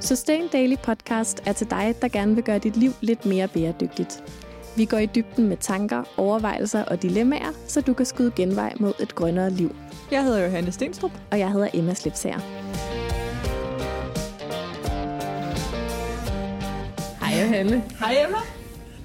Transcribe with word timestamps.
Sustain 0.00 0.48
Daily 0.48 0.76
Podcast 0.82 1.42
er 1.46 1.52
til 1.52 1.70
dig, 1.70 1.94
der 2.02 2.08
gerne 2.08 2.34
vil 2.34 2.44
gøre 2.44 2.58
dit 2.58 2.76
liv 2.76 2.92
lidt 3.00 3.26
mere 3.26 3.48
bæredygtigt. 3.48 4.22
Vi 4.76 4.84
går 4.84 4.98
i 4.98 5.06
dybden 5.06 5.48
med 5.48 5.56
tanker, 5.56 6.02
overvejelser 6.16 6.84
og 6.84 7.02
dilemmaer, 7.02 7.52
så 7.66 7.80
du 7.80 7.94
kan 7.94 8.06
skyde 8.06 8.32
genvej 8.36 8.72
mod 8.80 8.92
et 9.00 9.14
grønnere 9.14 9.50
liv. 9.50 9.76
Jeg 10.10 10.24
hedder 10.24 10.44
Johanne 10.44 10.72
Stenstrup. 10.72 11.10
Og 11.30 11.38
jeg 11.38 11.52
hedder 11.52 11.68
Emma 11.74 11.94
Slipsager. 11.94 12.38
Hej 17.20 17.42
Johanne. 17.42 17.82
Hej 17.98 18.16
Emma. 18.26 18.38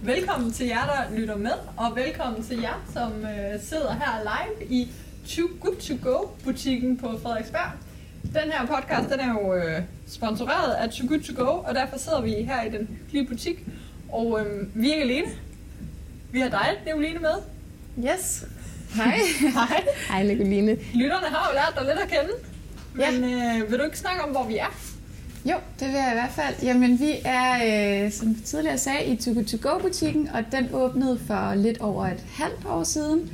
Velkommen 0.01 0.51
til 0.51 0.67
jer, 0.67 0.85
der 0.85 1.17
lytter 1.17 1.37
med, 1.37 1.53
og 1.77 1.95
velkommen 1.95 2.43
til 2.43 2.59
jer, 2.61 2.85
som 2.93 3.11
øh, 3.11 3.61
sidder 3.61 3.93
her 3.93 4.21
live 4.23 4.67
i 4.69 4.89
Too 5.27 5.47
Good 5.61 5.75
To 5.75 6.09
Go-butikken 6.09 6.97
på 6.97 7.07
Frederiksberg. 7.23 7.71
Den 8.23 8.51
her 8.51 8.65
podcast 8.65 9.09
den 9.09 9.19
er 9.19 9.29
jo 9.29 9.53
øh, 9.53 9.81
sponsoreret 10.07 10.73
af 10.73 10.89
Too 10.89 11.07
Good 11.07 11.19
To 11.19 11.43
Go, 11.43 11.51
og 11.51 11.75
derfor 11.75 11.97
sidder 11.97 12.21
vi 12.21 12.31
her 12.31 12.63
i 12.63 12.69
den 12.69 12.89
lille 13.11 13.27
butik. 13.27 13.65
Og 14.11 14.39
øh, 14.39 14.67
vi 14.75 14.89
er 14.89 14.93
ikke 14.93 15.03
alene. 15.03 15.27
Vi 16.31 16.39
har 16.39 16.49
dig, 16.49 16.67
Nicoline, 16.85 17.19
med. 17.19 17.35
Yes. 18.11 18.45
Hej. 18.95 19.17
Hej. 19.53 19.83
Hej, 20.09 20.23
Nicoline. 20.23 20.77
Lytterne 20.93 21.27
har 21.27 21.49
jo 21.51 21.55
lært 21.55 21.73
dig 21.75 21.85
lidt 21.85 21.99
at 22.03 22.09
kende. 22.09 22.33
Men 22.93 23.29
ja. 23.29 23.57
øh, 23.57 23.71
vil 23.71 23.79
du 23.79 23.83
ikke 23.83 23.99
snakke 23.99 24.23
om, 24.23 24.29
hvor 24.29 24.43
vi 24.43 24.57
er? 24.57 24.75
Jo, 25.45 25.55
det 25.79 25.87
vil 25.87 25.95
jeg 25.95 26.09
i 26.11 26.13
hvert 26.13 26.31
fald. 26.31 26.55
Jamen, 26.63 26.99
vi 26.99 27.11
er, 27.25 28.05
øh, 28.05 28.11
som 28.11 28.35
tidligere 28.35 28.77
sagde, 28.77 29.05
i 29.05 29.15
Too 29.15 29.33
Good 29.33 29.45
To 29.45 29.57
Go-butikken, 29.69 30.29
og 30.33 30.43
den 30.51 30.69
åbnede 30.73 31.19
for 31.27 31.55
lidt 31.55 31.81
over 31.81 32.05
et 32.05 32.23
halvt 32.33 32.65
år 32.65 32.83
siden. 32.83 33.31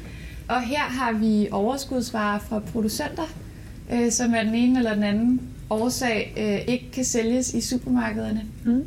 Og 0.49 0.61
her 0.61 0.79
har 0.79 1.11
vi 1.11 1.47
overskudsvarer 1.51 2.39
fra 2.39 2.59
producenter, 2.59 3.27
øh, 3.91 4.11
som 4.11 4.33
af 4.33 4.45
den 4.45 4.55
ene 4.55 4.79
eller 4.79 4.93
den 4.93 5.03
anden 5.03 5.41
årsag 5.71 6.33
øh, 6.37 6.73
ikke 6.73 6.91
kan 6.93 7.03
sælges 7.03 7.53
i 7.53 7.61
supermarkederne. 7.61 8.41
Mm. 8.65 8.85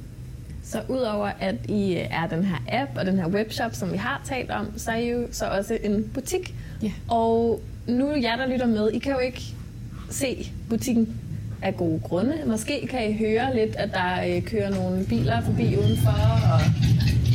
Så 0.64 0.80
udover 0.88 1.30
at 1.40 1.54
I 1.68 1.94
er 2.10 2.26
den 2.26 2.44
her 2.44 2.56
app 2.68 2.90
og 2.96 3.06
den 3.06 3.18
her 3.18 3.28
webshop, 3.28 3.74
som 3.74 3.92
vi 3.92 3.96
har 3.96 4.22
talt 4.24 4.50
om, 4.50 4.66
så 4.76 4.90
er 4.90 4.96
I 4.96 5.10
jo 5.10 5.26
så 5.32 5.44
også 5.46 5.78
en 5.84 6.10
butik. 6.14 6.54
Ja. 6.82 6.92
Og 7.08 7.60
nu 7.86 8.08
jer, 8.22 8.36
der 8.36 8.46
lytter 8.46 8.66
med, 8.66 8.90
I 8.90 8.98
kan 8.98 9.12
jo 9.12 9.18
ikke 9.18 9.42
se 10.10 10.52
butikken 10.68 11.20
af 11.62 11.76
gode 11.76 12.00
grunde. 12.00 12.34
Måske 12.46 12.86
kan 12.90 13.10
I 13.10 13.16
høre 13.18 13.56
lidt, 13.56 13.76
at 13.76 13.90
der 13.92 14.36
øh, 14.36 14.42
kører 14.42 14.70
nogle 14.70 15.04
biler 15.04 15.40
forbi 15.40 15.76
udenfor, 15.76 16.10
og 16.52 16.60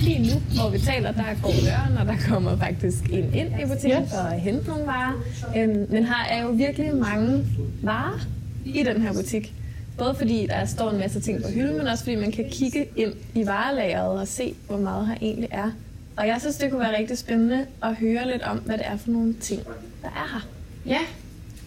lige 0.03 0.19
nu, 0.19 0.39
hvor 0.61 0.69
vi 0.69 0.79
taler, 0.79 1.11
der 1.11 1.23
går 1.43 1.51
døren, 1.51 1.97
og 1.97 2.05
der 2.05 2.15
kommer 2.29 2.57
faktisk 2.57 3.03
en 3.11 3.33
ind 3.33 3.49
i 3.61 3.65
butikken 3.73 4.07
for 4.07 4.29
at 4.31 4.39
hente 4.39 4.67
nogle 4.67 4.85
varer. 4.85 5.13
Øhm, 5.57 5.85
men 5.89 6.05
her 6.05 6.25
er 6.29 6.43
jo 6.43 6.49
virkelig 6.49 6.95
mange 6.95 7.45
varer 7.83 8.19
i 8.65 8.83
den 8.83 9.01
her 9.01 9.13
butik. 9.13 9.53
Både 9.97 10.15
fordi 10.15 10.47
der 10.47 10.65
står 10.65 10.91
en 10.91 10.97
masse 10.97 11.19
ting 11.19 11.43
på 11.43 11.49
hylden, 11.49 11.77
men 11.77 11.87
også 11.87 12.03
fordi 12.03 12.15
man 12.15 12.31
kan 12.31 12.45
kigge 12.51 12.87
ind 12.95 13.13
i 13.35 13.45
varelageret 13.45 14.19
og 14.19 14.27
se, 14.27 14.55
hvor 14.67 14.77
meget 14.77 15.07
her 15.07 15.15
egentlig 15.21 15.49
er. 15.51 15.71
Og 16.17 16.27
jeg 16.27 16.37
synes, 16.39 16.55
det 16.55 16.71
kunne 16.71 16.79
være 16.79 16.97
rigtig 16.97 17.17
spændende 17.17 17.65
at 17.83 17.95
høre 17.95 18.27
lidt 18.31 18.41
om, 18.41 18.57
hvad 18.57 18.77
det 18.77 18.87
er 18.87 18.97
for 18.97 19.11
nogle 19.11 19.33
ting, 19.33 19.61
der 20.01 20.07
er 20.07 20.29
her. 20.33 20.47
Ja, 20.85 20.99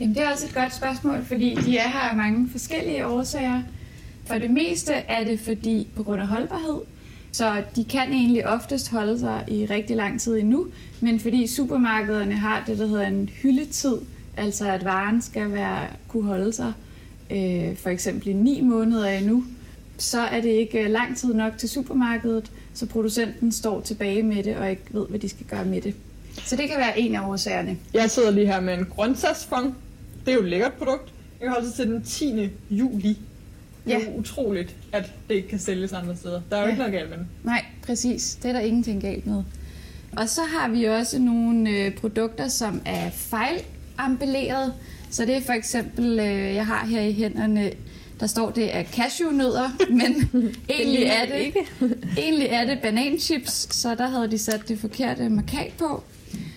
Jamen, 0.01 0.15
det 0.15 0.23
er 0.23 0.31
også 0.31 0.47
et 0.47 0.55
godt 0.55 0.75
spørgsmål, 0.75 1.25
fordi 1.25 1.55
de 1.55 1.79
er 1.79 1.89
her 1.89 2.01
af 2.01 2.17
mange 2.17 2.49
forskellige 2.51 3.07
årsager. 3.07 3.63
For 4.25 4.35
det 4.35 4.51
meste 4.51 4.93
er 4.93 5.25
det 5.25 5.41
fordi 5.41 5.89
på 5.97 6.03
grund 6.03 6.21
af 6.21 6.27
holdbarhed, 6.27 6.81
så 7.33 7.63
de 7.77 7.85
kan 7.85 8.13
egentlig 8.13 8.47
oftest 8.47 8.91
holde 8.91 9.19
sig 9.19 9.45
i 9.49 9.67
rigtig 9.67 9.97
lang 9.97 10.21
tid 10.21 10.39
endnu, 10.39 10.67
men 11.01 11.21
fordi 11.21 11.47
supermarkederne 11.47 12.35
har 12.35 12.65
det, 12.67 12.79
der 12.79 12.87
hedder 12.87 13.07
en 13.07 13.29
hyldetid, 13.43 13.97
altså 14.37 14.71
at 14.71 14.85
varen 14.85 15.23
skal 15.23 15.53
være, 15.53 15.87
kunne 16.09 16.25
holde 16.25 16.53
sig 16.53 16.73
øh, 17.33 17.77
for 17.77 17.91
eksempel 17.91 18.29
i 18.29 18.33
9 18.33 18.61
måneder 18.61 19.09
endnu, 19.09 19.45
så 19.99 20.21
er 20.21 20.41
det 20.41 20.49
ikke 20.49 20.89
lang 20.89 21.17
tid 21.17 21.35
nok 21.35 21.59
til 21.59 21.69
supermarkedet, 21.69 22.51
så 22.75 22.87
producenten 22.87 23.53
står 23.53 23.81
tilbage 23.81 24.23
med 24.23 24.43
det 24.43 24.57
og 24.57 24.71
ikke 24.71 24.83
ved, 24.91 25.07
hvad 25.09 25.19
de 25.19 25.29
skal 25.29 25.47
gøre 25.47 25.65
med 25.65 25.81
det. 25.81 25.95
Så 26.45 26.57
det 26.57 26.69
kan 26.69 26.79
være 26.79 27.01
en 27.01 27.15
af 27.15 27.29
årsagerne. 27.29 27.79
Jeg 27.95 28.11
sidder 28.11 28.31
lige 28.31 28.47
her 28.47 28.61
med 28.61 28.75
en 28.75 28.85
grøntsagsfond. 28.85 29.75
Det 30.27 30.33
er 30.33 30.35
jo 30.35 30.43
et 30.43 30.49
lækkert 30.49 30.73
produkt. 30.73 31.13
Jeg 31.41 31.47
kan 31.47 31.51
holde 31.51 31.67
sig 31.67 31.77
til 31.77 31.87
den 31.87 32.03
10. 32.03 32.51
juli. 32.71 33.19
Det 33.85 33.95
er 33.95 33.99
ja. 33.99 34.19
utroligt, 34.19 34.77
at 34.93 35.13
det 35.29 35.35
ikke 35.35 35.49
kan 35.49 35.59
sælges 35.59 35.93
andre 35.93 36.17
steder. 36.17 36.41
Der 36.51 36.57
er 36.57 36.61
jo 36.61 36.67
ja. 36.67 36.71
ikke 36.71 36.79
noget 36.79 36.93
galt 36.93 37.11
med 37.11 37.19
det. 37.19 37.27
Nej, 37.45 37.65
præcis. 37.87 38.39
Det 38.43 38.49
er 38.49 38.53
der 38.53 38.61
ingenting 38.61 39.03
galt 39.03 39.27
med. 39.27 39.43
Og 40.17 40.29
så 40.29 40.41
har 40.43 40.69
vi 40.69 40.85
også 40.85 41.19
nogle 41.19 41.71
øh, 41.71 41.95
produkter, 41.95 42.49
som 42.49 42.81
er 42.87 43.11
fejlambelleret. 43.11 44.75
Så 45.13 45.25
det 45.25 45.37
er 45.37 45.41
for 45.41 45.53
eksempel, 45.53 46.19
øh, 46.19 46.55
jeg 46.55 46.67
har 46.67 46.87
her 46.87 47.01
i 47.01 47.13
hænderne, 47.13 47.71
der 48.21 48.27
står 48.27 48.51
det 48.51 48.77
er 48.77 48.85
cashewnødder, 48.85 49.71
men 50.01 50.31
egentlig, 50.71 51.03
er 51.03 51.27
det, 51.27 51.41
ikke. 51.41 51.67
egentlig 52.19 52.47
er 52.47 52.65
det 52.65 52.79
bananchips, 52.83 53.77
så 53.77 53.95
der 53.95 54.07
havde 54.07 54.31
de 54.31 54.39
sat 54.39 54.69
det 54.69 54.79
forkerte 54.79 55.29
markat 55.29 55.73
på. 55.79 56.03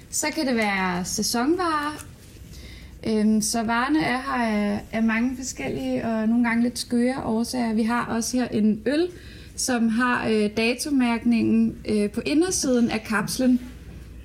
Så 0.09 0.27
kan 0.35 0.47
det 0.47 0.55
være 0.55 1.05
sæsonvarer. 1.05 2.05
Øhm, 3.07 3.41
så 3.41 3.63
varerne 3.63 3.99
er 3.99 4.17
her 4.17 4.43
af, 4.43 4.81
af 4.91 5.03
mange 5.03 5.37
forskellige 5.37 6.05
og 6.05 6.29
nogle 6.29 6.43
gange 6.43 6.63
lidt 6.63 6.79
skøre 6.79 7.23
årsager. 7.23 7.73
Vi 7.73 7.83
har 7.83 8.05
også 8.05 8.37
her 8.37 8.47
en 8.47 8.81
øl, 8.85 9.07
som 9.55 9.89
har 9.89 10.27
øh, 10.27 10.49
datomærkningen 10.57 11.77
øh, 11.89 12.11
på 12.11 12.21
indersiden 12.25 12.89
af 12.91 13.03
kapslen, 13.03 13.61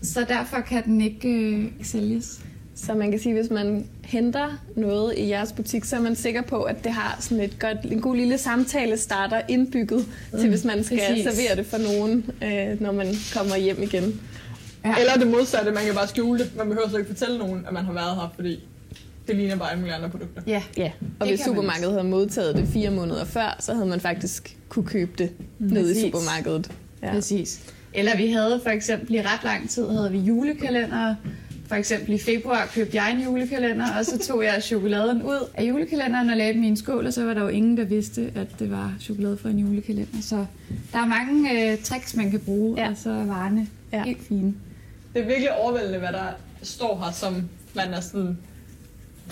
så 0.02 0.24
derfor 0.28 0.60
kan 0.60 0.84
den 0.84 1.00
ikke 1.00 1.28
øh, 1.28 1.66
sælges. 1.82 2.40
Så 2.86 2.94
man 2.94 3.10
kan 3.10 3.20
sige, 3.20 3.32
at 3.32 3.40
hvis 3.40 3.50
man 3.50 3.86
henter 4.04 4.60
noget 4.76 5.14
i 5.18 5.28
jeres 5.28 5.52
butik, 5.52 5.84
så 5.84 5.96
er 5.96 6.00
man 6.00 6.16
sikker 6.16 6.42
på, 6.42 6.62
at 6.62 6.84
det 6.84 6.92
har 6.92 7.16
sådan 7.20 7.44
et 7.44 7.58
godt, 7.58 7.78
en 7.84 8.00
god 8.00 8.16
lille 8.16 8.38
samtale 8.38 8.96
starter 8.96 9.40
indbygget 9.48 10.06
mm, 10.32 10.38
til, 10.38 10.48
hvis 10.48 10.64
man 10.64 10.84
skal 10.84 10.98
præcis. 11.08 11.24
servere 11.24 11.56
det 11.56 11.66
for 11.66 11.78
nogen, 11.78 12.30
øh, 12.44 12.80
når 12.80 12.92
man 12.92 13.06
kommer 13.34 13.56
hjem 13.56 13.82
igen. 13.82 14.20
Ja. 14.84 14.94
Eller 14.98 15.14
det 15.14 15.26
modsatte, 15.26 15.72
man 15.72 15.84
kan 15.84 15.94
bare 15.94 16.08
skjule 16.08 16.38
det. 16.38 16.56
Man 16.56 16.68
behøver 16.68 16.88
så 16.88 16.96
ikke 16.96 17.08
fortælle 17.08 17.38
nogen, 17.38 17.64
at 17.66 17.72
man 17.72 17.84
har 17.84 17.92
været 17.92 18.16
her, 18.16 18.32
fordi 18.34 18.64
det 19.26 19.36
ligner 19.36 19.56
bare 19.56 19.70
alle 19.70 19.80
mulige 19.80 19.94
andre 19.94 20.10
produkter. 20.10 20.42
Ja, 20.46 20.62
ja. 20.76 20.90
og 21.20 21.26
det 21.26 21.36
hvis 21.36 21.40
supermarkedet 21.44 21.92
havde 21.92 22.08
modtaget 22.08 22.56
det 22.56 22.68
fire 22.68 22.90
måneder 22.90 23.24
før, 23.24 23.56
så 23.60 23.74
havde 23.74 23.86
man 23.86 24.00
faktisk 24.00 24.56
kunne 24.68 24.86
købe 24.86 25.10
det 25.18 25.30
mm. 25.58 25.66
nede 25.66 25.98
i 25.98 26.00
supermarkedet. 26.00 26.70
Ja. 27.02 27.12
Præcis. 27.12 27.60
Eller 27.94 28.16
vi 28.16 28.26
havde 28.32 28.60
for 28.62 28.70
eksempel 28.70 29.14
i 29.14 29.20
ret 29.20 29.44
lang 29.44 29.70
tid 29.70 29.88
havde 29.88 30.12
vi 30.12 30.18
julekalender. 30.18 31.14
For 31.70 31.76
eksempel 31.76 32.14
i 32.14 32.18
februar 32.18 32.70
købte 32.74 32.96
jeg 32.96 33.12
en 33.12 33.20
julekalender, 33.20 33.98
og 33.98 34.06
så 34.06 34.18
tog 34.18 34.44
jeg 34.44 34.62
chokoladen 34.62 35.22
ud 35.22 35.48
af 35.54 35.64
julekalenderen 35.64 36.30
og 36.30 36.36
lagde 36.36 36.52
dem 36.52 36.62
i 36.62 36.66
en 36.66 36.76
skål, 36.76 37.06
og 37.06 37.12
så 37.12 37.24
var 37.24 37.34
der 37.34 37.42
jo 37.42 37.48
ingen, 37.48 37.76
der 37.76 37.84
vidste, 37.84 38.32
at 38.34 38.46
det 38.58 38.70
var 38.70 38.94
chokolade 39.00 39.38
fra 39.38 39.48
en 39.48 39.58
julekalender. 39.58 40.22
Så 40.22 40.46
der 40.92 40.98
er 40.98 41.06
mange 41.06 41.70
øh, 41.72 41.82
tricks, 41.82 42.16
man 42.16 42.30
kan 42.30 42.40
bruge, 42.40 42.80
ja. 42.80 42.90
og 42.90 42.96
så 42.96 43.10
er 43.10 43.24
varerne 43.24 43.68
ja. 43.92 44.04
helt 44.04 44.22
fine. 44.22 44.54
Det 45.14 45.22
er 45.22 45.26
virkelig 45.26 45.52
overvældende, 45.58 45.98
hvad 45.98 46.12
der 46.12 46.26
står 46.62 47.04
her, 47.04 47.12
som 47.12 47.48
man 47.74 47.94
er 47.94 48.00
sådan, 48.00 48.38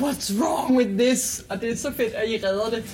what's 0.01 0.41
wrong 0.41 0.77
with 0.77 0.91
this? 0.91 1.45
Og 1.49 1.61
det 1.61 1.71
er 1.73 1.77
så 1.77 1.93
fedt, 1.93 2.13
at 2.15 2.29
I 2.29 2.47
redder 2.47 2.71
det. 2.71 2.85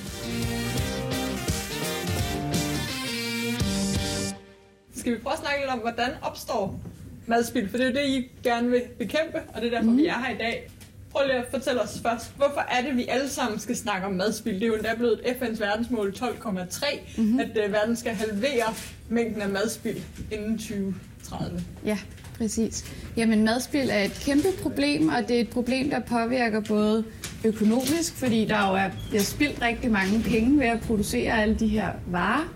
Skal 4.96 5.12
vi 5.12 5.18
prøve 5.18 5.32
at 5.32 5.38
snakke 5.38 5.60
lidt 5.60 5.70
om, 5.70 5.78
hvordan 5.78 6.10
opstår 6.22 6.80
madspil? 7.26 7.68
For 7.68 7.76
det 7.76 7.86
er 7.86 7.90
jo 7.90 7.96
det, 7.96 8.08
I 8.08 8.30
gerne 8.42 8.70
vil 8.70 8.82
bekæmpe, 8.98 9.38
og 9.54 9.62
det 9.62 9.66
er 9.66 9.70
derfor, 9.70 9.90
mm. 9.90 9.96
vi 9.96 10.06
er 10.06 10.18
her 10.26 10.34
i 10.34 10.38
dag. 10.38 10.70
Prøv 11.10 11.26
lige 11.26 11.36
at 11.36 11.46
fortælle 11.50 11.82
os 11.82 12.00
først, 12.02 12.36
hvorfor 12.36 12.64
er 12.70 12.82
det, 12.82 12.96
vi 12.96 13.06
alle 13.08 13.28
sammen 13.28 13.60
skal 13.60 13.76
snakke 13.76 14.06
om 14.06 14.12
madspil? 14.12 14.54
Det 14.54 14.62
er 14.62 14.66
jo 14.66 14.74
endda 14.74 14.94
blevet 14.96 15.20
FN's 15.20 15.60
verdensmål 15.60 16.14
12,3, 16.16 16.98
mm-hmm. 17.16 17.40
at 17.40 17.48
uh, 17.66 17.72
verden 17.72 17.96
skal 17.96 18.14
halvere 18.14 18.74
mængden 19.08 19.42
af 19.42 19.48
madspil 19.48 20.02
inden 20.32 20.58
2030. 20.58 21.60
Ja, 21.84 21.98
Præcis. 22.38 22.84
Jamen 23.16 23.44
madspil 23.44 23.88
er 23.90 24.02
et 24.02 24.22
kæmpe 24.26 24.48
problem, 24.62 25.08
og 25.08 25.28
det 25.28 25.36
er 25.36 25.40
et 25.40 25.48
problem, 25.48 25.90
der 25.90 26.00
påvirker 26.00 26.60
både 26.60 27.04
økonomisk, 27.44 28.14
fordi 28.14 28.44
der 28.44 28.68
jo 28.68 28.74
er, 28.74 28.90
bliver 29.08 29.22
spildt 29.22 29.62
rigtig 29.62 29.90
mange 29.90 30.22
penge 30.22 30.58
ved 30.58 30.66
at 30.66 30.80
producere 30.80 31.42
alle 31.42 31.54
de 31.54 31.68
her 31.68 31.88
varer, 32.06 32.54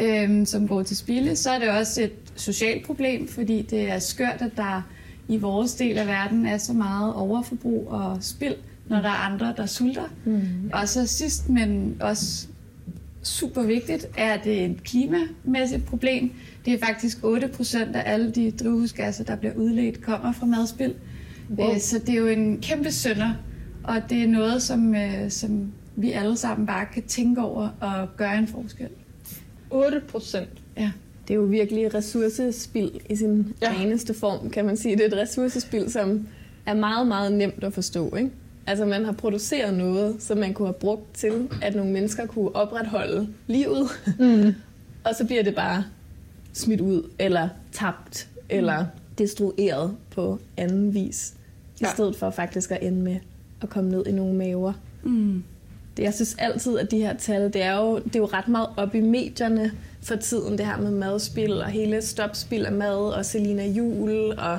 øhm, 0.00 0.46
som 0.46 0.68
går 0.68 0.82
til 0.82 0.96
spilde. 0.96 1.36
Så 1.36 1.50
er 1.50 1.58
det 1.58 1.68
også 1.68 2.02
et 2.02 2.12
socialt 2.40 2.86
problem, 2.86 3.28
fordi 3.28 3.62
det 3.62 3.90
er 3.90 3.98
skørt, 3.98 4.42
at 4.42 4.50
der 4.56 4.82
i 5.28 5.36
vores 5.36 5.74
del 5.74 5.98
af 5.98 6.06
verden 6.06 6.46
er 6.46 6.58
så 6.58 6.72
meget 6.72 7.14
overforbrug 7.14 7.88
og 7.88 8.18
spild, 8.20 8.54
når 8.88 8.96
der 8.96 9.08
er 9.08 9.32
andre, 9.32 9.54
der 9.56 9.66
sulter. 9.66 10.08
Mm. 10.24 10.70
Og 10.72 10.88
så 10.88 11.06
sidst, 11.06 11.48
men 11.48 11.96
også 12.00 12.46
super 13.22 13.62
vigtigt, 13.62 14.06
er 14.16 14.36
det 14.36 14.64
et 14.64 14.84
klimamæssigt 14.84 15.84
problem. 15.84 16.32
Det 16.64 16.72
er 16.72 16.86
faktisk 16.86 17.18
8% 17.18 17.96
af 17.96 18.12
alle 18.12 18.30
de 18.30 18.50
drivhusgasser, 18.50 19.24
der 19.24 19.36
bliver 19.36 19.54
udledt, 19.54 20.02
kommer 20.02 20.32
fra 20.32 20.46
madspil. 20.46 20.94
Wow. 21.50 21.74
Øh, 21.74 21.80
så 21.80 21.98
det 21.98 22.08
er 22.08 22.18
jo 22.18 22.26
en 22.26 22.60
kæmpe 22.60 22.92
sønder, 22.92 23.34
og 23.84 23.96
det 24.10 24.22
er 24.22 24.28
noget, 24.28 24.62
som, 24.62 24.94
øh, 24.94 25.30
som 25.30 25.72
vi 25.96 26.12
alle 26.12 26.36
sammen 26.36 26.66
bare 26.66 26.86
kan 26.94 27.02
tænke 27.02 27.40
over 27.40 27.68
og 27.80 28.08
gøre 28.16 28.38
en 28.38 28.46
forskel. 28.46 28.88
8%? 29.72 30.38
Ja. 30.76 30.90
Det 31.28 31.34
er 31.34 31.38
jo 31.38 31.44
virkelig 31.44 31.94
ressourcespild 31.94 32.90
i 33.10 33.16
sin 33.16 33.54
ja. 33.62 33.70
reneste 33.70 34.14
form, 34.14 34.50
kan 34.50 34.64
man 34.64 34.76
sige. 34.76 34.96
Det 34.96 35.02
er 35.02 35.08
et 35.08 35.16
ressourcespild, 35.16 35.88
som 35.88 36.26
er 36.66 36.74
meget, 36.74 37.06
meget 37.06 37.32
nemt 37.32 37.64
at 37.64 37.72
forstå, 37.72 38.16
ikke? 38.16 38.30
Altså 38.66 38.84
man 38.84 39.04
har 39.04 39.12
produceret 39.12 39.74
noget, 39.74 40.16
som 40.22 40.38
man 40.38 40.54
kunne 40.54 40.68
have 40.68 40.74
brugt 40.74 41.14
til, 41.14 41.48
at 41.62 41.74
nogle 41.74 41.92
mennesker 41.92 42.26
kunne 42.26 42.56
opretholde 42.56 43.28
livet. 43.46 43.88
Mm. 44.18 44.54
og 45.06 45.14
så 45.14 45.26
bliver 45.26 45.42
det 45.42 45.54
bare 45.54 45.84
smidt 46.52 46.80
ud, 46.80 47.10
eller 47.18 47.48
tabt, 47.72 48.28
mm. 48.34 48.40
eller 48.50 48.84
destrueret 49.18 49.96
på 50.10 50.38
anden 50.56 50.94
vis. 50.94 51.34
I 51.80 51.84
ja. 51.84 51.90
stedet 51.92 52.16
for 52.16 52.30
faktisk 52.30 52.70
at 52.70 52.78
ende 52.82 53.02
med 53.02 53.16
at 53.62 53.68
komme 53.68 53.90
ned 53.90 54.06
i 54.06 54.12
nogle 54.12 54.34
maver. 54.34 54.72
Mm. 55.02 55.44
Det, 55.96 56.02
jeg 56.02 56.14
synes 56.14 56.36
altid, 56.38 56.78
at 56.78 56.90
de 56.90 56.98
her 56.98 57.16
tal, 57.16 57.52
det 57.52 57.62
er 57.62 57.76
jo, 57.76 57.98
det 57.98 58.16
er 58.16 58.20
jo 58.20 58.26
ret 58.26 58.48
meget 58.48 58.68
op 58.76 58.94
i 58.94 59.00
medierne 59.00 59.72
for 60.02 60.16
tiden, 60.16 60.58
det 60.58 60.66
her 60.66 60.76
med 60.76 60.90
madspil 60.90 61.52
og 61.62 61.66
hele 61.66 62.02
stopspil 62.02 62.66
af 62.66 62.72
mad 62.72 63.12
og 63.12 63.26
Selina 63.26 63.66
Jul 63.66 64.32
og 64.38 64.58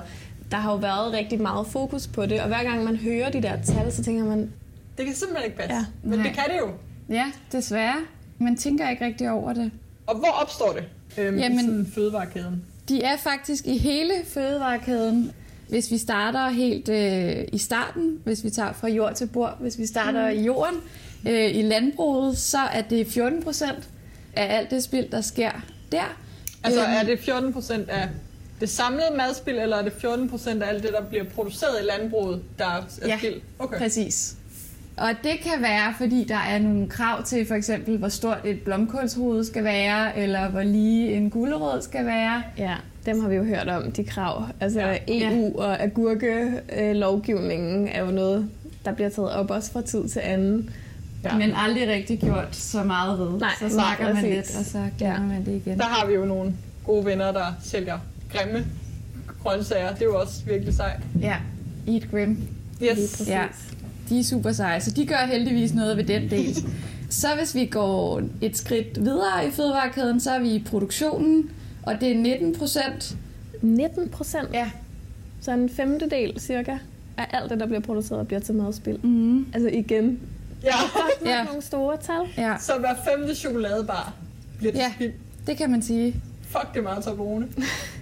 der 0.52 0.58
har 0.58 0.72
jo 0.72 0.78
været 0.78 1.14
rigtig 1.14 1.42
meget 1.42 1.68
fokus 1.68 2.08
på 2.08 2.26
det, 2.26 2.42
og 2.42 2.48
hver 2.48 2.64
gang 2.64 2.84
man 2.84 2.96
hører 2.96 3.30
de 3.30 3.42
der 3.42 3.62
tal, 3.62 3.92
så 3.92 4.04
tænker 4.04 4.26
man... 4.26 4.52
Det 4.98 5.06
kan 5.06 5.16
simpelthen 5.16 5.46
ikke 5.46 5.58
passe, 5.58 5.76
ja. 5.76 5.86
men 6.04 6.20
Nej. 6.20 6.28
det 6.28 6.36
kan 6.36 6.44
det 6.48 6.60
jo. 6.60 6.70
Ja, 7.16 7.26
desværre. 7.52 7.96
Man 8.38 8.56
tænker 8.56 8.90
ikke 8.90 9.06
rigtig 9.06 9.32
over 9.32 9.54
det. 9.54 9.72
Og 10.08 10.16
hvor 10.18 10.28
opstår 10.28 10.74
det 10.74 10.84
øhm, 11.18 11.38
Jamen, 11.38 11.60
i 11.60 11.62
sådan 11.62 11.92
fødevarekæden? 11.96 12.64
De 12.90 13.04
er 13.04 13.18
faktisk 13.18 13.68
i 13.68 13.78
hele 13.78 14.14
fødevarekæden. 14.26 15.32
Hvis 15.70 15.92
vi 15.92 15.98
starter 15.98 16.50
helt 16.50 16.90
øh, 16.90 17.48
i 17.54 17.58
starten, 17.58 18.20
hvis 18.24 18.44
vi 18.44 18.50
tager 18.50 18.74
fra 18.74 18.88
jord 18.88 19.16
til 19.16 19.26
bord, 19.28 19.58
hvis 19.60 19.78
vi 19.78 19.86
starter 19.86 20.32
mm. 20.32 20.40
i 20.40 20.46
jorden, 20.46 20.76
øh, 21.28 21.56
i 21.56 21.62
landbruget, 21.62 22.38
så 22.38 22.58
er 22.58 22.82
det 22.82 23.08
14 23.08 23.44
procent 23.44 23.90
af 24.36 24.58
alt 24.58 24.72
det 24.72 24.84
spild, 24.84 25.10
der 25.10 25.22
sker 25.22 25.52
der. 25.92 26.18
Altså 26.64 26.82
øhm, 26.82 26.94
er 26.94 27.04
det 27.04 27.20
14 27.20 27.54
procent 27.54 27.90
af 27.90 28.10
det 28.60 28.70
samlede 28.70 29.18
madspil, 29.18 29.56
eller 29.56 29.78
er 29.78 29.82
det 29.82 29.94
14 29.94 30.30
procent 30.30 30.64
af 30.64 30.70
alt 30.70 30.84
det, 30.84 30.92
der 30.92 31.04
bliver 31.04 31.24
produceret 31.24 31.76
i 31.82 31.86
landbruget, 31.86 32.42
der 32.60 32.66
er 32.66 32.82
ja, 33.08 33.18
spild? 33.18 33.42
Okay. 33.60 33.78
præcis. 33.78 34.36
Og 34.98 35.10
det 35.24 35.40
kan 35.44 35.62
være, 35.62 35.94
fordi 35.98 36.24
der 36.24 36.38
er 36.38 36.60
nogle 36.60 36.90
krav 36.90 37.24
til 37.24 37.48
for 37.48 37.56
eksempel, 37.56 37.98
hvor 37.98 38.08
stort 38.08 38.38
et 38.46 38.62
blomkålshoved 38.62 39.44
skal 39.44 39.64
være, 39.64 40.18
eller 40.18 40.50
hvor 40.50 40.64
lige 40.64 41.14
en 41.14 41.30
gulerod 41.30 41.82
skal 41.82 42.06
være. 42.06 42.44
Ja, 42.58 42.76
dem 43.06 43.20
har 43.20 43.30
vi 43.30 43.36
jo 43.36 43.44
hørt 43.44 43.68
om, 43.68 43.92
de 43.92 44.04
krav. 44.04 44.48
Altså 44.60 44.82
ja. 44.82 44.98
EU 45.08 45.60
og 45.60 45.84
agurke-lovgivningen 45.84 47.88
er 47.88 48.02
jo 48.02 48.12
noget, 48.12 48.50
der 48.86 48.94
bliver 48.94 49.10
taget 49.10 49.32
op 49.32 49.52
også 49.52 49.72
fra 49.72 49.82
tid 49.82 50.08
til 50.08 50.20
anden. 50.20 50.70
Ja. 51.24 51.38
Men 51.38 51.52
aldrig 51.56 51.88
rigtig 51.88 52.20
gjort 52.20 52.56
så 52.56 52.84
meget 52.84 53.20
ved. 53.20 53.40
Nej, 53.40 53.50
så 53.60 53.70
snakker 53.70 54.14
man 54.14 54.24
lidt, 54.24 54.58
og 54.60 54.66
så 54.66 54.84
glemmer 54.98 55.22
ja. 55.22 55.26
man 55.26 55.46
det 55.46 55.62
igen. 55.66 55.78
Der 55.78 55.86
har 55.86 56.08
vi 56.08 56.14
jo 56.14 56.26
nogle 56.26 56.54
gode 56.86 57.06
venner, 57.06 57.32
der 57.32 57.46
sælger 57.64 58.00
grimme 58.34 58.66
grøntsager. 59.44 59.94
Det 59.94 60.02
er 60.02 60.06
jo 60.06 60.20
også 60.20 60.46
virkelig 60.46 60.74
sejt. 60.74 61.00
Ja, 61.22 61.36
eat 61.88 62.08
grim. 62.12 62.38
Yes. 62.84 63.28
Ja, 63.28 63.44
de 64.10 64.20
er 64.20 64.24
super 64.24 64.52
seje, 64.52 64.82
så 64.82 64.92
de 64.92 65.06
gør 65.06 65.26
heldigvis 65.32 65.74
noget 65.74 65.98
ved 65.98 66.04
den 66.04 66.30
del. 66.30 66.56
Så 67.10 67.28
hvis 67.38 67.56
vi 67.56 67.66
går 67.66 68.22
et 68.42 68.58
skridt 68.58 69.06
videre 69.06 69.48
i 69.48 69.52
fødevarekæden, 69.52 70.20
så 70.20 70.32
er 70.32 70.40
vi 70.40 70.50
i 70.50 70.64
produktionen, 70.64 71.50
og 71.84 72.02
det 72.02 72.12
er 72.12 72.16
19 72.16 72.56
procent. 72.56 73.18
19 73.62 74.10
procent? 74.10 74.50
Ja. 74.54 74.70
Så 75.42 75.52
en 75.52 75.70
femtedel 75.70 76.40
cirka 76.40 76.78
af 77.18 77.28
alt 77.34 77.52
det, 77.52 77.60
der 77.60 77.66
bliver 77.66 77.80
produceret, 77.80 78.28
bliver 78.28 78.40
til 78.40 78.56
madspil. 78.56 79.00
Mm. 79.04 79.46
Altså 79.54 79.70
igen. 79.74 80.20
Ja. 80.64 80.70
Der 81.24 81.32
er 81.32 81.38
ja. 81.38 81.44
nogle 81.44 81.62
store 81.62 81.98
tal. 81.98 82.46
Ja. 82.46 82.56
Så 82.60 82.74
hver 82.80 82.96
femte 83.06 83.36
chokoladebar 83.36 84.14
bliver 84.58 84.72
til 84.72 84.80
ja, 84.80 84.92
spild. 84.96 85.14
det 85.48 85.58
kan 85.58 85.72
man 85.72 85.82
sige. 85.82 86.16
Fuck, 86.42 86.74
det 86.74 86.80
er 86.80 86.84
meget 86.84 87.04
Toblerone. 87.04 87.48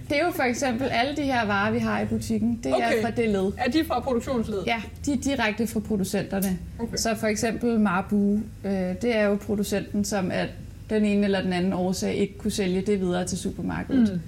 Det 0.08 0.16
er 0.20 0.26
jo 0.26 0.30
for 0.30 0.42
eksempel 0.42 0.88
alle 0.88 1.16
de 1.16 1.22
her 1.22 1.46
varer, 1.46 1.70
vi 1.70 1.78
har 1.78 2.00
i 2.00 2.04
butikken. 2.04 2.60
Det 2.64 2.74
okay. 2.74 2.98
er 2.98 3.02
fra 3.02 3.10
det 3.10 3.28
led. 3.28 3.52
Er 3.58 3.70
de 3.70 3.84
fra 3.84 4.00
produktionsledet? 4.00 4.66
Ja, 4.66 4.82
de 5.06 5.12
er 5.12 5.16
direkte 5.16 5.66
fra 5.66 5.80
producenterne. 5.80 6.58
Okay. 6.78 6.96
Så 6.96 7.14
for 7.14 7.26
eksempel 7.26 7.80
Marbu, 7.80 8.40
øh, 8.64 8.72
det 8.72 9.16
er 9.16 9.24
jo 9.24 9.34
producenten, 9.34 10.04
som 10.04 10.30
at 10.30 10.48
den 10.90 11.04
ene 11.04 11.24
eller 11.24 11.42
den 11.42 11.52
anden 11.52 11.72
årsag 11.72 12.14
ikke 12.14 12.38
kunne 12.38 12.50
sælge 12.50 12.80
det 12.80 13.00
videre 13.00 13.26
til 13.26 13.38
supermarkedet. 13.38 14.20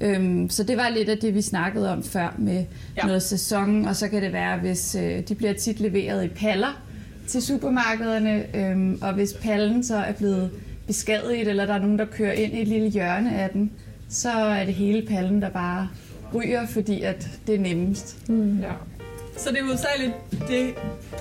Mm. 0.00 0.06
Øhm, 0.06 0.50
så 0.50 0.62
det 0.62 0.76
var 0.76 0.88
lidt 0.88 1.08
af 1.08 1.18
det, 1.18 1.34
vi 1.34 1.42
snakkede 1.42 1.92
om 1.92 2.02
før 2.02 2.34
med 2.38 2.64
ja. 2.96 3.06
noget 3.06 3.22
sæson, 3.22 3.84
og 3.84 3.96
så 3.96 4.08
kan 4.08 4.22
det 4.22 4.32
være, 4.32 4.58
hvis 4.58 4.94
øh, 4.94 5.20
de 5.28 5.34
bliver 5.34 5.52
tit 5.52 5.80
leveret 5.80 6.24
i 6.24 6.28
paller 6.28 6.82
til 7.30 7.42
supermarkederne, 7.42 8.56
øhm, 8.56 8.98
og 9.02 9.12
hvis 9.12 9.32
pallen 9.32 9.84
så 9.84 9.96
er 9.96 10.12
blevet 10.12 10.50
beskadiget, 10.86 11.48
eller 11.48 11.66
der 11.66 11.74
er 11.74 11.78
nogen, 11.78 11.98
der 11.98 12.04
kører 12.04 12.32
ind 12.32 12.54
i 12.54 12.62
et 12.62 12.68
lille 12.68 12.88
hjørne 12.88 13.34
af 13.34 13.50
den, 13.50 13.72
så 14.08 14.30
er 14.30 14.64
det 14.64 14.74
hele 14.74 15.06
pallen, 15.06 15.42
der 15.42 15.50
bare 15.50 15.88
ryger, 16.34 16.66
fordi 16.66 17.02
at 17.02 17.28
det 17.46 17.54
er 17.54 17.58
nemmest. 17.58 18.28
Mm. 18.28 18.58
Ja. 18.60 18.72
Så 19.36 19.50
det 19.50 19.58
er 19.58 19.64
hovedsageligt 19.64 20.12
det 20.48 20.74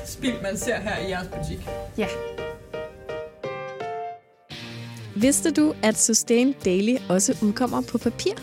spil, 0.06 0.34
man 0.44 0.58
ser 0.58 0.76
her 0.80 1.08
i 1.08 1.10
jeres 1.10 1.28
butik? 1.28 1.68
Ja. 1.98 2.08
Vidste 5.16 5.52
du, 5.52 5.74
at 5.84 5.98
Sustain 5.98 6.56
Daily 6.66 6.96
også 7.10 7.38
udkommer 7.42 7.82
på 7.82 7.98
papir? 7.98 8.34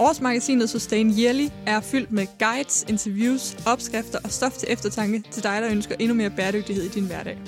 Årsmagasinet 0.00 0.70
Sustain 0.70 1.14
Yearly 1.18 1.48
er 1.66 1.80
fyldt 1.80 2.12
med 2.12 2.26
guides, 2.38 2.84
interviews, 2.88 3.56
opskrifter 3.66 4.18
og 4.24 4.30
stof 4.30 4.52
til 4.52 4.68
eftertanke 4.72 5.22
til 5.30 5.42
dig, 5.42 5.58
der 5.62 5.70
ønsker 5.70 5.94
endnu 5.98 6.14
mere 6.14 6.30
bæredygtighed 6.30 6.84
i 6.84 6.88
din 6.88 7.06
hverdag. 7.06 7.38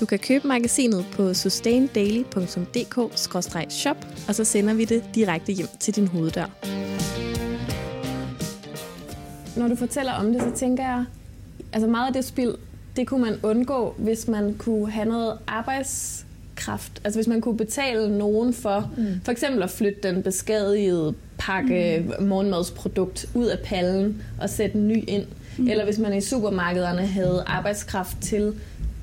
Du 0.00 0.06
kan 0.06 0.18
købe 0.18 0.48
magasinet 0.48 1.06
på 1.12 1.34
sustaindaily.dk-shop, 1.34 3.96
og 4.28 4.34
så 4.34 4.44
sender 4.44 4.74
vi 4.74 4.84
det 4.84 5.04
direkte 5.14 5.52
hjem 5.52 5.68
til 5.80 5.96
din 5.96 6.08
hoveddør. 6.08 6.46
Når 9.58 9.68
du 9.68 9.76
fortæller 9.76 10.12
om 10.12 10.32
det, 10.32 10.42
så 10.42 10.50
tænker 10.54 10.84
jeg, 10.84 11.04
altså 11.72 11.86
meget 11.86 12.06
af 12.06 12.12
det 12.12 12.24
spil, 12.24 12.56
det 12.96 13.06
kunne 13.06 13.20
man 13.20 13.38
undgå, 13.42 13.94
hvis 13.98 14.28
man 14.28 14.54
kunne 14.58 14.90
have 14.90 15.08
noget 15.08 15.38
arbejdskraft. 15.46 17.00
Altså 17.04 17.18
hvis 17.18 17.28
man 17.28 17.40
kunne 17.40 17.56
betale 17.56 18.18
nogen 18.18 18.54
for, 18.54 18.90
mm. 18.96 19.20
for 19.24 19.32
eksempel 19.32 19.62
at 19.62 19.70
flytte 19.70 19.98
den 20.02 20.22
beskadigede 20.22 21.14
pakke 21.46 22.04
mm. 22.18 22.26
morgenmadsprodukt 22.26 23.26
ud 23.34 23.46
af 23.46 23.58
pallen 23.64 24.22
og 24.40 24.50
sætte 24.50 24.76
en 24.78 24.88
ny 24.88 25.04
ind. 25.08 25.24
Mm. 25.58 25.68
Eller 25.68 25.84
hvis 25.84 25.98
man 25.98 26.14
i 26.14 26.20
supermarkederne 26.20 27.06
havde 27.06 27.44
arbejdskraft 27.46 28.16
til 28.20 28.54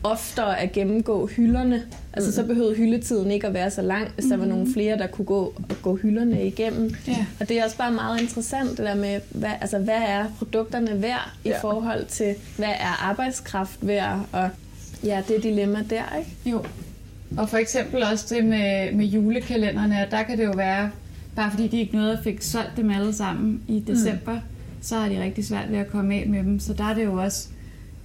oftere 0.03 0.59
at 0.59 0.71
gennemgå 0.71 1.27
hylderne. 1.27 1.83
Altså, 2.13 2.30
mm. 2.30 2.33
så 2.33 2.44
behøvede 2.44 2.75
hyldetiden 2.75 3.31
ikke 3.31 3.47
at 3.47 3.53
være 3.53 3.71
så 3.71 3.81
lang, 3.81 4.12
hvis 4.15 4.25
der 4.25 4.38
var 4.38 4.45
nogle 4.45 4.65
mm. 4.65 4.74
flere, 4.74 4.97
der 4.97 5.07
kunne 5.07 5.25
gå 5.25 5.53
og 5.69 5.75
gå 5.81 5.95
hylderne 5.95 6.47
igennem. 6.47 6.95
Ja. 7.07 7.25
Og 7.39 7.50
det 7.50 7.59
er 7.59 7.63
også 7.63 7.77
bare 7.77 7.91
meget 7.91 8.21
interessant, 8.21 8.69
det 8.69 8.77
der 8.77 8.96
med, 8.96 9.19
hvad, 9.29 9.51
altså, 9.62 9.77
hvad 9.77 10.01
er 10.08 10.25
produkterne 10.38 11.01
værd 11.01 11.31
i 11.46 11.50
ja. 11.50 11.60
forhold 11.62 12.05
til, 12.05 12.36
hvad 12.58 12.67
er 12.67 13.10
arbejdskraft 13.10 13.88
værd, 13.88 14.25
og 14.31 14.50
ja, 15.03 15.22
det 15.27 15.36
er 15.38 15.41
dilemma 15.41 15.84
der, 15.89 16.17
ikke? 16.19 16.31
Jo. 16.46 16.63
Og 17.38 17.50
for 17.50 17.58
eksempel 17.58 18.03
også 18.03 18.36
det 18.36 18.46
med, 18.46 18.91
med 18.91 19.05
julekalenderne, 19.05 20.08
der 20.12 20.24
kan 20.24 20.38
det 20.38 20.46
jo 20.46 20.53
være, 20.55 20.91
bare 21.39 21.51
fordi 21.51 21.67
de 21.67 21.79
ikke 21.79 21.96
nåede 21.96 22.13
at 22.13 22.19
fik 22.24 22.41
solgt 22.41 22.77
dem 22.77 22.89
alle 22.89 23.13
sammen 23.13 23.62
i 23.67 23.79
december, 23.79 24.34
mm. 24.34 24.81
så 24.81 24.96
har 24.96 25.10
de 25.10 25.24
rigtig 25.24 25.46
svært 25.46 25.72
ved 25.72 25.77
at 25.77 25.88
komme 25.91 26.15
af 26.15 26.27
med 26.27 26.43
dem. 26.43 26.60
Så 26.60 26.74
der 26.74 26.84
er 26.84 26.93
det 26.93 27.05
jo 27.05 27.13
også 27.13 27.48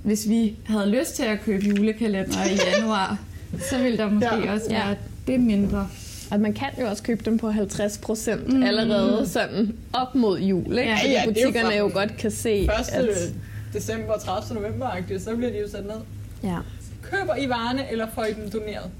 hvis 0.04 0.28
vi 0.28 0.56
havde 0.64 0.90
lyst 0.90 1.14
til 1.14 1.22
at 1.22 1.40
købe 1.40 1.64
julekalender 1.64 2.44
i 2.44 2.76
januar, 2.76 3.18
så 3.70 3.78
ville 3.78 3.98
der 3.98 4.10
måske 4.10 4.36
ja. 4.44 4.52
også 4.52 4.70
være 4.70 4.88
ja. 4.88 4.94
det 5.26 5.40
mindre. 5.40 5.88
At 6.30 6.40
man 6.40 6.52
kan 6.52 6.68
jo 6.80 6.86
også 6.86 7.02
købe 7.02 7.22
dem 7.24 7.38
på 7.38 7.50
50 7.50 7.98
procent 7.98 8.52
mm. 8.52 8.62
allerede 8.62 9.28
sådan 9.28 9.74
op 9.92 10.14
mod 10.14 10.40
jul, 10.40 10.78
ikke? 10.78 10.80
Ja, 10.80 10.98
ja, 11.06 11.22
butikkerne 11.26 11.68
jo, 11.68 11.76
jo 11.76 11.90
godt 11.94 12.16
kan 12.16 12.30
se. 12.30 12.62
1. 12.62 12.70
At... 12.92 13.08
december 13.72 14.12
og 14.12 14.22
30. 14.22 14.60
november, 14.60 14.86
så 15.18 15.36
bliver 15.36 15.52
de 15.52 15.58
jo 15.58 15.68
sat 15.68 15.86
ned. 15.86 16.00
Ja. 16.50 16.58
Køber 17.02 17.36
I 17.36 17.48
varerne, 17.48 17.90
eller 17.90 18.06
får 18.14 18.24
I 18.24 18.32
dem 18.32 18.50
doneret? 18.50 18.90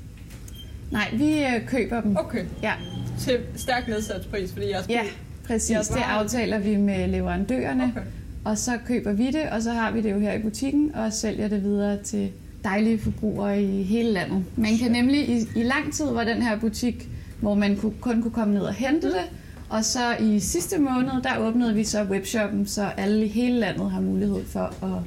Nej, 0.95 1.11
vi 1.13 1.45
øh, 1.45 1.67
køber 1.67 2.01
dem. 2.01 2.17
Okay. 2.17 2.45
Ja. 2.63 2.73
Til 3.19 3.39
stærkt 3.57 3.89
nedsat 3.89 4.27
pris, 4.31 4.53
fordi 4.53 4.71
jeres 4.71 4.89
Ja, 4.89 5.03
præcis. 5.47 5.71
Jeres 5.71 5.89
det 5.89 6.03
aftaler 6.07 6.59
vi 6.59 6.77
med 6.77 7.09
leverandørerne. 7.09 7.93
Okay. 7.97 8.07
Og 8.45 8.59
så 8.59 8.79
køber 8.87 9.13
vi 9.13 9.27
det, 9.27 9.51
og 9.53 9.63
så 9.63 9.71
har 9.71 9.91
vi 9.93 10.01
det 10.01 10.11
jo 10.11 10.19
her 10.19 10.33
i 10.33 10.43
butikken, 10.43 10.95
og 10.95 11.13
sælger 11.13 11.49
det 11.49 11.63
videre 11.63 12.03
til 12.03 12.31
dejlige 12.65 12.99
forbrugere 12.99 13.63
i 13.63 13.83
hele 13.83 14.13
landet. 14.13 14.45
Man 14.57 14.79
kan 14.79 14.91
nemlig 14.91 15.29
i, 15.29 15.47
i 15.57 15.63
lang 15.63 15.93
tid 15.93 16.07
var 16.07 16.25
den 16.25 16.43
her 16.43 16.59
butik, 16.59 17.09
hvor 17.41 17.55
man 17.55 17.77
kunne, 17.77 17.95
kun 18.01 18.23
kunne 18.23 18.31
komme 18.33 18.55
ned 18.55 18.63
og 18.63 18.75
hente 18.75 19.07
det, 19.07 19.25
og 19.69 19.85
så 19.85 20.17
i 20.21 20.41
sidste 20.41 20.79
måned, 20.79 21.23
der 21.23 21.39
åbnede 21.39 21.75
vi 21.75 21.85
så 21.85 22.03
webshoppen, 22.03 22.67
så 22.67 22.85
alle 22.97 23.25
i 23.25 23.29
hele 23.29 23.59
landet 23.61 23.91
har 23.91 24.01
mulighed 24.01 24.45
for 24.45 24.61
at 24.61 25.03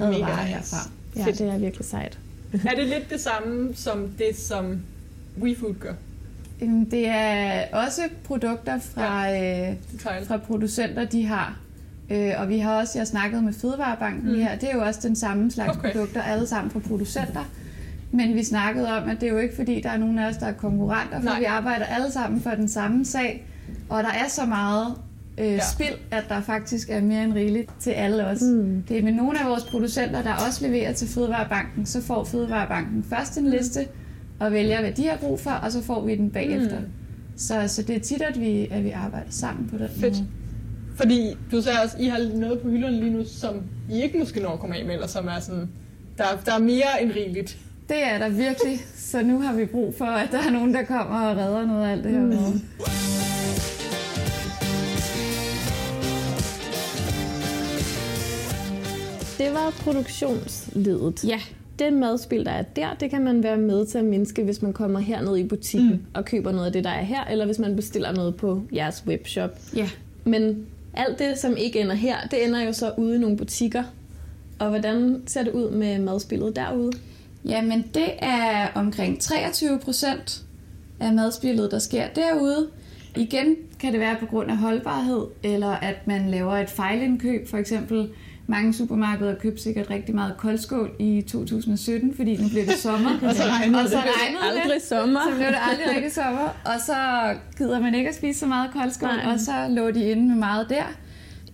redde 0.00 0.20
varer 0.20 0.44
herfra. 0.44 0.90
Ja, 1.16 1.24
det 1.24 1.40
er 1.40 1.58
virkelig 1.58 1.86
sejt. 1.86 2.18
er 2.52 2.74
det 2.76 2.86
lidt 2.86 3.10
det 3.10 3.20
samme 3.20 3.74
som 3.74 4.08
det, 4.18 4.36
som 4.36 4.80
WeFood 5.42 5.74
gør? 5.74 5.92
Det 6.90 7.08
er 7.08 7.62
også 7.72 8.02
produkter 8.24 8.78
fra, 8.78 9.26
ja, 9.26 9.70
øh, 9.70 9.76
fra 10.26 10.36
producenter, 10.36 11.04
de 11.04 11.26
har. 11.26 11.58
Øh, 12.10 12.32
og 12.38 12.48
vi 12.48 12.58
har 12.58 12.80
også, 12.80 12.92
jeg 12.94 13.00
har 13.00 13.06
snakket 13.06 13.44
med 13.44 13.52
Fødevarebanken 13.52 14.32
mm. 14.32 14.38
her, 14.38 14.56
det 14.58 14.70
er 14.70 14.74
jo 14.74 14.82
også 14.82 15.00
den 15.02 15.16
samme 15.16 15.50
slags 15.50 15.78
okay. 15.78 15.92
produkter, 15.92 16.22
alle 16.22 16.46
sammen 16.46 16.70
fra 16.70 16.78
producenter. 16.78 17.44
Men 18.12 18.34
vi 18.34 18.44
snakkede 18.44 18.96
om, 18.96 19.08
at 19.08 19.20
det 19.20 19.28
er 19.28 19.32
jo 19.32 19.38
ikke 19.38 19.56
fordi, 19.56 19.80
der 19.80 19.90
er 19.90 19.96
nogen 19.96 20.18
af 20.18 20.28
os, 20.28 20.36
der 20.36 20.46
er 20.46 20.52
konkurrenter, 20.52 21.20
for 21.20 21.24
Nej. 21.24 21.38
vi 21.38 21.44
arbejder 21.44 21.84
alle 21.84 22.10
sammen 22.12 22.40
for 22.40 22.50
den 22.50 22.68
samme 22.68 23.04
sag. 23.04 23.46
Og 23.88 24.02
der 24.02 24.08
er 24.08 24.28
så 24.28 24.46
meget 24.46 24.94
øh, 25.38 25.46
ja. 25.46 25.60
spild, 25.72 25.94
at 26.10 26.24
der 26.28 26.40
faktisk 26.40 26.90
er 26.90 27.00
mere 27.00 27.24
end 27.24 27.32
rigeligt 27.32 27.70
til 27.80 27.90
alle 27.90 28.26
os. 28.26 28.40
Mm. 28.40 28.82
Det 28.88 28.98
er 28.98 29.02
med 29.02 29.12
nogle 29.12 29.40
af 29.40 29.48
vores 29.48 29.64
producenter, 29.64 30.22
der 30.22 30.34
også 30.48 30.66
leverer 30.66 30.92
til 30.92 31.08
Fødevarebanken, 31.08 31.86
så 31.86 32.02
får 32.02 32.24
Fødevarebanken 32.24 33.04
først 33.10 33.38
en 33.38 33.50
liste 33.50 33.86
og 34.40 34.52
vælger, 34.52 34.80
hvad 34.80 34.92
de 34.92 35.06
har 35.08 35.16
brug 35.16 35.40
for, 35.40 35.50
og 35.50 35.72
så 35.72 35.82
får 35.82 36.04
vi 36.04 36.14
den 36.14 36.30
bagefter. 36.30 36.80
Mm. 36.80 36.86
Så, 37.36 37.68
så 37.68 37.82
det 37.82 37.96
er 37.96 38.00
tit, 38.00 38.22
at 38.22 38.40
vi, 38.40 38.68
at 38.70 38.84
vi 38.84 38.90
arbejder 38.90 39.30
sammen 39.30 39.68
på 39.68 39.78
den 39.78 39.88
Fedt. 39.88 40.14
måde. 40.14 40.26
Fordi 40.96 41.36
du 41.52 41.62
sagde 41.62 41.78
også, 41.84 41.96
I 42.00 42.06
har 42.06 42.18
noget 42.38 42.60
på 42.60 42.68
hylderne 42.68 43.00
lige 43.00 43.10
nu, 43.12 43.24
som 43.26 43.54
I 43.90 44.02
ikke 44.02 44.18
måske 44.18 44.40
når 44.40 44.50
at 44.52 44.60
komme 44.60 44.76
af 44.76 44.84
med, 44.84 44.94
eller 44.94 45.06
som 45.06 45.26
er 45.28 45.40
sådan, 45.40 45.68
der, 46.18 46.24
der 46.46 46.54
er 46.54 46.58
mere 46.58 47.02
end 47.02 47.12
rigeligt. 47.16 47.58
Det 47.88 47.96
er 48.04 48.18
der 48.18 48.28
virkelig. 48.28 48.78
Så 48.96 49.22
nu 49.22 49.40
har 49.40 49.54
vi 49.54 49.64
brug 49.66 49.94
for, 49.98 50.04
at 50.04 50.28
der 50.32 50.38
er 50.38 50.50
nogen, 50.50 50.74
der 50.74 50.82
kommer 50.84 51.20
og 51.20 51.36
redder 51.36 51.66
noget 51.66 51.86
af 51.86 51.92
alt 51.92 52.04
det 52.04 52.12
her. 52.12 52.20
Mm. 52.20 52.60
Det 59.38 59.52
var 59.54 59.70
produktionsledet. 59.80 61.24
Ja. 61.24 61.40
Det 61.78 61.92
madspil, 61.92 62.44
der 62.44 62.50
er 62.50 62.62
der, 62.62 62.94
det 63.00 63.10
kan 63.10 63.24
man 63.24 63.42
være 63.42 63.56
med 63.56 63.86
til 63.86 63.98
at 63.98 64.04
mindske, 64.04 64.42
hvis 64.42 64.62
man 64.62 64.72
kommer 64.72 65.00
herned 65.00 65.36
i 65.36 65.44
butikken 65.44 65.90
mm. 65.90 66.06
og 66.14 66.24
køber 66.24 66.52
noget 66.52 66.66
af 66.66 66.72
det, 66.72 66.84
der 66.84 66.90
er 66.90 67.02
her, 67.02 67.24
eller 67.24 67.46
hvis 67.46 67.58
man 67.58 67.76
bestiller 67.76 68.12
noget 68.12 68.36
på 68.36 68.62
jeres 68.74 69.04
webshop. 69.06 69.58
Ja. 69.76 69.88
Men 70.24 70.66
alt 70.94 71.18
det, 71.18 71.38
som 71.38 71.56
ikke 71.56 71.80
ender 71.80 71.94
her, 71.94 72.16
det 72.30 72.44
ender 72.44 72.62
jo 72.62 72.72
så 72.72 72.92
ude 72.96 73.16
i 73.16 73.18
nogle 73.18 73.36
butikker. 73.36 73.82
Og 74.58 74.68
hvordan 74.68 75.22
ser 75.26 75.42
det 75.42 75.52
ud 75.52 75.70
med 75.70 75.98
madspillet 75.98 76.56
derude? 76.56 76.92
Jamen, 77.44 77.84
det 77.94 78.10
er 78.18 78.68
omkring 78.74 79.20
23 79.20 79.78
procent 79.78 80.44
af 81.00 81.12
madspillet, 81.12 81.70
der 81.70 81.78
sker 81.78 82.08
derude. 82.08 82.68
Igen 83.16 83.56
kan 83.80 83.92
det 83.92 84.00
være 84.00 84.16
på 84.20 84.26
grund 84.26 84.50
af 84.50 84.56
holdbarhed, 84.56 85.26
eller 85.42 85.68
at 85.68 86.06
man 86.06 86.30
laver 86.30 86.52
et 86.52 86.70
fejlindkøb. 86.70 87.48
For 87.48 87.58
eksempel, 87.58 88.08
mange 88.46 88.74
supermarkeder 88.74 89.34
købte 89.34 89.62
sikkert 89.62 89.90
rigtig 89.90 90.14
meget 90.14 90.36
koldskål 90.36 90.90
i 90.98 91.24
2017, 91.28 92.16
fordi 92.16 92.36
nu 92.36 92.48
blev 92.48 92.66
det 92.66 92.74
sommer. 92.78 93.10
og 93.28 93.34
så 93.34 93.42
regnede, 93.42 93.82
og 93.82 93.88
så 93.88 93.96
regnede 93.96 94.54
det. 94.54 94.60
Aldrig 94.62 94.82
sommer. 94.82 95.20
Så 95.30 95.36
blev 95.36 95.46
det 95.46 95.58
aldrig 95.70 95.96
rigtig 95.96 96.12
sommer. 96.12 96.48
Og 96.64 96.80
så 96.86 96.94
gider 97.58 97.80
man 97.80 97.94
ikke 97.94 98.08
at 98.08 98.14
spise 98.14 98.40
så 98.40 98.46
meget 98.46 98.70
koldskål, 98.72 99.08
Nej. 99.08 99.32
og 99.32 99.40
så 99.40 99.52
lå 99.70 99.90
de 99.90 100.10
inde 100.10 100.28
med 100.28 100.36
meget 100.36 100.66
der. 100.68 100.96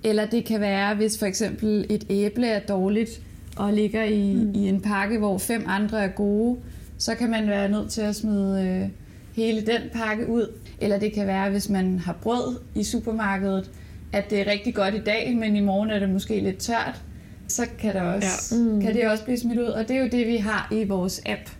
Eller 0.04 0.26
det 0.26 0.44
kan 0.44 0.60
være, 0.60 0.94
hvis 0.94 1.18
for 1.18 1.26
eksempel 1.26 1.86
et 1.90 2.06
æble 2.10 2.46
er 2.46 2.60
dårligt, 2.60 3.20
og 3.56 3.72
ligger 3.72 4.04
i, 4.04 4.34
mm. 4.34 4.54
i 4.54 4.68
en 4.68 4.80
pakke, 4.80 5.18
hvor 5.18 5.38
fem 5.38 5.64
andre 5.66 6.04
er 6.04 6.08
gode, 6.08 6.58
så 6.98 7.14
kan 7.14 7.30
man 7.30 7.48
være 7.48 7.68
nødt 7.68 7.90
til 7.90 8.00
at 8.00 8.16
smide 8.16 8.64
øh, 8.66 8.88
hele 9.32 9.60
den 9.60 9.80
pakke 9.92 10.28
ud. 10.28 10.46
Eller 10.80 10.98
det 10.98 11.12
kan 11.12 11.26
være, 11.26 11.50
hvis 11.50 11.68
man 11.68 11.98
har 11.98 12.12
brød 12.12 12.56
i 12.74 12.84
supermarkedet, 12.84 13.70
at 14.12 14.30
det 14.30 14.40
er 14.40 14.50
rigtig 14.50 14.74
godt 14.74 14.94
i 14.94 15.00
dag, 15.00 15.36
men 15.36 15.56
i 15.56 15.60
morgen 15.60 15.90
er 15.90 15.98
det 15.98 16.10
måske 16.10 16.40
lidt 16.40 16.58
tørt, 16.58 17.02
så 17.48 17.66
kan, 17.78 17.94
der 17.94 18.02
også, 18.02 18.56
ja. 18.56 18.62
mm. 18.62 18.80
kan 18.80 18.94
det 18.94 19.08
også 19.08 19.24
blive 19.24 19.38
smidt 19.38 19.58
ud. 19.58 19.64
Og 19.64 19.88
det 19.88 19.96
er 19.96 20.00
jo 20.00 20.08
det, 20.12 20.26
vi 20.26 20.36
har 20.36 20.68
i 20.72 20.84
vores 20.84 21.22
app, 21.26 21.50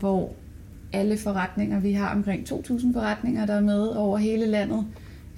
hvor 0.00 0.32
alle 0.92 1.18
forretninger, 1.18 1.80
vi 1.80 1.92
har 1.92 2.14
omkring 2.14 2.52
2.000 2.52 2.92
forretninger, 2.94 3.46
der 3.46 3.54
er 3.54 3.60
med 3.60 3.86
over 3.86 4.18
hele 4.18 4.46
landet, 4.46 4.86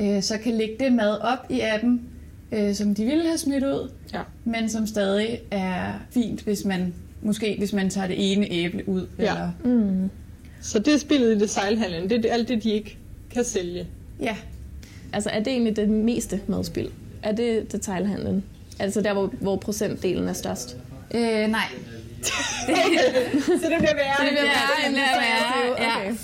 øh, 0.01 0.23
så 0.23 0.39
kan 0.39 0.53
lægge 0.53 0.75
det 0.81 0.93
mad 0.93 1.19
op 1.21 1.47
i 1.51 1.61
appen, 1.61 2.03
øh, 2.53 2.75
som 2.75 2.95
de 2.95 3.05
ville 3.05 3.25
have 3.25 3.39
smidt 3.39 3.65
ud, 3.65 3.91
ja. 4.15 4.21
men 4.45 4.69
som 4.69 4.87
stadig 4.87 5.41
er 5.51 5.93
fint, 6.11 6.41
hvis 6.41 6.65
man 6.65 6.95
måske 7.25 7.55
hvis 7.59 7.73
man 7.73 7.91
tager 7.91 8.07
det 8.07 8.33
ene 8.33 8.53
æble 8.53 8.89
ud. 8.89 9.07
Ja. 9.19 9.23
Eller... 9.23 9.51
Mm. 9.65 10.11
Så 10.61 10.79
det 10.79 10.95
er 10.95 10.99
spillet 10.99 11.37
i 11.37 11.39
det 11.39 11.51
sejlhandlen, 11.51 12.11
det 12.11 12.25
er 12.25 12.33
alt 12.33 12.49
det, 12.49 12.63
de 12.63 12.71
ikke 12.71 12.99
kan 13.31 13.45
sælge. 13.45 13.87
Ja. 14.21 14.37
Altså 15.15 15.31
er 15.31 15.39
det 15.39 15.49
egentlig 15.49 15.77
det 15.77 15.89
meste 15.89 16.41
madspil? 16.47 16.91
Er 17.23 17.33
det 17.33 17.73
detailhandlen? 17.73 18.45
Altså 18.79 19.01
der, 19.01 19.13
hvor, 19.13 19.27
hvor 19.41 19.57
procentdelen 19.57 20.29
er 20.29 20.33
størst? 20.33 20.77
Øh, 21.15 21.21
nej. 21.21 21.61
okay. 22.69 23.41
Så 23.63 23.69
det 23.71 23.79
bliver 23.79 23.95
værre. 23.95 24.25
Det 24.25 24.31
bliver 24.31 24.43
værre, 24.43 24.87
end 24.87 24.95
det 24.95 25.03
er. 25.03 25.85
Ja. 25.85 25.97
Okay. 26.01 26.15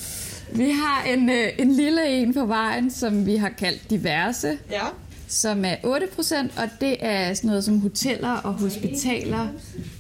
Vi 0.53 0.71
har 0.71 1.05
en, 1.15 1.31
øh, 1.31 1.49
en 1.59 1.73
lille 1.73 2.09
en 2.09 2.35
på 2.35 2.47
vejen, 2.47 2.91
som 2.91 3.27
vi 3.27 3.37
har 3.37 3.49
kaldt 3.49 3.91
diverse. 3.91 4.59
Ja 4.71 4.87
som 5.31 5.65
er 5.65 5.77
8%, 5.77 6.63
og 6.63 6.69
det 6.81 6.97
er 7.01 7.35
sådan 7.35 7.49
noget 7.49 7.65
som 7.65 7.81
hoteller 7.81 8.29
og 8.29 8.53
hospitaler, 8.53 9.49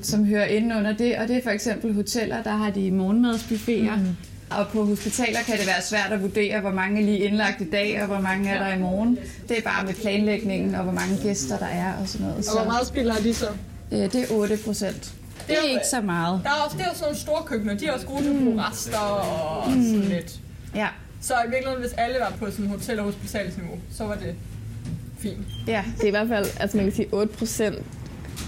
som 0.02 0.24
hører 0.24 0.44
ind 0.44 0.74
under 0.74 0.92
det. 0.92 1.16
Og 1.16 1.28
det 1.28 1.36
er 1.36 1.42
for 1.42 1.50
eksempel 1.50 1.94
hoteller, 1.94 2.42
der 2.42 2.50
har 2.50 2.70
de 2.70 2.90
morgenmadsbuffeter. 2.90 3.96
Mm. 3.96 4.16
Og 4.50 4.68
på 4.68 4.84
hospitaler 4.84 5.38
kan 5.46 5.58
det 5.58 5.66
være 5.66 5.82
svært 5.82 6.12
at 6.12 6.22
vurdere, 6.22 6.60
hvor 6.60 6.70
mange 6.70 7.00
er 7.00 7.04
lige 7.04 7.18
indlagt 7.18 7.60
i 7.60 7.70
dag, 7.70 8.00
og 8.00 8.06
hvor 8.06 8.20
mange 8.20 8.50
er 8.50 8.64
der 8.64 8.74
i 8.74 8.78
morgen. 8.78 9.18
Det 9.48 9.58
er 9.58 9.62
bare 9.62 9.86
med 9.86 9.94
planlægningen, 9.94 10.74
og 10.74 10.82
hvor 10.82 10.92
mange 10.92 11.18
gæster 11.22 11.58
der 11.58 11.66
er, 11.66 11.94
og 12.02 12.08
sådan 12.08 12.26
noget. 12.26 12.48
Og 12.48 12.56
hvor 12.56 12.72
meget 12.72 12.86
spiller 12.86 13.14
har 13.14 13.20
de 13.20 13.34
så? 13.34 13.48
det 13.90 14.14
er 14.14 14.26
8 14.30 14.58
procent. 14.64 15.14
Det 15.48 15.58
er 15.58 15.62
ikke 15.62 15.86
så 15.90 16.00
meget. 16.00 16.40
Der 16.44 16.50
er 16.50 16.54
også, 16.64 16.76
det 16.76 16.84
er 16.84 16.88
jo 16.88 16.94
sådan 16.94 17.04
nogle 17.04 17.18
store 17.18 17.42
køkkener, 17.46 17.74
de 17.74 17.86
er 17.86 17.92
også 17.92 18.06
gode 18.06 18.22
til 18.22 18.30
at 18.30 18.36
bruge 18.36 18.62
rester 18.62 18.98
og 18.98 19.70
mm. 19.70 19.84
sådan 19.84 20.00
lidt. 20.00 20.40
Ja. 20.74 20.88
Så 21.20 21.34
i 21.34 21.50
virkeligheden, 21.50 21.80
hvis 21.80 21.92
alle 21.92 22.16
var 22.20 22.32
på 22.38 22.50
sådan 22.50 22.66
hotel- 22.66 22.98
og 22.98 23.04
hospitalsniveau, 23.04 23.78
så 23.96 24.04
var 24.04 24.14
det 24.14 24.34
fint. 25.18 25.46
Ja, 25.66 25.84
det 25.96 26.02
er 26.02 26.08
i 26.08 26.10
hvert 26.10 26.28
fald, 26.28 26.46
altså 26.60 26.76
man 26.76 26.86
kan 26.86 26.94
sige 26.94 27.08
8 27.12 27.32
procent. 27.32 27.86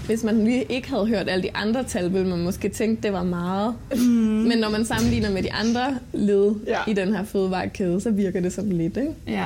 Hvis 0.05 0.23
man 0.23 0.43
lige 0.45 0.63
ikke 0.63 0.89
havde 0.89 1.07
hørt 1.07 1.29
alle 1.29 1.43
de 1.43 1.55
andre 1.55 1.83
tal, 1.83 2.13
ville 2.13 2.27
man 2.27 2.39
måske 2.39 2.69
tænke, 2.69 3.03
det 3.03 3.13
var 3.13 3.23
meget. 3.23 3.75
Mm. 3.95 4.01
Men 4.01 4.57
når 4.57 4.69
man 4.69 4.85
sammenligner 4.85 5.31
med 5.31 5.43
de 5.43 5.53
andre 5.53 5.99
led 6.13 6.55
ja. 6.67 6.79
i 6.87 6.93
den 6.93 7.15
her 7.15 7.23
fødevarekæde, 7.23 8.01
så 8.01 8.11
virker 8.11 8.41
det 8.41 8.53
som 8.53 8.71
lidt, 8.71 8.97
ikke? 8.97 9.13
Ja, 9.27 9.45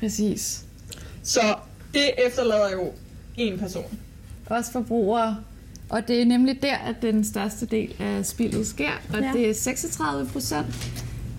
præcis. 0.00 0.64
Så 1.22 1.40
det 1.94 2.10
efterlader 2.26 2.72
jo 2.72 2.90
en 3.36 3.58
person. 3.58 3.98
Også 4.46 4.72
forbrugere. 4.72 5.36
Og 5.88 6.08
det 6.08 6.22
er 6.22 6.24
nemlig 6.24 6.62
der, 6.62 6.76
at 6.76 6.94
den 7.02 7.24
største 7.24 7.66
del 7.66 7.94
af 8.00 8.26
spillet 8.26 8.66
sker, 8.66 8.90
og 9.14 9.20
ja. 9.20 9.30
det 9.32 9.50
er 9.50 9.54
36 9.54 10.26
procent. 10.26 10.66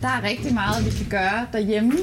Der 0.01 0.07
er 0.07 0.23
rigtig 0.23 0.53
meget, 0.53 0.85
vi 0.85 0.89
kan 0.89 1.09
gøre 1.09 1.47
derhjemme 1.53 1.93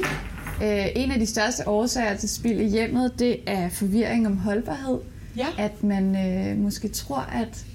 Øh, 0.63 0.87
en 0.95 1.11
af 1.11 1.19
de 1.19 1.25
største 1.25 1.67
årsager 1.67 2.15
til 2.17 2.29
spild 2.29 2.59
i 2.59 2.67
hjemmet, 2.67 3.19
det 3.19 3.39
er 3.45 3.69
forvirring 3.69 4.27
om 4.27 4.37
holdbarhed. 4.37 4.97
Ja. 5.37 5.47
At 5.57 5.83
man 5.83 6.15
øh, 6.15 6.57
måske 6.57 6.87
tror, 6.87 7.19
at 7.19 7.65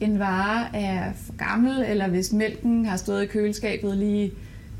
en 0.00 0.18
vare 0.18 0.76
er 0.76 1.12
for 1.26 1.36
gammel, 1.36 1.84
eller 1.88 2.08
hvis 2.08 2.32
mælken 2.32 2.86
har 2.86 2.96
stået 2.96 3.22
i 3.22 3.26
køleskabet 3.26 3.96
lige 3.96 4.32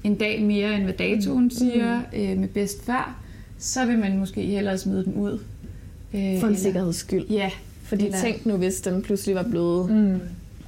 en 0.04 0.14
dag 0.14 0.42
mere, 0.42 0.75
end 0.75 0.85
hvad 0.85 0.95
datoen 0.95 1.45
mm. 1.45 1.50
siger, 1.50 2.00
øh, 2.14 2.38
med 2.38 2.49
bedst 2.49 2.85
før, 2.85 3.21
så 3.59 3.87
vil 3.87 3.99
man 3.99 4.18
måske 4.18 4.42
hellere 4.42 4.78
smide 4.78 5.04
den 5.04 5.14
ud. 5.14 5.38
Øh, 6.14 6.40
for 6.40 6.47
en 6.47 6.57
sikkerheds 6.57 6.97
skyld. 6.97 7.26
Ja. 7.30 7.50
Fordi 7.83 8.04
eller... 8.04 8.21
tænk 8.21 8.47
nu, 8.47 8.57
hvis 8.57 8.80
den 8.80 9.02
pludselig 9.02 9.35
var 9.35 9.42
blevet 9.42 9.90
mm. 9.90 10.21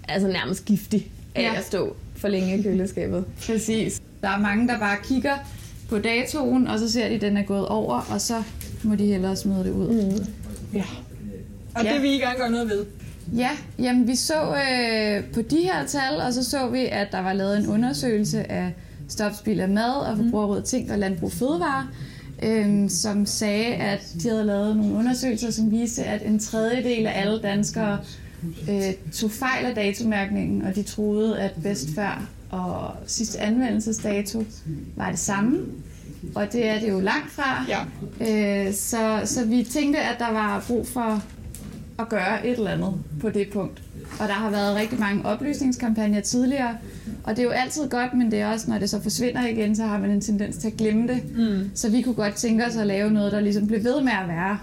altså 0.09 0.29
nærmest 0.29 0.65
giftig 0.65 1.11
af 1.35 1.43
ja. 1.43 1.59
at 1.59 1.65
stå 1.65 1.97
for 2.17 2.29
længe 2.29 2.59
i 2.59 2.63
køleskabet. 2.63 3.25
Præcis. 3.47 4.03
Der 4.23 4.29
er 4.29 4.39
mange, 4.39 4.69
der 4.69 4.79
bare 4.79 4.97
kigger 5.05 5.35
på 5.89 5.99
datoen, 5.99 6.67
og 6.67 6.79
så 6.79 6.93
ser 6.93 7.09
de, 7.09 7.15
at 7.15 7.21
den 7.21 7.37
er 7.37 7.43
gået 7.43 7.69
over, 7.69 8.07
og 8.11 8.21
så 8.21 8.43
må 8.83 8.95
de 8.95 9.07
hellere 9.07 9.37
smide 9.37 9.65
det 9.65 9.71
ud. 9.71 9.89
Mm. 9.89 10.27
Ja. 10.75 10.85
Og 11.75 11.85
ja. 11.85 11.95
det 11.95 12.03
vil 12.03 12.11
I 12.11 12.19
gerne 12.19 12.39
gøre 12.39 12.51
noget 12.51 12.69
ved? 12.69 12.87
Ja, 13.37 13.51
jamen 13.79 14.09
vi 14.09 14.17
så 14.17 14.43
øh, 14.43 15.25
på 15.35 15.43
de 15.43 15.57
her 15.57 15.87
tal, 15.87 16.21
og 16.21 16.33
så 16.33 16.45
så 16.45 16.69
vi, 16.69 16.87
at 16.87 17.09
der 17.13 17.21
var 17.21 17.33
lavet 17.33 17.59
en 17.59 17.67
undersøgelse 17.67 18.53
af 18.53 18.73
stopspil 19.09 19.61
af 19.61 19.69
mad 19.69 19.95
og 19.95 20.17
forbrugerrådet 20.17 20.65
ting 20.65 20.93
og 20.93 20.99
landbrug 20.99 21.33
fødevare, 21.33 21.87
øh, 22.43 22.91
som 22.91 23.27
sagde, 23.27 23.75
at 23.75 24.15
de 24.23 24.29
havde 24.29 24.45
lavet 24.45 24.77
nogle 24.77 24.95
undersøgelser, 24.95 25.51
som 25.51 25.71
viste, 25.71 26.05
at 26.05 26.23
en 26.27 26.39
tredjedel 26.39 27.07
af 27.07 27.21
alle 27.21 27.43
danskere 27.43 27.99
øh, 28.71 28.93
tog 29.13 29.31
fejl 29.31 29.65
af 29.65 29.75
datomærkningen, 29.75 30.63
og 30.63 30.75
de 30.75 30.83
troede, 30.83 31.39
at 31.39 31.53
bedst 31.63 31.89
før 31.95 32.29
og 32.51 32.95
sidste 33.07 33.41
anvendelsesdato 33.41 34.45
var 34.97 35.11
det 35.11 35.19
samme. 35.19 35.59
Og 36.35 36.53
det 36.53 36.69
er 36.69 36.81
det 36.81 36.89
jo 36.89 37.01
langt 37.01 37.31
fra. 37.31 37.65
Ja. 37.69 37.81
Øh, 38.67 38.75
så, 38.75 39.21
så 39.25 39.45
vi 39.45 39.63
tænkte, 39.65 40.01
at 40.01 40.17
der 40.19 40.33
var 40.33 40.65
brug 40.69 40.87
for 40.87 41.23
at 42.01 42.09
gøre 42.09 42.47
et 42.47 42.59
eller 42.59 42.71
andet 42.71 42.95
på 43.21 43.31
det 43.31 43.49
punkt. 43.53 43.83
Og 44.21 44.29
der 44.29 44.35
har 44.35 44.51
været 44.51 44.77
rigtig 44.77 45.01
mange 45.01 45.25
oplysningskampagner 45.25 46.21
tidligere, 46.21 46.77
og 47.25 47.37
det 47.37 47.39
er 47.39 47.45
jo 47.45 47.51
altid 47.51 47.89
godt, 47.89 48.15
men 48.15 48.31
det 48.31 48.41
er 48.41 48.53
også, 48.53 48.71
når 48.71 48.79
det 48.79 48.91
så 48.91 49.03
forsvinder 49.03 49.47
igen, 49.47 49.77
så 49.77 49.83
har 49.85 49.99
man 49.99 50.11
en 50.11 50.21
tendens 50.21 50.57
til 50.57 50.67
at 50.69 50.77
glemme 50.77 51.09
det. 51.09 51.37
Mm. 51.37 51.71
Så 51.75 51.91
vi 51.91 52.03
kunne 52.03 52.15
godt 52.15 52.35
tænke 52.35 52.67
os 52.67 52.77
at 52.77 52.87
lave 52.87 53.11
noget, 53.11 53.33
der 53.33 53.41
ligesom 53.41 53.67
blev 53.67 53.85
ved 53.85 54.01
med 54.01 54.13
at 54.23 54.29
være, 54.29 54.59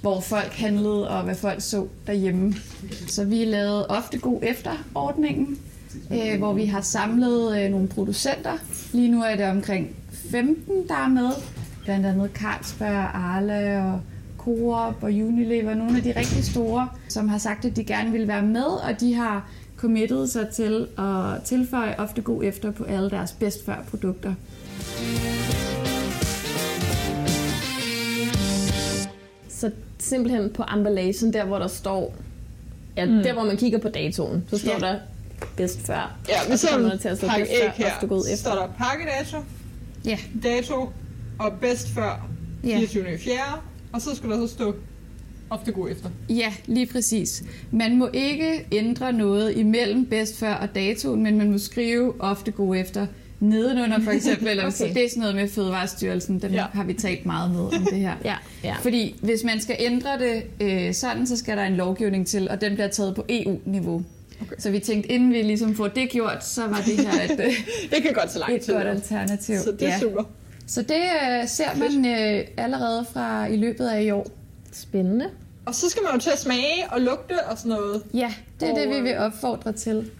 hvor 0.00 0.20
folk 0.20 0.52
handlede 0.52 1.08
og 1.08 1.22
hvad 1.22 1.34
folk 1.34 1.60
så 1.60 1.86
derhjemme. 2.06 2.54
Så 3.08 3.24
vi 3.24 3.44
lavede 3.44 3.86
ofte 3.86 4.18
god 4.18 4.38
efter-ordningen, 4.42 5.58
øh, 6.12 6.38
hvor 6.38 6.52
vi 6.52 6.64
har 6.64 6.80
samlet 6.80 7.62
øh, 7.62 7.70
nogle 7.70 7.88
producenter. 7.88 8.52
Lige 8.92 9.10
nu 9.10 9.22
er 9.22 9.36
det 9.36 9.46
omkring 9.46 9.88
15, 10.30 10.88
der 10.88 10.94
er 10.94 11.08
med. 11.08 11.30
Blandt 11.84 12.06
andet 12.06 12.30
Carlsberg, 12.34 13.10
Arla 13.14 13.92
og 13.92 14.00
Coop 14.46 14.94
og 15.02 15.08
Unilever, 15.10 15.74
nogle 15.74 15.96
af 15.96 16.02
de 16.02 16.12
rigtig 16.16 16.44
store, 16.44 16.88
som 17.08 17.28
har 17.28 17.38
sagt, 17.38 17.64
at 17.64 17.76
de 17.76 17.84
gerne 17.84 18.10
vil 18.12 18.28
være 18.28 18.42
med, 18.42 18.64
og 18.64 19.00
de 19.00 19.14
har 19.14 19.50
committet 19.76 20.30
sig 20.30 20.48
til 20.54 20.86
at 20.98 21.42
tilføje 21.44 21.94
ofte 21.98 22.22
god 22.22 22.44
efter 22.44 22.70
på 22.70 22.84
alle 22.84 23.10
deres 23.10 23.32
bedst 23.32 23.64
før 23.66 23.76
produkter. 23.90 24.34
Så 29.48 29.70
simpelthen 29.98 30.50
på 30.54 30.64
emballagen, 30.76 31.32
der 31.32 31.44
hvor 31.44 31.58
der 31.58 31.66
står, 31.68 32.14
ja, 32.96 33.04
mm. 33.04 33.22
der 33.22 33.32
hvor 33.32 33.44
man 33.44 33.56
kigger 33.56 33.78
på 33.78 33.88
datoen, 33.88 34.44
så 34.50 34.58
står 34.58 34.72
Ja. 34.72 34.78
der 34.92 34.98
bedst 35.56 35.86
før. 35.86 36.16
Ja, 36.28 36.50
vi 36.50 36.56
så 36.56 36.68
kommer 36.72 36.88
der 36.88 36.96
til 36.98 37.08
at 37.08 37.18
stå 37.18 37.26
pakke 37.26 37.42
bedst 37.44 37.52
æg 37.62 37.70
før, 37.76 37.84
her. 37.84 37.92
ofte 37.94 38.08
Så 38.08 38.32
efter. 38.32 38.36
står 38.36 38.54
der 38.54 38.68
pakkedato, 38.78 39.36
Ja, 40.04 40.18
dato 40.42 40.88
og 41.38 41.52
bedst 41.60 41.88
før 41.88 42.28
Ja. 42.64 42.78
24. 44.00 44.02
i 44.02 44.02
4. 44.02 44.02
Og 44.02 44.02
så 44.02 44.14
skulle 44.16 44.34
der 44.40 44.46
så 44.46 44.54
stå 44.54 44.74
ofte 45.50 45.72
god 45.72 45.90
efter. 45.90 46.10
ja, 46.28 46.52
lige 46.66 46.86
præcis. 46.86 47.42
Man 47.70 47.96
må 47.96 48.08
ikke 48.12 48.66
ændre 48.72 49.12
noget 49.12 49.56
imellem 49.56 50.06
bedst 50.06 50.38
før 50.38 50.54
og 50.54 50.68
datoen, 50.74 51.22
men 51.22 51.38
man 51.38 51.50
må 51.50 51.58
skrive 51.58 52.14
ofte 52.20 52.50
god 52.50 52.76
efter 52.76 53.06
nedenunder 53.40 54.00
for 54.00 54.10
eksempel. 54.10 54.48
Eller 54.52 54.70
så 54.70 54.84
Okay. 54.84 54.94
det 54.94 55.04
er 55.04 55.08
sådan 55.08 55.20
noget 55.20 55.34
med 55.36 55.48
Fødevarestyrelsen, 55.48 56.38
dem 56.42 56.52
Ja. 56.52 56.64
har 56.72 56.84
vi 56.84 56.92
talt 56.92 57.26
meget 57.26 57.50
med 57.50 57.60
om 57.60 57.86
det 57.90 57.98
her. 57.98 58.14
Ja, 58.24 58.34
ja. 58.64 58.74
Fordi 58.82 59.14
hvis 59.22 59.44
man 59.44 59.60
skal 59.60 59.76
ændre 59.78 60.10
det 60.18 60.42
øh, 60.60 60.94
sådan, 60.94 61.26
så 61.26 61.36
skal 61.36 61.56
der 61.56 61.64
en 61.64 61.76
lovgivning 61.76 62.26
til, 62.26 62.48
og 62.50 62.60
den 62.60 62.74
bliver 62.74 62.88
taget 62.88 63.14
på 63.14 63.24
EU-niveau. 63.28 64.02
Okay. 64.42 64.54
Så 64.58 64.70
vi 64.70 64.78
tænkte, 64.78 65.12
inden 65.12 65.32
vi 65.32 65.42
ligesom 65.42 65.74
får 65.74 65.88
det 65.88 66.10
gjort, 66.10 66.44
så 66.46 66.66
var 66.66 66.82
det 66.86 67.06
her 67.06 67.22
et, 67.24 67.40
øh, 67.46 67.52
Det 67.90 68.02
kan 68.02 68.12
godt 68.14 68.32
så 68.32 68.38
lang 68.38 68.54
et 68.56 68.66
godt 68.66 68.86
alternativ. 68.86 69.56
Så 69.58 69.72
det 69.72 69.82
er 69.82 69.92
ja. 69.92 69.98
super. 70.00 70.22
Så 70.66 70.82
det 70.82 70.94
øh, 70.94 71.48
ser 71.48 71.76
man 71.78 72.06
øh, 72.06 72.44
allerede 72.56 73.04
fra 73.12 73.46
i 73.46 73.56
løbet 73.56 73.86
af 73.88 74.02
i 74.02 74.10
år. 74.10 74.26
Spændende. 74.72 75.30
Og 75.66 75.74
så 75.74 75.88
skal 75.90 76.02
man 76.02 76.12
jo 76.14 76.20
til 76.20 76.30
at 76.30 76.38
smage 76.38 76.84
og 76.90 77.00
lugte 77.00 77.44
og 77.50 77.58
sådan 77.58 77.70
noget. 77.70 78.02
Ja, 78.14 78.34
det 78.60 78.68
er 78.68 78.72
Og, 78.72 78.78
det, 78.78 78.88
vi 78.88 78.94
øh, 78.94 79.04
vil 79.04 79.16
opfordre 79.18 79.72
til. 79.72 80.10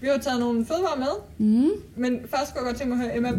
Vi 0.00 0.06
har 0.06 0.18
taget 0.18 0.40
nogle 0.40 0.66
fødevarer 0.66 0.98
med, 0.98 1.06
Mm. 1.38 1.68
men 1.96 2.20
først 2.30 2.54
kunne 2.54 2.60
jeg 2.60 2.64
godt 2.64 2.76
tænke 2.76 2.94
mig 2.94 3.04
at 3.04 3.08
høre, 3.08 3.16
Emma, 3.16 3.32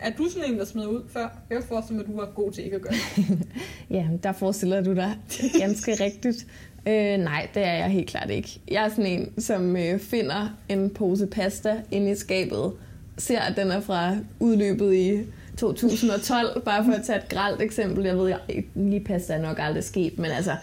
er 0.00 0.10
du 0.18 0.28
sådan 0.30 0.52
en, 0.52 0.58
der 0.58 0.64
smider 0.64 0.86
ud 0.88 1.00
før? 1.12 1.20
Jeg 1.50 1.58
kan 1.58 1.68
forestille 1.68 1.96
mig, 1.98 2.04
at 2.08 2.12
du 2.12 2.16
var 2.20 2.26
god 2.34 2.52
til 2.52 2.64
ikke 2.64 2.76
at 2.76 2.82
gøre 2.82 2.94
det. 3.16 3.38
Ja, 3.96 4.06
der 4.22 4.32
forestiller 4.32 4.80
du 4.80 4.94
dig 4.94 5.16
ganske 5.60 5.94
rigtigt. 6.04 6.46
Øh, 6.86 7.18
nej, 7.18 7.48
det 7.54 7.64
er 7.66 7.72
jeg 7.72 7.88
helt 7.88 8.08
klart 8.08 8.30
ikke. 8.30 8.60
Jeg 8.70 8.84
er 8.84 8.88
sådan 8.88 9.06
en, 9.06 9.40
som 9.40 9.76
øh, 9.76 9.98
finder 10.00 10.48
en 10.68 10.90
pose 10.90 11.26
pasta 11.26 11.76
inde 11.90 12.10
i 12.10 12.14
skabet, 12.14 12.72
ser, 13.18 13.40
at 13.40 13.56
den 13.56 13.70
er 13.70 13.80
fra 13.80 14.16
udløbet 14.40 14.94
i 14.94 15.20
2012, 15.58 16.62
bare 16.64 16.84
for 16.84 16.92
at 16.92 17.02
tage 17.04 17.18
et 17.18 17.28
gralt 17.28 17.62
eksempel. 17.62 18.04
Jeg 18.04 18.18
ved, 18.18 18.28
jeg, 18.28 18.38
lige 18.74 19.00
pasta 19.04 19.32
er 19.34 19.42
nok 19.42 19.56
aldrig 19.60 19.84
sket, 19.84 20.18
men 20.18 20.30
altså, 20.30 20.56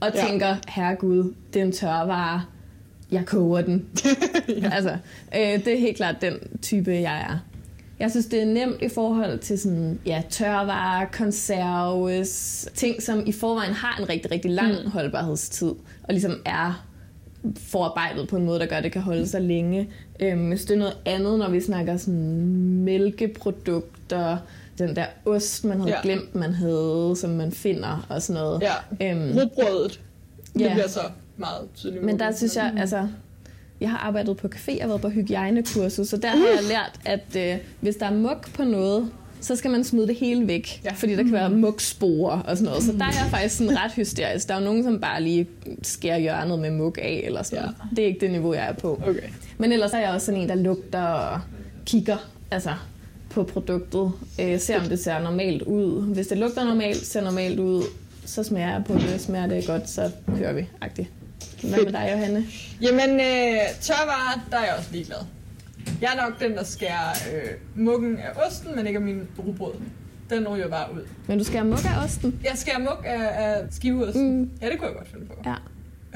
og 0.00 0.10
Ja. 0.14 0.26
tænker, 0.26 0.56
herregud, 0.68 1.34
det 1.54 1.60
er 1.62 1.66
en 1.66 1.72
tørvare, 1.72 2.42
jeg 3.10 3.26
koger 3.26 3.60
den. 3.60 3.86
ja. 4.62 4.70
Altså, 4.72 4.96
øh, 5.36 5.64
det 5.64 5.68
er 5.68 5.78
helt 5.78 5.96
klart 5.96 6.16
den 6.20 6.34
type, 6.62 6.90
jeg 6.90 7.20
er. 7.30 7.38
Jeg 7.98 8.10
synes, 8.10 8.26
det 8.26 8.42
er 8.42 8.46
nemt 8.46 8.82
i 8.82 8.88
forhold 8.88 9.38
til 9.38 9.58
sådan, 9.58 9.98
ja, 10.06 10.22
tørvarer, 10.30 11.06
konserves, 11.12 12.68
ting, 12.74 13.02
som 13.02 13.22
i 13.26 13.32
forvejen 13.32 13.72
har 13.72 14.02
en 14.02 14.08
rigtig, 14.08 14.30
rigtig 14.30 14.50
lang 14.50 14.72
mm. 14.84 14.90
holdbarhedstid, 14.90 15.68
og 16.02 16.08
ligesom 16.08 16.32
er 16.44 16.84
forarbejdet 17.56 18.28
på 18.28 18.36
en 18.36 18.44
måde, 18.44 18.58
der 18.60 18.66
gør, 18.66 18.76
at 18.76 18.84
det 18.84 18.92
kan 18.92 19.02
holde 19.02 19.26
sig 19.26 19.40
længe. 19.42 19.90
Øhm, 20.20 20.48
hvis 20.48 20.64
det 20.64 20.74
er 20.74 20.78
noget 20.78 20.96
andet, 21.06 21.38
når 21.38 21.50
vi 21.50 21.60
snakker 21.60 21.96
sådan 21.96 22.46
mælkeprodukter, 22.84 24.36
den 24.78 24.96
der 24.96 25.04
ost, 25.26 25.64
man 25.64 25.80
havde 25.80 25.92
Ja. 25.94 26.02
glemt, 26.02 26.34
man 26.34 26.52
havde, 26.54 27.14
som 27.16 27.30
man 27.30 27.52
finder 27.52 28.06
og 28.08 28.22
sådan 28.22 28.42
noget. 28.42 28.62
Ja, 29.00 29.10
Øhm, 29.10 29.38
rugbrødet. 29.38 30.00
Det 30.54 30.60
Ja. 30.60 30.72
bliver 30.72 30.88
så 30.88 31.00
meget 31.36 31.68
tydeligt. 31.74 32.04
men 32.04 32.18
der 32.18 32.32
synes 32.36 32.56
jeg, 32.56 32.74
altså, 32.78 33.08
jeg 33.80 33.90
har 33.90 33.98
arbejdet 33.98 34.36
på 34.36 34.48
café 34.54 34.82
og 34.82 34.88
været 34.88 35.00
på 35.00 35.08
hygiejnekursus, 35.08 36.08
så 36.08 36.16
der 36.16 36.28
har 36.28 36.36
jeg 36.36 36.64
lært, 36.68 37.00
at 37.04 37.52
øh, 37.52 37.58
hvis 37.80 37.96
der 37.96 38.06
er 38.06 38.14
muk 38.14 38.52
på 38.54 38.64
noget, 38.64 39.10
så 39.42 39.56
skal 39.56 39.70
man 39.70 39.84
smide 39.84 40.06
det 40.06 40.16
hele 40.16 40.46
væk, 40.46 40.80
Ja. 40.84 40.90
fordi 40.92 41.12
der 41.16 41.22
kan 41.22 41.32
være 41.32 41.50
muksporer 41.50 42.40
og 42.40 42.56
sådan 42.56 42.64
noget. 42.70 42.82
Så 42.84 42.92
der 42.92 43.04
er 43.04 43.12
jeg 43.22 43.26
faktisk 43.30 43.56
sådan 43.56 43.78
ret 43.78 43.92
hysterisk. 43.92 44.48
Der 44.48 44.54
er 44.54 44.58
jo 44.58 44.64
nogen, 44.64 44.84
som 44.84 45.00
bare 45.00 45.22
lige 45.22 45.46
skærer 45.82 46.18
hjørnet 46.18 46.58
med 46.58 46.70
muk 46.70 46.98
af, 47.02 47.22
eller 47.24 47.42
sådan 47.42 47.58
Ja. 47.58 47.62
noget. 47.62 47.76
Det 47.96 47.98
er 48.02 48.06
ikke 48.06 48.20
det 48.20 48.30
niveau, 48.30 48.54
jeg 48.54 48.68
er 48.68 48.72
på. 48.72 49.02
Okay. 49.06 49.28
Men 49.58 49.72
ellers 49.72 49.92
er 49.92 49.98
jeg 49.98 50.10
også 50.10 50.26
sådan 50.26 50.40
en, 50.40 50.48
der 50.48 50.54
lugter 50.54 51.02
og 51.02 51.40
kigger 51.86 52.16
altså, 52.50 52.74
på 53.30 53.42
produktet. 53.42 54.12
Øh, 54.40 54.60
ser, 54.60 54.80
om 54.80 54.88
det 54.88 54.98
ser 54.98 55.18
normalt 55.22 55.62
ud. 55.62 56.02
Hvis 56.14 56.26
det 56.26 56.38
lugter 56.38 56.64
normalt, 56.64 57.06
ser 57.06 57.20
normalt 57.20 57.58
ud, 57.60 57.82
så 58.26 58.42
smager 58.42 58.70
jeg 58.70 58.82
på 58.86 58.94
det. 58.94 59.20
Smager 59.20 59.46
det 59.46 59.66
godt, 59.66 59.90
så 59.90 60.10
kører 60.38 60.52
vi. 60.52 60.60
-agtigt. 60.84 61.06
Hvad 61.68 61.84
med 61.84 61.92
dig, 61.92 62.08
Johanne? 62.12 62.46
Jamen, 62.82 63.10
øh, 63.10 63.56
tørvarer, 63.80 64.40
der 64.50 64.56
er 64.56 64.64
jeg 64.64 64.74
også 64.78 64.88
ligeglad. 64.92 65.16
Jeg 66.02 66.10
er 66.16 66.28
nok 66.28 66.40
den, 66.40 66.52
der 66.52 66.64
skærer 66.64 67.10
øh, 67.34 67.50
mukken 67.84 68.18
af 68.18 68.46
osten, 68.46 68.76
men 68.76 68.86
ikke 68.86 68.96
af 68.96 69.02
min 69.04 69.22
rugbrød. 69.38 69.72
Den 70.30 70.48
ryger 70.48 70.68
bare 70.68 70.94
ud. 70.94 71.00
Men 71.26 71.38
du 71.38 71.44
have 71.52 71.64
muk 71.64 71.78
af 71.84 72.04
osten? 72.04 72.40
Jeg 72.44 72.52
skærer 72.54 72.78
muk 72.78 73.04
af, 73.06 73.44
af 73.44 73.62
skiveosten. 73.70 74.38
Mm. 74.40 74.50
Ja, 74.62 74.70
det 74.70 74.78
kunne 74.78 74.88
jeg 74.88 74.96
godt 74.96 75.08
finde 75.08 75.26
på. 75.26 75.34
Ja. 75.46 75.54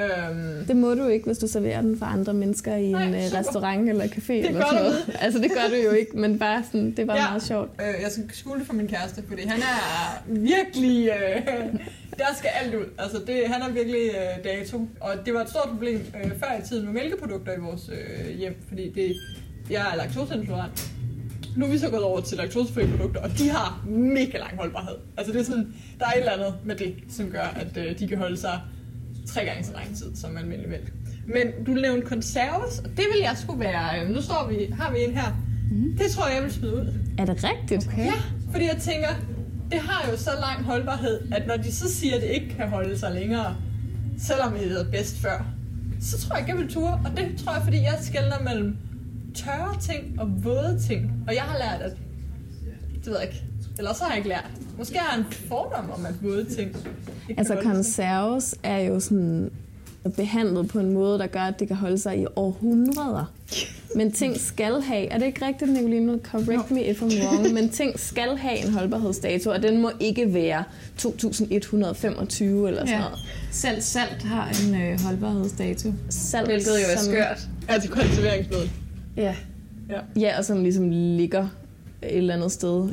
Øhm, 0.00 0.66
Det 0.66 0.76
må 0.76 0.94
du 0.94 1.06
ikke, 1.08 1.26
hvis 1.26 1.38
du 1.38 1.46
serverer 1.46 1.80
den 1.80 1.98
for 1.98 2.06
andre 2.06 2.34
mennesker 2.34 2.74
i 2.74 2.92
Nej, 2.92 3.04
en 3.04 3.14
øh, 3.14 3.22
super. 3.22 3.38
restaurant 3.38 3.88
eller 3.88 4.04
café 4.04 4.32
eller 4.32 4.52
godt 4.52 4.68
sådan 4.68 4.82
noget. 4.84 5.16
Altså, 5.20 5.38
det 5.40 5.50
gør 5.50 5.68
du 5.76 5.82
jo 5.84 5.90
ikke, 5.90 6.16
men 6.18 6.38
bare 6.38 6.62
sådan, 6.64 6.92
det 6.96 7.06
var 7.06 7.14
Ja. 7.16 7.28
meget 7.28 7.42
sjovt. 7.42 7.70
øh, 7.80 8.02
jeg 8.02 8.10
skal 8.10 8.24
skule 8.32 8.58
det 8.58 8.66
for 8.66 8.74
min 8.74 8.88
kæreste, 8.88 9.22
fordi 9.28 9.42
han 9.46 9.60
er 9.60 10.22
virkelig... 10.26 11.08
Øh, 11.08 11.46
der 12.18 12.34
skal 12.36 12.50
alt 12.62 12.74
ud. 12.74 12.84
Altså, 12.98 13.18
det, 13.26 13.42
han 13.46 13.62
er 13.62 13.70
virkelig 13.72 14.00
øh, 14.08 14.44
dato. 14.44 14.88
Og 15.00 15.12
det 15.26 15.34
var 15.34 15.40
et 15.42 15.48
stort 15.50 15.68
problem 15.68 16.00
øh, 16.24 16.30
før 16.30 16.58
i 16.64 16.68
tiden 16.68 16.84
med 16.84 16.92
mælkeprodukter 16.92 17.52
i 17.52 17.60
vores 17.60 17.90
øh, 17.92 18.36
hjem, 18.38 18.56
fordi 18.68 18.90
det, 18.92 19.16
jeg 19.70 19.92
er 19.92 19.96
laktoseintolerant. 19.96 20.92
Nu 21.56 21.66
er 21.66 21.70
vi 21.70 21.78
så 21.78 21.90
gået 21.90 22.02
over 22.02 22.20
til 22.20 22.36
laktosefri 22.36 22.86
produkter, 22.86 23.20
og 23.20 23.38
de 23.38 23.48
har 23.48 23.84
mega 23.88 24.38
lang 24.38 24.56
holdbarhed. 24.56 24.94
Altså 25.16 25.32
det 25.32 25.40
er 25.40 25.44
sådan, 25.44 25.74
der 25.98 26.06
er 26.06 26.10
et 26.10 26.18
eller 26.18 26.32
andet 26.32 26.54
med 26.64 26.76
det, 26.76 26.94
som 27.08 27.30
gør, 27.30 27.42
at 27.42 27.76
øh, 27.76 27.98
de 27.98 28.08
kan 28.08 28.18
holde 28.18 28.36
sig 28.36 28.60
tre 29.26 29.44
gange 29.44 29.64
så 29.64 29.72
lang 29.72 29.96
tid 29.96 30.16
som 30.16 30.36
almindelig 30.36 30.70
mælk. 30.70 30.92
Men 31.26 31.64
du 31.66 31.70
nævnte 31.70 32.06
konserves, 32.06 32.78
og 32.78 32.90
det 32.90 33.04
vil 33.12 33.20
jeg 33.22 33.36
skulle 33.36 33.60
være... 33.60 34.00
Øh, 34.00 34.10
nu 34.10 34.22
står 34.22 34.48
vi, 34.48 34.74
har 34.78 34.92
vi 34.92 34.98
en 35.04 35.16
her. 35.16 35.32
Mm. 35.70 35.96
Det 35.98 36.10
tror 36.10 36.26
jeg, 36.26 36.34
jeg 36.34 36.42
vil 36.42 36.52
smide 36.52 36.74
ud. 36.74 36.94
Er 37.18 37.24
det 37.24 37.44
rigtigt? 37.44 37.86
Okay. 37.86 38.04
Ja, 38.04 38.14
fordi 38.50 38.64
jeg 38.64 38.76
tænker, 38.80 39.08
det 39.70 39.80
har 39.80 40.10
jo 40.10 40.16
så 40.16 40.30
lang 40.40 40.64
holdbarhed, 40.64 41.20
at 41.32 41.46
når 41.46 41.56
de 41.56 41.72
så 41.72 41.94
siger, 41.94 42.16
at 42.16 42.22
det 42.22 42.28
ikke 42.28 42.54
kan 42.56 42.68
holde 42.68 42.98
sig 42.98 43.12
længere, 43.12 43.56
selvom 44.18 44.52
det 44.52 44.68
hedder 44.68 44.90
bedst 44.90 45.16
før, 45.16 45.46
så 46.00 46.20
tror 46.20 46.36
jeg 46.36 46.42
ikke, 46.42 46.58
jeg 46.58 46.64
vil 46.64 46.74
ture. 46.74 47.00
Og 47.04 47.10
det 47.16 47.38
tror 47.44 47.52
jeg, 47.54 47.62
fordi 47.62 47.76
jeg 47.76 47.98
skældner 48.02 48.38
mellem 48.44 48.76
tørre 49.36 49.76
ting 49.80 50.20
og 50.20 50.44
våde 50.44 50.78
ting. 50.88 51.12
Og 51.28 51.34
jeg 51.34 51.42
har 51.42 51.58
lært, 51.58 51.80
at... 51.82 51.96
Det 53.04 53.06
ved 53.06 53.18
jeg 53.20 53.28
ikke. 53.28 53.42
Eller 53.78 53.94
så 53.94 54.02
har 54.04 54.10
jeg 54.10 54.16
ikke 54.16 54.28
lært. 54.28 54.50
Måske 54.78 54.98
har 54.98 55.16
jeg 55.16 55.24
en 55.26 55.32
fordom 55.32 55.90
om, 55.98 56.06
at 56.06 56.14
våde 56.22 56.44
ting 56.56 56.76
Altså, 57.38 57.58
konserves 57.62 58.54
er 58.62 58.78
jo 58.78 59.00
sådan 59.00 59.50
behandlet 60.16 60.68
på 60.68 60.78
en 60.78 60.92
måde, 60.92 61.18
der 61.18 61.26
gør, 61.26 61.40
at 61.40 61.60
det 61.60 61.68
kan 61.68 61.76
holde 61.76 61.98
sig 61.98 62.18
i 62.22 62.26
århundreder. 62.36 63.32
Men 63.96 64.12
ting 64.12 64.40
skal 64.40 64.80
have, 64.82 65.06
er 65.08 65.18
det 65.18 65.26
ikke 65.26 65.46
rigtigt, 65.46 65.70
Nicoline? 65.72 66.18
Correct 66.32 66.70
me 66.70 66.84
if 66.84 67.02
I'm 67.02 67.22
wrong, 67.24 67.52
men 67.54 67.68
ting 67.68 67.98
skal 68.00 68.36
have 68.36 68.66
en 68.66 68.72
holdbarhedsdato, 68.72 69.50
og 69.50 69.62
den 69.62 69.80
må 69.82 69.90
ikke 70.00 70.34
være 70.34 70.64
2125 70.98 72.68
eller 72.68 72.80
sådan 72.86 72.94
Ja. 72.94 72.98
noget. 73.04 73.18
Selv 73.52 73.80
salt 73.80 74.22
har 74.22 74.48
en 74.66 74.74
øh, 74.82 75.00
holdbarhedsdato. 75.00 75.92
Salt, 76.10 76.46
Hvilket 76.46 76.66
jo 76.66 76.92
er 76.94 76.98
som- 76.98 77.12
skørt. 77.12 77.48
Altså 77.68 77.90
konserveringsmiddel. 77.90 78.70
Ja. 79.16 79.34
Ja. 79.90 80.00
Ja, 80.20 80.38
og 80.38 80.44
som 80.44 80.62
ligesom 80.62 80.90
ligger 80.90 81.48
et 82.02 82.16
eller 82.16 82.34
andet 82.34 82.52
sted 82.52 82.88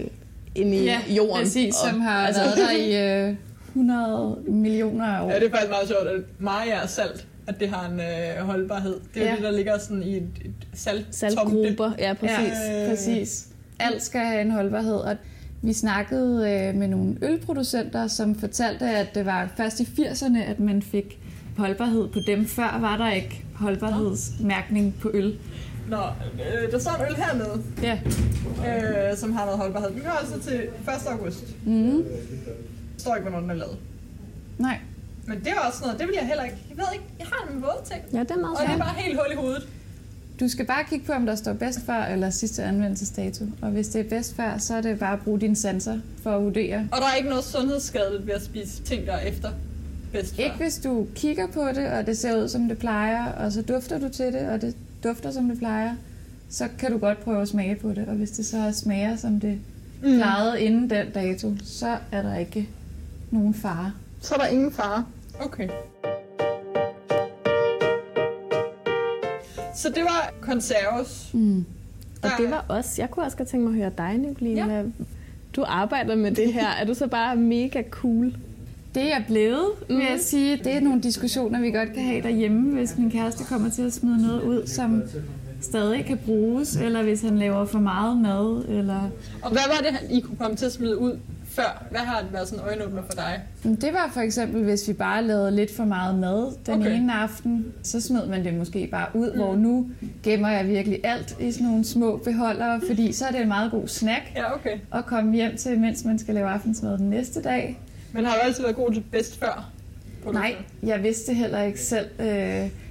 øh, 0.00 0.06
inde 0.54 0.76
i 0.76 0.84
ja, 0.84 0.98
jorden. 1.08 1.42
præcis, 1.44 1.74
Og- 1.74 1.90
som 1.90 2.00
har 2.00 2.26
altså, 2.26 2.42
været 2.42 2.56
der 2.56 2.70
i 2.70 3.26
øh, 3.28 3.34
100 3.68 4.36
millioner 4.48 5.04
af 5.06 5.24
år. 5.24 5.30
Ja, 5.30 5.38
det 5.40 5.46
er 5.46 5.50
faktisk 5.50 5.70
meget 5.70 5.88
sjovt, 5.88 6.08
at 6.08 6.20
Maja 6.38 6.74
er 6.82 6.86
salt, 6.86 7.26
at 7.46 7.60
det 7.60 7.68
har 7.68 7.88
en 7.88 8.00
øh, 8.00 8.46
holdbarhed. 8.46 8.94
Det 9.14 9.22
er 9.22 9.26
Ja. 9.26 9.34
det, 9.34 9.42
der 9.42 9.50
ligger 9.50 9.78
sådan 9.78 10.02
i 10.02 10.16
et, 10.16 10.22
et 10.44 10.52
salt 10.74 11.06
Saltgrupper, 11.10 11.92
ja, 11.98 12.14
præcis. 12.14 12.52
Ja, 12.68 12.82
Øh. 12.84 12.88
præcis. 12.90 13.46
Alt 13.80 14.02
skal 14.02 14.20
have 14.20 14.40
en 14.40 14.50
holdbarhed, 14.50 14.94
og 14.96 15.16
vi 15.62 15.72
snakkede 15.72 16.50
øh, 16.50 16.74
med 16.74 16.88
nogle 16.88 17.16
ølproducenter, 17.22 18.06
som 18.06 18.34
fortalte, 18.34 18.84
at 18.90 19.06
det 19.14 19.26
var 19.26 19.48
først 19.56 19.80
i 19.80 19.82
80'erne, 19.82 20.38
at 20.38 20.60
man 20.60 20.82
fik 20.82 21.18
holdbarhed 21.58 22.08
på 22.08 22.18
dem. 22.26 22.46
Før 22.46 22.78
var 22.80 22.96
der 22.96 23.12
ikke 23.12 23.44
holdbarhedsmærkning 23.54 24.94
på 25.00 25.10
øl. 25.14 25.38
Nå, 25.88 25.96
øh, 25.96 26.72
der 26.72 26.78
står 26.78 26.90
en 26.92 27.06
øl 27.10 27.16
hernede, 27.16 27.62
Ja. 27.82 27.98
øh, 29.10 29.16
som 29.16 29.32
har 29.32 29.44
noget 29.44 29.58
holdbarhed. 29.60 29.90
Den 29.90 30.00
går 30.00 30.10
altså 30.10 30.40
til 30.50 30.54
1. 30.54 30.68
august. 31.10 31.44
Mm. 31.66 31.90
Der 31.92 32.00
står 32.98 33.14
ikke, 33.16 33.28
hvornår 33.28 33.40
den 33.40 33.50
er 33.50 33.54
lavet. 33.54 33.76
Nej. 34.58 34.78
Men 35.26 35.38
det 35.38 35.48
er 35.48 35.60
også 35.68 35.78
noget, 35.82 35.98
det 36.00 36.06
vil 36.08 36.14
jeg 36.18 36.26
heller 36.26 36.44
ikke. 36.44 36.56
Jeg 36.70 36.76
ved 36.76 36.84
ikke, 36.94 37.04
jeg 37.18 37.26
har 37.32 37.46
det 37.46 37.54
med 37.54 37.62
våde 37.62 37.84
ting. 37.92 38.00
Ja, 38.12 38.20
det 38.20 38.30
er 38.30 38.36
meget 38.36 38.56
Og 38.58 38.66
det 38.66 38.74
er 38.74 38.78
bare 38.78 38.94
helt 38.96 39.16
hul 39.16 39.32
i 39.32 39.36
hovedet. 39.36 39.68
Du 40.40 40.48
skal 40.48 40.66
bare 40.66 40.84
kigge 40.84 41.06
på, 41.06 41.12
om 41.12 41.26
der 41.26 41.34
står 41.34 41.52
bedst 41.52 41.78
før 41.86 42.04
eller 42.04 42.30
sidste 42.30 42.62
anvendelsesdato. 42.62 43.44
Og 43.62 43.70
hvis 43.70 43.88
det 43.88 44.00
er 44.00 44.08
bedst 44.08 44.36
før, 44.36 44.58
så 44.58 44.74
er 44.74 44.80
det 44.80 44.98
bare 44.98 45.12
at 45.12 45.20
bruge 45.20 45.40
dine 45.40 45.56
sanser 45.56 45.98
for 46.22 46.36
at 46.36 46.42
vurdere. 46.44 46.88
Og 46.92 46.98
der 47.00 47.06
er 47.06 47.14
ikke 47.16 47.28
noget 47.28 47.44
sundhedsskadeligt 47.44 48.26
ved 48.26 48.34
at 48.34 48.42
spise 48.44 48.82
ting, 48.82 49.06
der 49.06 49.12
er 49.12 49.20
efter 49.26 49.50
bedst. 50.12 50.38
Ikke 50.38 50.56
hvis 50.56 50.78
du 50.78 51.06
kigger 51.14 51.46
på 51.46 51.60
det, 51.74 51.86
og 51.92 52.06
det 52.06 52.18
ser 52.18 52.42
ud 52.42 52.48
som 52.48 52.68
det 52.68 52.78
plejer, 52.78 53.32
og 53.32 53.52
så 53.52 53.62
dufter 53.62 53.98
du 53.98 54.08
til 54.08 54.26
det, 54.32 54.48
og 54.48 54.60
det 54.62 54.76
dufter 55.04 55.30
som 55.30 55.48
det 55.48 55.58
plejer, 55.58 55.94
så 56.50 56.68
kan 56.78 56.92
du 56.92 56.98
godt 56.98 57.20
prøve 57.20 57.42
at 57.42 57.48
smage 57.48 57.76
på 57.76 57.88
det. 57.88 58.08
Og 58.08 58.14
hvis 58.14 58.30
det 58.30 58.46
så 58.46 58.72
smager 58.72 59.16
som 59.16 59.40
det 59.40 59.58
Mm. 60.02 60.16
plejede 60.16 60.60
inden 60.60 60.90
den 60.90 61.10
dato, 61.10 61.52
så 61.64 61.96
er 62.12 62.22
der 62.22 62.36
ikke 62.36 62.68
nogen 63.30 63.54
fare. 63.54 63.92
Så 64.20 64.34
er 64.34 64.38
der 64.38 64.46
ingen 64.46 64.72
fare. 64.72 65.04
Okay. 65.40 65.68
Så 69.74 69.88
det 69.88 70.02
var 70.02 70.32
konserves. 70.40 71.30
Mm. 71.34 71.64
Og 72.22 72.30
det 72.38 72.50
var 72.50 72.64
også, 72.68 72.90
jeg 73.02 73.10
kunne 73.10 73.24
også 73.24 73.36
godt 73.36 73.48
tænke 73.48 73.66
mig 73.66 73.72
at 73.72 73.82
høre 73.82 74.08
dig, 74.08 74.18
Nicoline. 74.18 74.74
Ja. 74.76 74.82
Du 75.56 75.64
arbejder 75.66 76.14
med 76.16 76.30
det 76.32 76.52
her. 76.52 76.68
Er 76.68 76.84
du 76.84 76.94
så 76.94 77.06
bare 77.06 77.36
mega 77.36 77.82
cool? 77.90 78.34
Det 78.94 79.12
er 79.12 79.20
blevet, 79.26 79.64
vil 79.88 79.96
Mhm. 79.96 80.06
jeg 80.06 80.18
sige. 80.20 80.56
Det 80.56 80.74
er 80.76 80.80
nogle 80.80 81.00
diskussioner, 81.00 81.60
vi 81.60 81.70
godt 81.70 81.92
kan 81.94 82.02
have 82.02 82.22
derhjemme, 82.22 82.74
hvis 82.74 82.98
min 82.98 83.10
kæreste 83.10 83.44
kommer 83.44 83.70
til 83.70 83.82
at 83.82 83.92
smide 83.92 84.22
noget 84.26 84.42
ud, 84.42 84.66
som 84.66 85.02
stadig 85.60 86.04
kan 86.04 86.18
bruges, 86.26 86.76
eller 86.76 87.02
hvis 87.02 87.22
han 87.22 87.38
laver 87.38 87.64
for 87.64 87.78
meget 87.78 88.16
mad, 88.16 88.64
eller... 88.68 89.10
Og 89.42 89.50
hvad 89.50 89.62
var 89.68 89.86
det, 89.88 89.98
han- 89.98 90.10
I 90.10 90.20
kunne 90.20 90.36
komme 90.36 90.56
til 90.56 90.66
at 90.66 90.72
smide 90.72 90.98
ud 90.98 91.18
før? 91.44 91.84
Hvad 91.90 92.00
har 92.00 92.20
det 92.22 92.32
været 92.32 92.48
sådan 92.48 92.64
en 92.64 92.68
øjenåbner 92.70 93.02
for 93.02 93.12
dig? 93.12 93.40
Det 93.80 93.92
var 93.92 94.10
for 94.14 94.20
eksempel, 94.20 94.64
hvis 94.64 94.88
vi 94.88 94.92
bare 94.92 95.24
lavede 95.24 95.50
lidt 95.56 95.76
for 95.76 95.84
meget 95.84 96.18
mad 96.18 96.52
den 96.66 96.80
okay. 96.80 96.96
ene 96.96 97.12
aften, 97.14 97.66
så 97.82 98.00
smed 98.00 98.26
man 98.26 98.44
det 98.44 98.54
måske 98.54 98.88
bare 98.92 99.06
ud, 99.14 99.30
mm. 99.32 99.36
hvor 99.38 99.56
nu 99.56 99.86
gemmer 100.22 100.48
jeg 100.48 100.68
virkelig 100.68 101.00
alt 101.04 101.36
i 101.40 101.52
sådan 101.52 101.66
nogle 101.66 101.84
små 101.84 102.16
beholdere, 102.24 102.80
fordi 102.88 103.12
så 103.12 103.24
er 103.26 103.30
det 103.30 103.40
en 103.40 103.48
meget 103.48 103.70
god 103.70 103.88
snack 103.88 104.22
Ja, 104.36 104.54
okay. 104.54 104.78
at 104.94 105.06
komme 105.06 105.34
hjem 105.34 105.56
til, 105.56 105.80
mens 105.80 106.04
man 106.04 106.18
skal 106.18 106.34
lave 106.34 106.48
aftensmad 106.48 106.98
den 106.98 107.10
næste 107.10 107.42
dag. 107.42 107.80
Men 108.12 108.24
har 108.24 108.34
du 108.34 108.40
altid 108.40 108.62
været 108.62 108.76
god 108.76 108.92
til 108.92 109.04
bedst 109.12 109.38
før? 109.38 109.70
Nej, 110.32 110.56
jeg 110.82 111.02
vidste 111.02 111.34
heller 111.34 111.62
ikke 111.62 111.80
selv. 111.80 112.06
Øh, 112.20 112.26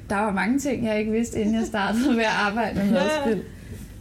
der 0.10 0.16
var 0.16 0.32
mange 0.32 0.60
ting, 0.60 0.86
jeg 0.86 1.00
ikke 1.00 1.12
vidste, 1.12 1.40
inden 1.40 1.56
jeg 1.56 1.68
startede 1.68 2.12
med 2.12 2.24
at 2.24 2.32
arbejde 2.32 2.76
med 2.76 2.92
madspil. 3.00 3.44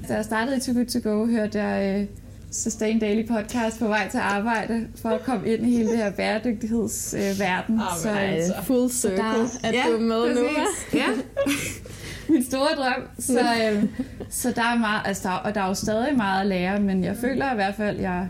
Da 0.09 0.15
jeg 0.15 0.25
startede 0.25 0.57
i 0.57 0.61
Too 0.61 0.75
Good 0.75 0.87
To 0.87 1.11
Go, 1.11 1.27
hørte 1.27 1.63
jeg 1.63 2.01
øh, 2.01 2.07
Sustain 2.51 2.99
Daily 2.99 3.29
podcast 3.29 3.79
på 3.79 3.87
vej 3.87 4.09
til 4.11 4.19
arbejde, 4.19 4.87
for 5.03 5.09
at 5.09 5.23
komme 5.23 5.49
ind 5.49 5.67
i 5.67 5.77
hele 5.77 5.89
det 5.91 5.97
her 5.99 6.11
bæredygtighedsverden. 6.11 7.81
Ah, 7.81 8.05
men 8.05 8.17
altså. 8.17 8.55
Full 8.63 8.91
circle, 8.91 9.49
at 9.65 9.75
du 9.89 9.95
er 9.95 10.01
med 10.01 10.35
nu. 10.35 10.49
Ja. 10.95 11.07
Min 12.29 12.45
store 12.45 12.69
drøm. 12.77 13.09
Så, 13.19 13.41
øh, 13.41 13.85
så 14.31 14.51
der 14.51 14.63
er 14.63 14.79
meget, 14.79 15.03
altså 15.05 15.29
der, 15.29 15.35
og 15.35 15.55
der 15.55 15.61
er 15.61 15.69
jo 15.69 15.75
stadig 15.75 16.17
meget 16.17 16.41
at 16.41 16.47
lære, 16.47 16.81
men 16.81 17.05
jeg 17.05 17.17
føler 17.17 17.53
i 17.53 17.55
hvert 17.55 17.75
fald, 17.75 18.01
jeg, 18.01 18.29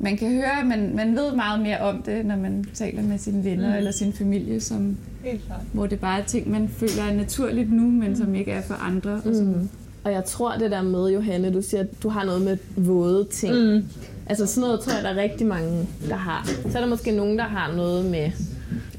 man 0.00 0.16
kan 0.16 0.28
høre, 0.28 0.64
man, 0.64 0.96
man 0.96 1.16
ved 1.16 1.32
meget 1.34 1.60
mere 1.60 1.78
om 1.78 2.02
det, 2.02 2.26
når 2.26 2.36
man 2.36 2.64
taler 2.74 3.02
med 3.02 3.18
sine 3.18 3.44
venner 3.44 3.66
Mm. 3.66 3.72
mm. 3.72 3.76
eller 3.78 3.90
sin 3.90 4.12
familie, 4.12 4.60
som, 4.60 4.96
Helt 5.24 5.40
hvor 5.72 5.86
det 5.86 6.00
bare 6.00 6.20
er 6.20 6.24
ting, 6.24 6.50
man 6.50 6.68
føler 6.68 7.02
er 7.10 7.14
naturligt 7.14 7.72
nu, 7.72 7.82
men 7.82 8.16
som 8.16 8.34
ikke 8.34 8.52
er 8.52 8.62
for 8.62 8.74
andre. 8.74 9.10
Og 9.24 9.34
som, 9.34 9.46
Mm. 9.46 9.68
Og 10.04 10.12
jeg 10.12 10.24
tror 10.24 10.52
det 10.56 10.70
der 10.70 10.82
med, 10.82 11.10
Johanne, 11.10 11.52
du 11.54 11.62
siger, 11.62 11.80
at 11.80 12.02
du 12.02 12.08
har 12.08 12.24
noget 12.24 12.42
med 12.42 12.56
våde 12.76 13.26
ting. 13.30 13.54
Mm. 13.74 13.84
Altså 14.26 14.46
sådan 14.46 14.60
noget 14.68 14.80
tror 14.80 14.92
jeg, 14.92 15.02
der 15.02 15.08
er 15.10 15.16
rigtig 15.22 15.46
mange, 15.46 15.86
der 16.08 16.14
har. 16.16 16.48
Så 16.70 16.78
er 16.78 16.82
der 16.82 16.88
måske 16.88 17.12
nogen, 17.12 17.38
der 17.38 17.44
har 17.44 17.72
noget 17.76 18.04
med 18.10 18.30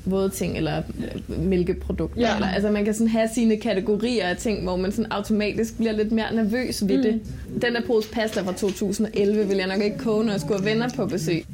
våde 0.06 0.30
ting 0.30 0.58
eller 0.58 0.78
øh, 1.30 1.40
mælkeprodukter. 1.40 2.22
Ja. 2.22 2.36
Eller, 2.36 2.48
altså 2.48 2.70
man 2.70 2.86
kan 2.86 2.94
sådan 2.94 3.08
have 3.08 3.30
sine 3.34 3.58
kategorier 3.58 4.28
af 4.28 4.38
ting, 4.38 4.64
hvor 4.64 4.76
man 4.76 4.92
sådan 4.92 5.12
automatisk 5.12 5.78
bliver 5.78 5.92
lidt 5.92 6.12
mere 6.12 6.36
nervøs 6.36 6.88
ved 6.88 7.04
det. 7.04 7.22
Den 7.62 7.76
der 7.76 7.82
pose 7.88 8.10
pasta 8.10 8.42
fra 8.42 8.54
2011 8.54 9.48
vil 9.48 9.58
jeg 9.58 9.68
nok 9.68 9.82
ikke 9.82 9.98
koge, 9.98 10.24
når 10.26 10.32
jeg 10.32 10.42
skulle 10.42 10.60
have 10.60 10.66
venner 10.70 10.90
på 10.96 11.06
besøg. 11.06 11.46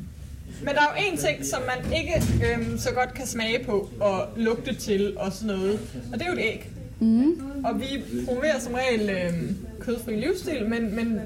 Men 0.60 0.68
der 0.76 0.82
er 0.82 0.86
jo 0.98 1.12
en 1.12 1.18
ting, 1.18 1.46
som 1.46 1.60
man 1.62 1.94
ikke 2.00 2.14
øhm, 2.54 2.78
så 2.78 2.92
godt 2.92 3.14
kan 3.14 3.28
smage 3.28 3.66
på 3.66 3.90
og 4.00 4.28
lugte 4.38 4.76
til 4.76 5.14
og 5.18 5.32
sådan 5.34 5.56
noget. 5.58 5.80
Og 6.14 6.20
det 6.20 6.22
er 6.22 6.32
jo 6.32 6.34
et 6.38 6.44
æg. 6.44 6.70
mm. 7.00 7.42
Og 7.66 7.80
vi 7.80 7.86
promoverer 8.26 8.60
som 8.60 8.74
regel 8.74 9.10
øhm, 9.10 9.58
kødfri 9.80 10.16
livsstil, 10.16 10.66
men, 10.70 10.96
men 10.96 11.20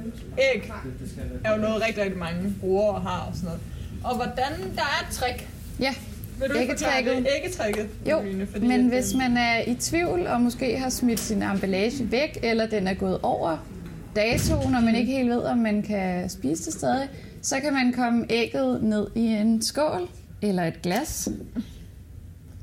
æg 0.53 0.71
er 1.45 1.51
jo 1.55 1.57
noget 1.61 1.83
rigtig, 1.87 2.03
rigtig 2.03 2.19
mange 2.19 2.53
bruger 2.61 2.93
og 2.93 3.01
har 3.01 3.19
og 3.29 3.35
sådan 3.35 3.45
noget. 3.45 3.61
Og 4.03 4.15
hvordan, 4.15 4.51
der 4.75 4.81
er 4.81 5.07
et 5.09 5.13
trick. 5.15 5.47
Ja, 5.79 5.93
Vil 6.41 6.49
du 6.49 6.55
Æggetrækket. 6.57 7.27
Æggetrækket. 7.43 7.87
jo, 8.11 8.21
Line, 8.23 8.47
fordi 8.47 8.67
men 8.67 8.87
hvis 8.89 9.11
øhm, 9.13 9.17
man 9.19 9.37
er 9.37 9.61
i 9.67 9.75
tvivl 9.75 10.27
og 10.27 10.41
måske 10.41 10.77
har 10.79 10.89
smidt 10.89 11.19
sin 11.19 11.41
emballage 11.43 12.11
væk, 12.11 12.37
eller 12.43 12.65
den 12.65 12.87
er 12.87 12.93
gået 12.93 13.19
over 13.23 13.57
datoen, 14.15 14.75
og 14.75 14.83
man 14.83 14.95
ikke 14.95 15.11
helt 15.11 15.29
ved, 15.29 15.41
om 15.43 15.57
man 15.57 15.83
kan 15.83 16.29
spise 16.29 16.65
det 16.65 16.73
stadig, 16.73 17.09
så 17.41 17.59
kan 17.59 17.73
man 17.73 17.93
komme 17.93 18.25
ægget 18.29 18.83
ned 18.83 19.07
i 19.15 19.25
en 19.25 19.61
skål 19.61 20.09
eller 20.41 20.63
et 20.63 20.81
glas 20.81 21.29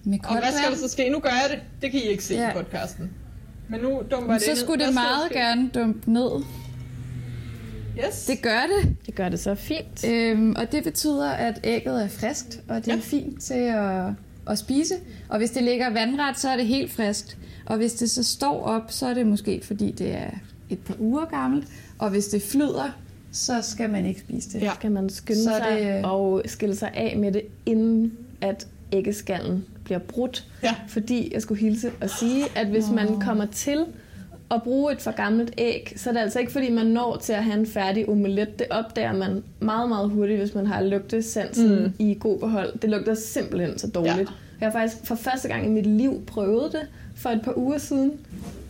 med 0.04 0.18
Og 0.24 0.32
hvad 0.38 0.52
skal 0.58 0.70
der 0.70 0.76
så 0.76 0.88
ske? 0.88 1.10
Nu 1.10 1.18
gør 1.18 1.28
jeg 1.30 1.46
det. 1.50 1.58
Det 1.82 1.90
kan 1.90 2.00
I 2.00 2.02
ikke 2.02 2.24
se 2.24 2.34
Ja. 2.34 2.50
i 2.50 2.52
podcasten. 2.54 3.10
Men 3.68 3.80
nu 3.80 3.88
dumper 4.10 4.26
Men 4.26 4.34
det 4.34 4.42
så 4.42 4.50
ned. 4.50 4.56
skulle 4.56 4.86
det 4.86 4.94
meget 4.94 5.30
gerne 5.32 5.68
dumpe 5.74 6.12
ned. 6.12 6.30
Yes. 8.06 8.24
Det 8.26 8.42
gør 8.42 8.60
det. 8.80 8.96
Det 9.06 9.14
gør 9.14 9.28
det 9.28 9.40
så 9.40 9.54
fint. 9.54 10.04
Øhm, 10.08 10.54
og 10.58 10.72
det 10.72 10.84
betyder, 10.84 11.30
at 11.30 11.60
ægget 11.64 12.02
er 12.04 12.08
friskt, 12.08 12.60
og 12.68 12.76
det 12.84 12.88
er 12.88 12.94
Ja. 12.94 13.00
fint 13.00 13.42
til 13.42 13.54
at, 13.54 14.04
at 14.48 14.58
spise. 14.58 14.94
Og 15.28 15.38
hvis 15.38 15.50
det 15.50 15.62
ligger 15.62 15.90
vandret, 15.90 16.38
så 16.38 16.48
er 16.48 16.56
det 16.56 16.66
helt 16.66 16.92
friskt. 16.92 17.38
Og 17.66 17.76
hvis 17.76 17.92
det 17.92 18.10
så 18.10 18.24
står 18.24 18.62
op, 18.64 18.82
så 18.92 19.06
er 19.06 19.14
det 19.14 19.26
måske, 19.26 19.60
fordi 19.64 19.90
det 19.90 20.14
er 20.14 20.30
et 20.70 20.78
par 20.78 20.94
uger 20.98 21.24
gammelt. 21.24 21.66
Og 21.98 22.10
hvis 22.10 22.26
det 22.26 22.42
flyder, 22.42 22.96
så 23.32 23.62
skal 23.62 23.90
man 23.90 24.06
ikke 24.06 24.20
spise 24.20 24.52
det. 24.52 24.62
Ja. 24.62 24.70
Skal 24.74 24.92
man 24.92 25.10
skynde 25.10 25.42
Så 25.44 25.50
sig 25.66 25.76
det- 25.78 26.04
og 26.04 26.42
skille 26.46 26.76
sig 26.76 26.90
af 26.94 27.16
med 27.18 27.32
det, 27.32 27.42
inden 27.66 28.12
at 28.40 28.66
æggeskallen 28.92 29.64
bliver 29.84 29.98
brudt. 29.98 30.46
Ja. 30.62 30.74
Fordi 30.88 31.30
jeg 31.34 31.42
skulle 31.42 31.60
hilse 31.60 31.90
og 32.00 32.10
sige, 32.10 32.44
at 32.56 32.66
hvis 32.66 32.90
man 32.94 33.20
kommer 33.20 33.46
til 33.46 33.84
at 34.50 34.62
bruge 34.62 34.92
et 34.92 35.00
for 35.02 35.10
gammelt 35.10 35.54
æg, 35.58 35.92
så 35.96 36.08
er 36.10 36.14
det 36.14 36.20
altså 36.20 36.38
ikke 36.38 36.52
fordi, 36.52 36.70
man 36.70 36.86
når 36.86 37.16
til 37.16 37.32
at 37.32 37.44
have 37.44 37.58
en 37.58 37.66
færdig 37.66 38.08
omelet. 38.08 38.58
Det 38.58 38.66
opdager 38.70 39.12
man 39.12 39.44
meget, 39.60 39.88
meget 39.88 40.10
hurtigt, 40.10 40.38
hvis 40.38 40.54
man 40.54 40.66
har 40.66 40.82
lugtesansen 40.82 41.82
Mm. 41.82 41.92
i 41.98 42.16
god 42.20 42.38
behold. 42.38 42.78
Det 42.78 42.90
lugter 42.90 43.14
simpelthen 43.14 43.78
så 43.78 43.86
dårligt. 43.90 44.18
Ja. 44.18 44.24
Jeg 44.60 44.66
har 44.66 44.72
faktisk 44.72 44.96
for 45.04 45.14
første 45.14 45.48
gang 45.48 45.66
i 45.66 45.68
mit 45.68 45.86
liv 45.86 46.22
prøvet 46.26 46.72
det 46.72 46.80
for 47.16 47.30
et 47.30 47.42
par 47.42 47.58
uger 47.58 47.78
siden. 47.78 48.12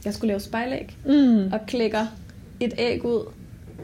Jeg 0.04 0.14
skulle 0.14 0.28
lave 0.28 0.40
spejlæg 0.40 0.96
Mm. 1.06 1.52
og 1.52 1.60
klikker 1.66 2.06
et 2.60 2.74
æg 2.78 3.04
ud, 3.04 3.24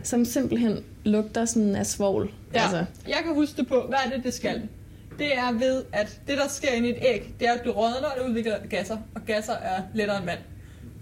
som 0.03 0.25
simpelthen 0.25 0.79
lugter 1.05 1.45
sådan 1.45 1.77
af 1.77 1.87
svovl. 1.87 2.31
Ja. 2.55 2.63
Altså, 2.63 2.85
Jeg 3.09 3.17
kan 3.25 3.35
huske 3.35 3.57
det 3.57 3.69
på, 3.69 3.83
hvad 3.89 3.99
er 4.07 4.11
det, 4.17 4.25
det 4.25 4.35
skal? 4.35 4.63
Det 5.19 5.27
er 5.37 5.53
ved, 5.53 5.83
at 5.93 6.21
det, 6.29 6.39
der 6.39 6.49
sker 6.49 6.69
inde 6.71 6.89
i 6.89 6.91
et 6.91 6.99
æg, 7.03 7.35
det 7.41 7.49
er, 7.49 7.53
at 7.53 7.61
det 7.65 7.77
rådner, 7.77 8.09
og 8.09 8.21
det 8.23 8.29
udvikler 8.29 8.55
gasser, 8.71 8.97
og 9.15 9.21
gasser 9.27 9.53
er 9.53 9.83
lettere 9.95 10.17
end 10.17 10.27
vand. 10.27 10.39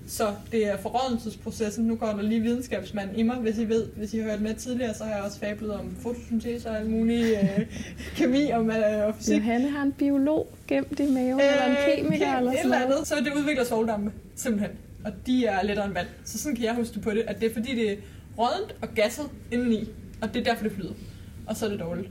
Så 0.06 0.34
det 0.52 0.66
er 0.68 0.76
forrådnelsesprocessen. 0.76 1.84
Nu 1.84 1.96
kommer 1.96 2.22
der 2.22 2.28
lige 2.28 2.40
videnskabsmand 2.40 3.18
i 3.18 3.22
mig, 3.22 3.36
hvis 3.36 3.58
I 3.58 3.68
ved, 3.68 3.86
hvis 3.96 4.14
I 4.14 4.18
har 4.18 4.30
hørt 4.30 4.40
med 4.40 4.54
tidligere, 4.54 4.94
så 4.94 5.04
har 5.04 5.14
jeg 5.14 5.22
også 5.22 5.38
fablet 5.38 5.72
om 5.72 5.96
fotosyntese 6.00 6.70
og 6.70 6.76
alt 6.78 6.90
muligt 6.90 7.26
øh, 7.42 7.66
kemi 8.16 8.50
og, 8.50 8.66
øh, 8.66 9.06
og 9.06 9.14
fysik. 9.16 9.36
Johanne 9.36 9.68
har 9.70 9.82
en 9.82 9.92
biolog 9.92 10.54
gemt 10.68 11.00
i 11.00 11.06
maven, 11.12 11.40
øh, 11.40 11.46
eller 11.46 11.64
en 11.66 11.76
kemiker 11.96 12.26
kem- 12.26 12.38
eller 12.38 12.52
sådan 12.52 12.64
eller 12.64 12.78
noget. 12.78 12.92
andet. 12.94 13.06
Så 13.08 13.14
det 13.24 13.32
udvikler 13.38 13.64
soldampe, 13.64 14.12
simpelthen. 14.36 14.70
Og 15.04 15.12
de 15.26 15.46
er 15.46 15.62
lettere 15.62 15.86
end 15.86 15.94
vand. 15.94 16.06
Så 16.24 16.38
sådan 16.38 16.56
kan 16.56 16.64
jeg 16.64 16.74
huske 16.74 17.00
på 17.00 17.10
det, 17.10 17.24
at 17.26 17.40
det 17.40 17.50
er 17.50 17.54
fordi, 17.54 17.76
det 17.76 17.92
er 17.92 17.96
rådent 18.38 18.74
og 18.82 18.88
gasset 18.94 19.26
indeni. 19.52 19.88
Og 20.22 20.34
det 20.34 20.40
er 20.40 20.44
derfor, 20.44 20.62
det 20.64 20.72
flyder. 20.72 20.92
Og 21.46 21.56
så 21.56 21.66
er 21.66 21.70
det 21.70 21.80
dårligt. 21.80 22.08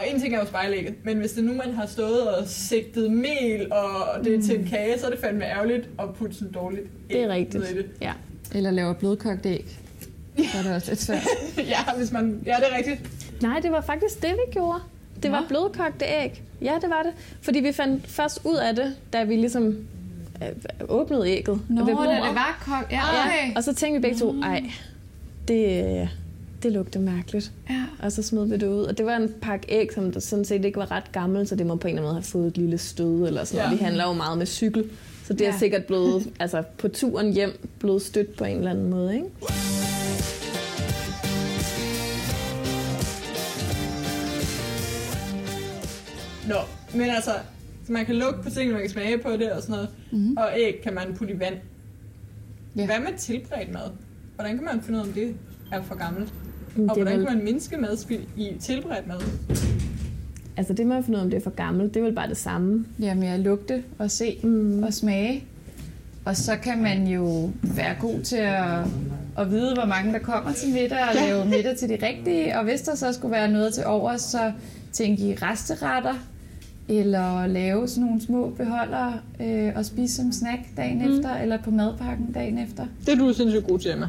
Og 0.00 0.14
en 0.14 0.20
ting 0.20 0.34
er 0.34 0.40
jo 0.40 0.46
spejlægget, 0.46 0.94
men 1.04 1.18
hvis 1.18 1.32
det 1.32 1.44
nu 1.44 1.52
man 1.52 1.74
har 1.74 1.86
stået 1.86 2.28
og 2.28 2.48
sigtet 2.48 3.10
mel, 3.12 3.72
og 3.72 4.24
det 4.24 4.34
er 4.34 4.42
til 4.42 4.58
en 4.60 4.66
kage, 4.66 4.98
så 4.98 5.06
er 5.06 5.10
det 5.10 5.18
fandme 5.18 5.44
ærgerligt 5.44 5.88
at 5.98 6.14
putte 6.14 6.34
sådan 6.36 6.52
dårligt 6.52 6.86
Det 7.08 7.16
er 7.20 7.24
æg 7.24 7.28
rigtigt. 7.30 7.64
ned 7.64 7.70
i 7.74 7.76
det. 7.76 7.86
Ja. 8.00 8.12
Eller 8.54 8.70
laver 8.70 8.92
blødkogt 8.92 9.46
æg. 9.46 9.64
Så 10.52 10.58
er 10.58 10.62
det 10.62 10.74
også 10.74 10.90
lidt 10.90 11.00
svært. 11.00 11.26
ja, 11.74 11.94
hvis 11.96 12.12
man, 12.12 12.42
ja, 12.46 12.56
det 12.56 12.64
er 12.72 12.76
rigtigt. 12.76 13.10
Nej, 13.42 13.60
det 13.60 13.70
var 13.72 13.80
faktisk 13.80 14.22
det, 14.22 14.30
vi 14.30 14.52
gjorde. 14.52 14.78
Det 15.22 15.32
var 15.32 15.40
Nå. 15.40 15.46
blødkogte 15.48 16.04
æg. 16.04 16.42
Ja, 16.62 16.74
det 16.82 16.90
var 16.90 17.02
det. 17.02 17.12
Fordi 17.42 17.60
vi 17.60 17.72
fandt 17.72 18.06
først 18.06 18.40
ud 18.44 18.56
af 18.56 18.76
det, 18.76 18.94
da 19.12 19.24
vi 19.24 19.36
ligesom 19.36 19.66
øh, 20.42 20.48
åbnede 20.88 21.28
ægget. 21.30 21.60
Nå, 21.68 21.80
ved 21.80 21.86
da 21.88 21.94
bordet. 21.94 22.10
det 22.10 22.34
var 22.34 22.62
kogt. 22.64 22.92
Ja, 22.92 22.96
Ja, 22.96 23.26
okay. 23.26 23.56
og 23.56 23.64
så 23.64 23.74
tænkte 23.74 23.98
vi 24.00 24.02
begge 24.02 24.18
to, 24.18 24.40
ej, 24.42 24.62
det, 25.48 26.08
det 26.62 26.72
lugter 26.72 27.00
mærkeligt. 27.00 27.52
Ja. 27.70 27.84
Og 28.02 28.12
så 28.12 28.22
smed 28.22 28.46
vi 28.46 28.56
det 28.56 28.66
ud. 28.68 28.82
Og 28.82 28.98
det 28.98 29.06
var 29.06 29.16
en 29.16 29.34
pakke 29.42 29.66
æg, 29.68 29.88
som 29.94 30.12
der 30.12 30.20
sådan 30.20 30.44
set 30.44 30.64
ikke 30.64 30.78
var 30.78 30.90
ret 30.90 31.12
gammel, 31.12 31.48
så 31.48 31.56
det 31.56 31.66
må 31.66 31.76
på 31.76 31.88
en 31.88 31.94
eller 31.94 32.02
anden 32.02 32.08
måde 32.08 32.14
have 32.14 32.22
fået 32.22 32.46
et 32.46 32.58
lille 32.58 32.78
stød 32.78 33.26
eller 33.26 33.44
sådan 33.44 33.58
noget. 33.64 33.70
Ja. 33.72 33.76
Vi 33.76 33.84
handler 33.84 34.04
jo 34.06 34.12
meget 34.12 34.38
med 34.38 34.46
cykel, 34.46 34.84
så 35.24 35.32
det 35.32 35.46
er 35.46 35.50
Ja. 35.52 35.58
sikkert 35.58 35.84
blevet, 35.84 36.30
altså 36.40 36.62
på 36.78 36.88
turen 36.88 37.32
hjem, 37.32 37.66
blevet 37.78 38.02
stødt 38.02 38.36
på 38.36 38.44
en 38.44 38.56
eller 38.56 38.70
anden 38.70 38.90
måde, 38.90 39.14
ikke? 39.14 39.26
Nå, 46.48 46.54
men 46.94 47.10
altså, 47.10 47.30
så 47.86 47.92
man 47.92 48.06
kan 48.06 48.14
lugte 48.16 48.42
på 48.42 48.50
tingene, 48.50 48.72
man 48.72 48.82
kan 48.82 48.90
smage 48.90 49.18
på 49.18 49.30
det 49.32 49.52
og 49.52 49.62
sådan 49.62 49.72
noget. 49.72 49.88
Mhm. 50.12 50.36
Og 50.36 50.48
æg 50.56 50.80
kan 50.82 50.94
man 50.94 51.14
putte 51.16 51.34
i 51.34 51.38
vand. 51.38 51.54
Ja. 52.76 52.86
Hvad 52.86 52.98
med 53.00 53.18
tilberedt 53.18 53.72
mad? 53.72 53.90
Hvordan 54.34 54.56
kan 54.56 54.64
man 54.64 54.82
finde 54.82 54.98
ud 54.98 55.02
af, 55.04 55.06
om 55.08 55.12
det 55.12 55.34
er 55.72 55.82
for 55.82 55.94
gammelt? 55.94 56.32
Og 56.76 56.94
det, 56.94 57.02
hvordan 57.02 57.18
vel, 57.18 57.26
kan 57.26 57.36
man 57.36 57.44
mindske 57.44 57.76
madspild 57.76 58.22
i 58.36 58.48
tilberedt 58.60 59.06
mad? 59.06 59.20
altså 60.56 60.72
det 60.72 60.86
med 60.86 60.96
at 60.96 61.04
finde 61.04 61.16
ud 61.16 61.20
af, 61.20 61.24
om 61.24 61.30
det 61.30 61.36
er 61.36 61.40
for 61.42 61.50
gammelt, 61.50 61.94
det 61.94 62.00
er 62.00 62.04
vel 62.04 62.14
bare 62.14 62.28
det 62.28 62.36
samme. 62.36 62.84
Ja, 63.00 63.14
med 63.14 63.28
at 63.28 63.40
lugte 63.40 63.82
og 63.98 64.10
se 64.10 64.38
Mm. 64.42 64.82
og 64.82 64.94
smage. 64.94 65.44
Og 66.24 66.36
så 66.36 66.56
kan 66.62 66.82
man 66.82 67.06
jo 67.06 67.50
være 67.62 67.94
god 68.00 68.20
til 68.20 68.36
at, 68.36 68.78
at 69.38 69.50
vide, 69.50 69.74
hvor 69.74 69.84
mange 69.86 70.12
der 70.12 70.18
kommer 70.18 70.52
til 70.52 70.68
middag, 70.72 70.98
og 71.08 71.14
lave 71.14 71.44
middag 71.44 71.76
til 71.76 71.88
de 71.88 71.98
rigtige. 72.06 72.58
Og 72.58 72.64
hvis 72.64 72.80
der 72.80 72.94
så 72.94 73.12
skulle 73.12 73.32
være 73.32 73.50
noget 73.50 73.74
til 73.74 73.84
over, 73.86 74.16
så 74.16 74.52
tænke 74.92 75.22
i 75.22 75.34
resteretter. 75.34 76.14
eller 76.88 77.46
lave 77.46 77.88
sådan 77.88 78.04
nogle 78.04 78.20
små 78.22 78.50
beholdere 78.50 79.12
øh, 79.40 79.72
og 79.76 79.84
spise 79.84 80.16
som 80.16 80.32
snack 80.32 80.60
dagen 80.76 80.98
mm. 80.98 81.16
efter, 81.18 81.36
eller 81.36 81.58
på 81.62 81.70
madpakken 81.70 82.32
dagen 82.32 82.58
efter. 82.58 82.86
Det 83.06 83.12
er 83.14 83.16
du 83.18 83.32
sindssygt 83.32 83.66
god 83.66 83.78
til, 83.78 83.90
Emma. 83.92 84.08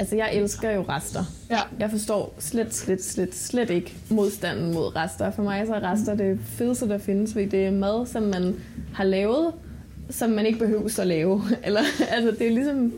Altså, 0.00 0.16
jeg 0.16 0.34
elsker 0.34 0.70
jo 0.70 0.84
rester. 0.88 1.24
Ja. 1.50 1.60
Jeg 1.78 1.90
forstår 1.90 2.34
slet, 2.38 2.74
slet, 2.74 3.04
slet, 3.04 3.34
slet 3.34 3.70
ikke 3.70 3.94
modstanden 4.10 4.74
mod 4.74 4.96
rester. 4.96 5.30
For 5.30 5.42
mig 5.42 5.66
så 5.66 5.74
er 5.74 5.92
rester 5.92 6.14
det 6.14 6.40
fedeste, 6.46 6.88
der 6.88 6.98
findes, 6.98 7.32
fordi 7.32 7.46
det 7.46 7.66
er 7.66 7.70
mad, 7.70 8.06
som 8.06 8.22
man 8.22 8.60
har 8.94 9.04
lavet, 9.04 9.52
som 10.10 10.30
man 10.30 10.46
ikke 10.46 10.58
behøver 10.58 11.00
at 11.00 11.06
lave. 11.06 11.42
Eller, 11.64 11.80
altså, 12.10 12.30
det 12.38 12.46
er 12.46 12.50
ligesom 12.50 12.92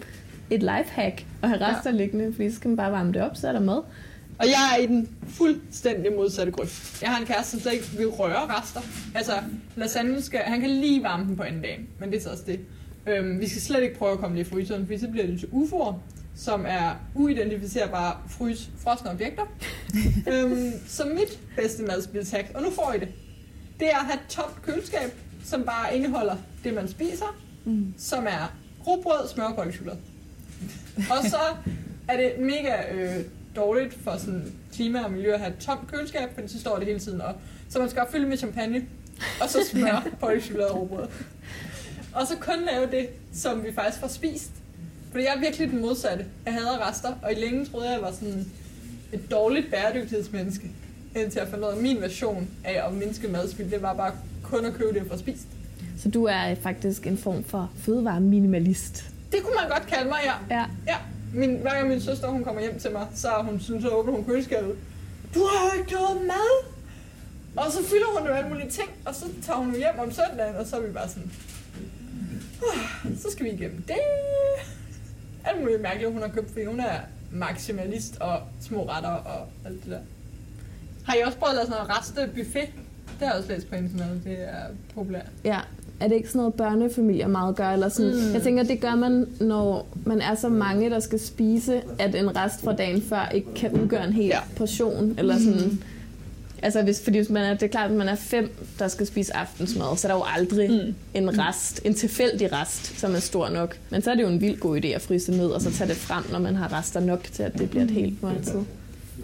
et 0.51 0.61
lifehack 0.61 1.27
at 1.43 1.49
have 1.49 1.61
rester 1.61 1.91
ja. 1.91 1.97
liggende, 1.97 2.33
fordi 2.33 2.51
så 2.51 2.57
skal 2.57 2.69
man 2.69 2.77
bare 2.77 2.93
varme 2.93 3.13
det 3.13 3.23
op, 3.23 3.37
så 3.37 3.49
er 3.49 3.53
der 3.53 3.61
mad. 3.61 3.83
Og 4.39 4.47
jeg 4.47 4.77
er 4.77 4.83
i 4.83 4.87
den 4.87 5.09
fuldstændig 5.29 6.13
modsatte 6.17 6.53
grøft. 6.53 7.03
Jeg 7.03 7.11
har 7.11 7.21
en 7.21 7.27
kæreste, 7.27 7.51
som 7.51 7.61
slet 7.61 7.73
ikke 7.73 7.89
vil 7.97 8.09
røre 8.09 8.59
rester. 8.59 8.81
Altså, 9.15 9.33
lasagne 9.77 10.23
skal, 10.23 10.41
han 10.41 10.61
kan 10.61 10.71
lige 10.71 11.03
varme 11.03 11.25
den 11.25 11.37
på 11.37 11.43
anden 11.43 11.63
dag, 11.63 11.87
men 11.99 12.11
det 12.11 12.19
er 12.19 12.23
så 12.23 12.31
også 12.31 12.45
det. 12.47 12.61
Øhm, 13.07 13.41
vi 13.41 13.49
skal 13.49 13.63
slet 13.63 13.83
ikke 13.83 13.99
prøve 13.99 14.13
at 14.13 14.19
komme 14.19 14.37
det 14.39 14.47
i 14.47 14.51
fryseren, 14.51 14.87
for 14.87 14.99
så 14.99 15.09
bliver 15.09 15.27
det 15.27 15.41
til 15.41 15.47
UFO'er, 15.47 15.95
som 16.37 16.65
er 16.69 16.95
uidentificerbare 17.15 18.17
frys, 18.29 18.69
frosne 18.79 19.11
objekter. 19.11 19.43
øhm, 20.33 20.73
så 20.89 21.05
mit 21.05 21.39
bedste 21.57 21.83
madspilshack, 21.83 22.51
og 22.55 22.63
nu 22.63 22.71
får 22.71 22.93
I 22.93 22.99
det, 22.99 23.09
det 23.81 23.91
er 23.91 23.99
at 23.99 24.05
have 24.05 24.15
et 24.15 24.27
tomt 24.29 24.63
køleskab, 24.63 25.13
som 25.45 25.65
bare 25.65 25.97
indeholder 25.97 26.37
det, 26.65 26.75
man 26.75 26.89
spiser, 26.89 27.39
mm. 27.65 27.95
som 27.99 28.27
er 28.27 28.53
rugbrød, 28.87 29.29
smør 29.29 29.45
og 29.45 29.73
chokolade. 29.73 29.99
og 30.97 31.31
så 31.31 31.41
er 32.09 32.17
det 32.17 32.33
mega 32.39 32.95
øh, 32.95 33.25
dårligt 33.57 33.95
for 34.05 34.17
sådan 34.17 34.53
klima 34.73 35.05
og 35.05 35.13
miljø 35.13 35.33
at 35.33 35.41
have 35.41 35.53
et 35.53 35.59
tomt 35.59 35.91
køleskab, 35.93 36.35
fordi 36.35 36.49
så 36.49 36.61
står 36.61 36.77
det 36.77 36.87
hele 36.87 36.99
tiden 36.99 37.21
op. 37.21 37.41
Så 37.69 37.79
man 37.79 37.91
skal 37.91 38.07
fylde 38.13 38.27
med 38.27 38.37
champagne, 38.37 38.87
og 39.43 39.49
så 39.49 39.59
smør, 39.71 40.07
chokolade 40.41 40.71
og 40.71 40.81
rugbrød. 40.81 41.09
Og 42.13 42.27
så 42.27 42.37
kun 42.41 42.65
lave 42.67 42.91
det, 42.91 43.09
som 43.33 43.65
vi 43.65 43.73
faktisk 43.73 44.01
får 44.01 44.09
spist. 44.09 44.51
Fordi 45.13 45.25
jeg 45.25 45.35
er 45.37 45.41
virkelig 45.41 45.71
den 45.71 45.81
modsatte. 45.81 46.25
Jeg 46.47 46.55
hader 46.55 46.89
rester, 46.89 47.15
og 47.23 47.33
i 47.33 47.35
længe 47.35 47.67
troede 47.67 47.87
jeg, 47.87 47.95
jeg 47.95 48.03
var 48.03 48.13
sådan 48.13 48.47
et 49.13 49.31
dårligt 49.31 49.71
bæredygtighedsmenneske. 49.71 50.71
Indtil 51.17 51.39
jeg 51.39 51.49
fandt 51.49 51.65
ud 51.65 51.71
af, 51.71 51.77
min 51.77 52.01
version 52.01 52.49
af 52.65 52.87
at 52.87 52.95
mindske 52.95 53.29
madspild, 53.29 53.71
det 53.71 53.83
var 53.83 53.95
bare 53.95 54.13
kun 54.43 54.65
at 54.65 54.75
købe 54.75 54.99
det 54.99 55.11
for 55.11 55.17
spist. 55.17 55.47
Så 55.99 56.09
du 56.09 56.25
er 56.25 56.55
faktisk 56.63 57.07
en 57.07 57.19
form 57.19 57.45
for 57.45 57.71
fødevareminimalist? 57.77 59.05
Det 59.33 59.43
kunne 59.43 59.55
man 59.55 59.69
godt 59.69 59.87
kalde 59.87 60.09
mig, 60.09 60.19
ja. 60.25 60.57
Ja. 60.57 60.65
ja. 60.87 60.97
Min, 61.35 61.57
hver 61.57 61.71
gang 61.71 61.89
min 61.89 62.01
søster 62.01 62.29
hun 62.29 62.45
kommer 62.45 62.61
hjem 62.61 62.79
til 62.79 62.93
mig, 62.93 63.07
så 63.15 63.29
hun 63.43 63.61
synes, 63.61 63.83
så 63.83 63.89
åbner 63.89 64.13
hun 64.13 64.25
køleskabet. 64.25 64.77
Du 65.35 65.41
har 65.41 65.71
jo 65.75 65.81
ikke 65.81 65.93
noget 65.93 66.27
mad! 66.27 66.73
Og 67.57 67.73
så 67.73 67.79
fylder 67.85 68.19
hun 68.19 68.29
jo 68.29 68.33
alle 68.33 68.49
mulige 68.49 68.71
ting, 68.71 68.89
og 69.05 69.15
så 69.15 69.25
tager 69.47 69.59
hun 69.59 69.75
hjem 69.77 69.99
om 69.99 70.13
søndagen, 70.13 70.57
og 70.57 70.67
så 70.67 70.77
er 70.77 70.81
vi 70.81 70.93
bare 70.93 71.09
sådan, 71.09 71.31
så 73.23 73.29
skal 73.31 73.45
vi 73.45 73.51
igennem 73.51 73.83
det. 73.83 73.97
Alt 75.45 75.61
muligt 75.61 75.83
mærkeligt, 75.83 76.13
hun 76.13 76.23
har 76.23 76.29
købt, 76.29 76.51
fordi 76.51 76.65
hun 76.65 76.81
er 76.81 76.99
maksimalist 77.33 78.17
og 78.21 78.39
små 78.61 78.89
retter 78.89 79.11
og 79.11 79.47
alt 79.67 79.85
det 79.85 79.91
der. 79.91 79.99
Har 81.05 81.15
I 81.15 81.21
også 81.27 81.39
prøvet 81.39 81.51
at 81.51 81.57
lave 81.57 81.67
sådan 81.67 81.83
noget 81.83 81.99
reste 81.99 82.31
buffet? 82.35 82.69
Det 83.07 83.19
har 83.19 83.27
jeg 83.27 83.35
også 83.35 83.49
læst 83.49 83.71
på 83.71 83.77
internettet, 83.77 84.21
det 84.25 84.37
er 84.41 84.65
populært. 84.95 85.27
Ja, 85.45 85.61
er 86.01 86.09
det 86.09 86.15
ikke 86.15 86.29
sådan 86.29 86.39
noget 86.39 86.55
børnefamilier 86.55 87.29
meget 87.29 87.57
gør? 87.57 87.71
Eller 87.71 87.89
sådan? 87.89 88.13
Mm. 88.13 88.35
Jeg 88.35 88.43
tænker, 88.43 88.63
det 88.63 88.81
gør 88.81 88.95
man, 88.95 89.27
når 89.41 89.87
man 90.07 90.21
er 90.21 90.35
så 90.35 90.49
mange, 90.49 90.91
der 90.91 91.01
skal 91.01 91.21
spise, 91.21 91.83
at 91.99 92.15
en 92.15 92.37
rest 92.37 92.61
fra 92.61 92.73
dagen 92.73 93.03
før 93.03 93.29
ikke 93.29 93.55
kan 93.55 93.73
udgøre 93.73 94.07
en 94.07 94.13
hel 94.13 94.27
ja. 94.27 94.41
portion. 94.57 95.15
Eller 95.19 95.39
sådan, 95.39 95.69
mm. 95.71 95.83
Altså, 96.63 96.83
hvis, 96.83 97.01
fordi 97.05 97.19
hvis 97.19 97.31
man 97.31 97.45
er, 97.45 97.55
det 97.55 97.63
er 97.63 97.67
klart, 97.67 97.91
at 97.91 97.97
man 97.97 98.09
er 98.09 98.15
fem, 98.15 98.55
der 98.79 98.89
skal 98.89 99.07
spise 99.07 99.37
aftensmad, 99.37 99.97
så 99.97 100.09
er 100.09 100.13
der 100.13 100.19
jo 100.19 100.25
aldrig 100.37 100.71
mm. 100.71 100.95
en 101.15 101.39
rest, 101.39 101.81
en 101.85 101.95
tilfældig 101.95 102.53
rest, 102.53 103.01
som 103.01 103.15
er 103.15 103.19
stor 103.19 103.49
nok. 103.49 103.79
Men 103.91 104.03
så 104.03 104.11
er 104.11 104.15
det 104.15 104.23
jo 104.23 104.29
en 104.29 104.41
vild 104.41 104.61
god 104.61 104.85
idé 104.85 104.87
at 104.87 105.03
fryse 105.03 105.33
ned, 105.33 105.47
og 105.47 105.61
så 105.61 105.73
tage 105.73 105.89
det 105.89 105.97
frem, 105.97 106.25
når 106.33 106.39
man 106.39 106.55
har 106.55 106.73
rester 106.73 107.01
nok 107.01 107.23
til, 107.33 107.43
at 107.43 107.59
det 107.59 107.71
bliver 107.71 107.85
et 107.85 107.91
helt 107.91 108.23
måltid. 108.23 108.61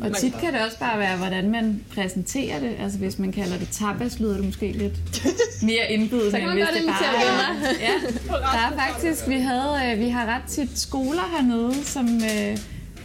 Og 0.01 0.17
tit 0.17 0.35
kan 0.41 0.53
det 0.53 0.63
også 0.63 0.79
bare 0.79 0.99
være, 0.99 1.17
hvordan 1.17 1.51
man 1.51 1.85
præsenterer 1.95 2.61
det. 2.61 2.71
Altså 2.81 2.99
hvis 2.99 3.19
man 3.19 3.33
kalder 3.33 3.59
det 3.59 3.69
tapas, 3.69 4.21
lyder 4.21 4.35
det 4.35 4.45
måske 4.45 4.73
lidt 4.73 4.93
mere 5.63 5.93
indbydende, 5.93 6.31
så 6.31 6.37
kan 6.37 6.49
man 6.49 6.59
end 6.59 6.67
hvis 6.67 6.81
det 6.81 6.89
bare 6.89 7.15
er... 7.15 7.69
Ja, 7.81 7.95
der 8.29 8.73
er 8.73 8.89
faktisk, 8.89 9.29
vi, 9.29 9.35
havde, 9.35 9.93
øh, 9.93 10.01
vi 10.01 10.09
har 10.09 10.27
ret 10.27 10.43
tit 10.49 10.79
skoler 10.79 11.37
hernede, 11.37 11.85
som 11.85 12.07
øh, 12.07 12.59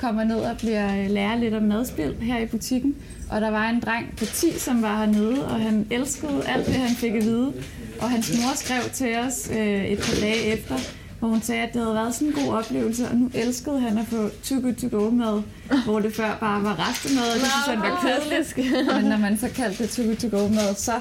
kommer 0.03 0.23
ned 0.23 0.35
og 0.35 0.57
bliver 0.57 1.07
lærer 1.07 1.35
lidt 1.35 1.53
om 1.53 1.63
madspil 1.63 2.15
her 2.21 2.39
i 2.39 2.45
butikken. 2.45 2.95
Og 3.31 3.41
der 3.41 3.49
var 3.49 3.69
en 3.69 3.79
dreng 3.79 4.05
på 4.17 4.25
10, 4.25 4.59
som 4.59 4.81
var 4.81 4.97
hernede, 4.97 5.45
og 5.45 5.59
han 5.59 5.87
elskede 5.91 6.43
alt 6.47 6.65
det, 6.65 6.73
han 6.73 6.95
fik 6.95 7.15
at 7.15 7.23
vide. 7.23 7.53
Og 8.01 8.09
hans 8.09 8.33
mor 8.37 8.55
skrev 8.55 8.81
til 8.93 9.17
os 9.17 9.49
øh, 9.51 9.85
et 9.85 9.97
par 9.97 10.15
dage 10.21 10.43
efter, 10.43 10.75
hvor 11.19 11.27
hun 11.27 11.41
sagde, 11.41 11.61
at 11.61 11.73
det 11.73 11.81
havde 11.81 11.95
været 11.95 12.15
sådan 12.15 12.27
en 12.27 12.33
god 12.33 12.53
oplevelse, 12.53 13.07
og 13.09 13.15
nu 13.15 13.29
elskede 13.33 13.79
han 13.79 13.97
at 13.97 14.05
få 14.07 14.29
too 14.43 14.61
good 14.61 14.73
to 14.73 14.97
go 14.97 15.09
mad, 15.09 15.41
hvor 15.85 15.99
det 15.99 16.15
før 16.15 16.37
bare 16.39 16.63
var 16.63 16.89
restemad, 16.89 17.23
og 17.33 17.39
det 17.39 17.47
synes 17.53 17.67
han 17.67 17.79
var 17.79 18.05
kedeligt. 18.05 18.57
Men 18.95 19.05
når 19.11 19.17
man 19.17 19.37
så 19.37 19.49
kaldte 19.55 19.83
det 19.83 19.91
too 19.91 20.05
good 20.05 20.15
to 20.15 20.37
go 20.37 20.47
mad, 20.47 20.75
så 20.75 20.91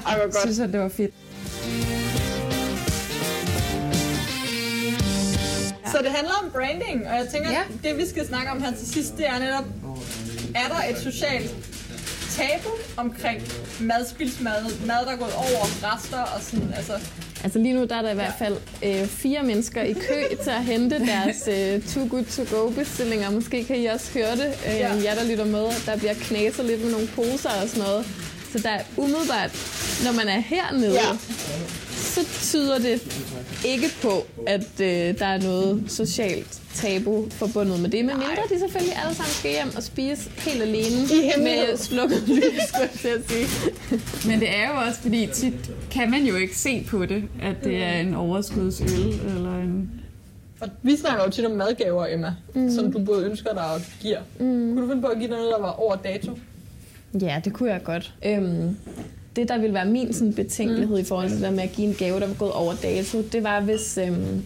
synes 0.43 0.57
han, 0.57 0.71
det 0.71 0.79
var 0.79 0.89
fedt. 0.89 1.13
Så 5.93 5.99
det 5.99 6.11
handler 6.11 6.33
om 6.43 6.51
branding, 6.51 7.07
og 7.09 7.15
jeg 7.15 7.27
tænker, 7.31 7.51
ja. 7.51 7.63
det 7.83 7.97
vi 7.97 8.07
skal 8.07 8.27
snakke 8.27 8.51
om 8.51 8.63
her 8.63 8.71
til 8.71 8.87
sidst, 8.87 9.17
det 9.17 9.27
er 9.27 9.39
netop, 9.39 9.65
er 10.55 10.67
der 10.67 10.95
et 10.95 10.97
socialt 11.03 11.55
tabu 12.37 12.69
omkring 12.97 13.41
madspilsmad, 13.79 14.63
mad, 14.85 15.05
der 15.05 15.11
er 15.11 15.15
gået 15.15 15.33
over 15.33 15.63
rester 15.83 16.21
og 16.21 16.41
sådan, 16.41 16.73
altså... 16.77 16.93
Altså 17.43 17.59
lige 17.59 17.73
nu 17.73 17.85
der 17.85 17.95
er 17.95 18.01
der 18.01 18.11
i 18.11 18.15
hvert 18.15 18.33
fald 18.39 18.57
øh, 18.83 19.07
fire 19.07 19.43
mennesker 19.43 19.81
i 19.81 19.93
kø 19.93 20.35
til 20.43 20.49
at 20.49 20.63
hente 20.63 20.99
deres 20.99 21.47
øh, 21.47 21.81
Too 21.81 22.07
Good 22.09 22.25
To 22.25 22.57
Go 22.57 22.69
bestillinger. 22.69 23.31
Måske 23.31 23.63
kan 23.63 23.75
I 23.75 23.85
også 23.85 24.13
høre 24.13 24.31
det, 24.31 24.53
øh, 24.67 24.75
ja. 24.75 24.95
jer 25.03 25.15
der 25.15 25.23
lytter 25.29 25.45
med. 25.45 25.65
Der 25.85 25.97
bliver 25.97 26.13
knæset 26.13 26.65
lidt 26.65 26.83
med 26.83 26.91
nogle 26.91 27.07
poser 27.07 27.49
og 27.49 27.69
sådan 27.69 27.83
noget. 27.83 28.05
Så 28.51 28.59
der 28.59 28.69
er 28.69 28.81
umiddelbart, 28.97 29.51
når 30.05 30.11
man 30.11 30.27
er 30.27 30.39
hernede, 30.39 30.93
ja. 30.93 31.09
Så 32.03 32.25
tyder 32.41 32.77
det 32.77 33.21
ikke 33.65 33.87
på, 34.01 34.25
at 34.47 34.79
øh, 34.79 35.19
der 35.19 35.25
er 35.25 35.41
noget 35.41 35.83
socialt 35.87 36.61
tabu 36.73 37.27
forbundet 37.29 37.79
med 37.79 37.89
det. 37.89 38.05
Men 38.05 38.17
mindre 38.17 38.43
de 38.53 38.59
selvfølgelig 38.59 38.97
alle 39.03 39.15
sammen 39.15 39.33
skal 39.33 39.51
hjem 39.51 39.75
og 39.77 39.83
spise 39.83 40.29
helt 40.37 40.61
alene 40.61 40.97
med 41.37 41.77
slukket 41.77 42.23
lys, 42.27 42.63
skulle 42.67 42.89
jeg 42.91 42.99
til 42.99 43.07
at 43.07 43.21
sige. 43.29 43.47
Men 44.27 44.39
det 44.39 44.49
er 44.49 44.69
jo 44.69 44.87
også, 44.87 45.01
fordi 45.01 45.29
tit 45.33 45.71
kan 45.91 46.11
man 46.11 46.25
jo 46.25 46.35
ikke 46.35 46.57
se 46.57 46.85
på 46.89 47.05
det, 47.05 47.23
at 47.41 47.55
det 47.63 47.83
er 47.83 47.93
en 47.93 48.13
overskudsøl 48.13 49.13
eller 49.35 49.57
en... 49.57 49.91
Og 50.61 50.69
vi 50.81 50.97
snakker 50.97 51.23
jo 51.23 51.29
tit 51.29 51.45
om 51.45 51.51
madgaver, 51.51 52.05
Emma, 52.09 52.35
mm. 52.55 52.71
som 52.71 52.91
du 52.91 52.99
både 52.99 53.25
ønsker 53.25 53.53
dig 53.53 53.65
og 53.73 53.81
giver. 54.01 54.19
Mm. 54.39 54.45
Kunne 54.45 54.81
du 54.81 54.87
finde 54.87 55.01
på 55.01 55.07
at 55.07 55.17
give 55.17 55.29
dig 55.29 55.37
noget, 55.37 55.53
der 55.55 55.61
var 55.61 55.71
over 55.71 55.95
dato? 55.95 56.37
Ja, 57.21 57.41
det 57.45 57.53
kunne 57.53 57.71
jeg 57.71 57.83
godt. 57.83 58.13
Øhm, 58.25 58.77
det, 59.35 59.49
der 59.49 59.57
ville 59.57 59.73
være 59.73 59.85
min 59.85 60.13
sådan, 60.13 60.33
betænkelighed 60.33 60.95
mm. 60.95 61.01
i 61.01 61.03
forhold 61.03 61.27
til 61.27 61.35
det 61.35 61.45
der 61.45 61.51
med 61.51 61.63
at 61.63 61.71
give 61.71 61.87
en 61.87 61.93
gave, 61.93 62.19
der 62.19 62.27
var 62.27 62.33
gået 62.33 62.51
over 62.51 62.73
dato, 62.83 63.21
det 63.21 63.43
var, 63.43 63.61
hvis... 63.61 63.97
Øhm, 63.97 64.43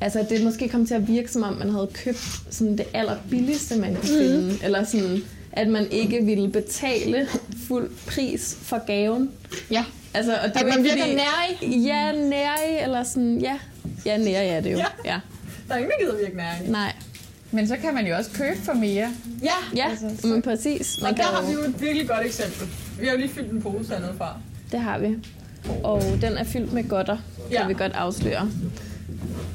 altså, 0.00 0.26
det 0.30 0.44
måske 0.44 0.68
kom 0.68 0.86
til 0.86 0.94
at 0.94 1.08
virke, 1.08 1.32
som 1.32 1.42
om 1.42 1.52
man 1.52 1.70
havde 1.70 1.88
købt 1.94 2.42
sådan, 2.50 2.78
det 2.78 2.86
allerbilligste, 2.94 3.76
man 3.76 3.94
kunne 3.94 4.08
finde. 4.08 4.52
Mm. 4.52 4.58
Eller 4.64 4.84
sådan, 4.84 5.22
at 5.52 5.68
man 5.68 5.90
ikke 5.90 6.24
ville 6.24 6.48
betale 6.48 7.28
fuld 7.68 7.90
pris 8.06 8.58
for 8.62 8.86
gaven. 8.86 9.30
Ja. 9.70 9.84
Altså, 10.14 10.32
og 10.36 10.48
det 10.48 10.56
at 10.56 10.66
man 10.66 10.84
virker 10.84 11.06
nærig? 11.06 11.84
Ja, 11.84 12.12
nærig, 12.12 12.82
eller 12.82 13.02
sådan, 13.02 13.38
ja. 13.38 13.58
Ja, 14.06 14.18
nærig 14.18 14.48
er 14.48 14.60
det 14.60 14.72
jo. 14.72 14.76
Ja. 14.76 14.84
ja. 15.04 15.20
Der 15.68 15.74
er 15.74 15.78
ingen, 15.78 15.92
der 15.98 16.04
gider 16.04 16.18
virke 16.24 16.36
nærig. 16.36 16.68
Nej. 16.68 16.92
Men 17.50 17.68
så 17.68 17.76
kan 17.76 17.94
man 17.94 18.06
jo 18.06 18.16
også 18.16 18.30
købe 18.30 18.58
for 18.62 18.72
mere. 18.72 19.12
Ja, 19.42 19.50
ja 19.76 19.90
altså, 19.90 20.26
men 20.26 20.42
præcis. 20.42 20.98
Man 21.02 21.10
og 21.10 21.16
der 21.16 21.22
har 21.22 21.46
vi 21.46 21.52
jo 21.52 21.58
et 21.58 21.80
virkelig 21.80 22.08
godt 22.08 22.26
eksempel. 22.26 22.68
Vi 23.00 23.06
har 23.06 23.12
jo 23.12 23.18
lige 23.18 23.28
fyldt 23.28 23.52
en 23.52 23.62
pose 23.62 23.92
hernede 23.92 24.14
fra. 24.18 24.36
Det 24.72 24.80
har 24.80 24.98
vi. 24.98 25.16
Og 25.84 26.02
den 26.02 26.32
er 26.32 26.44
fyldt 26.44 26.72
med 26.72 26.88
godter, 26.88 27.16
ja. 27.50 27.60
kan 27.60 27.68
vi 27.68 27.74
godt 27.74 27.92
afsløre. 27.92 28.50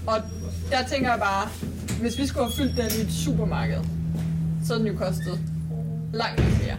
Og 0.07 0.15
der 0.71 0.83
tænker 0.87 1.09
jeg 1.09 1.19
bare, 1.19 1.49
hvis 2.01 2.17
vi 2.17 2.27
skulle 2.27 2.45
have 2.45 2.53
fyldt 2.53 2.77
den 2.77 2.99
i 2.99 3.01
et 3.01 3.11
supermarked, 3.11 3.83
så 4.65 4.75
den 4.75 4.87
jo 4.87 4.93
kostet 4.97 5.39
langt 6.13 6.41
mere. 6.41 6.77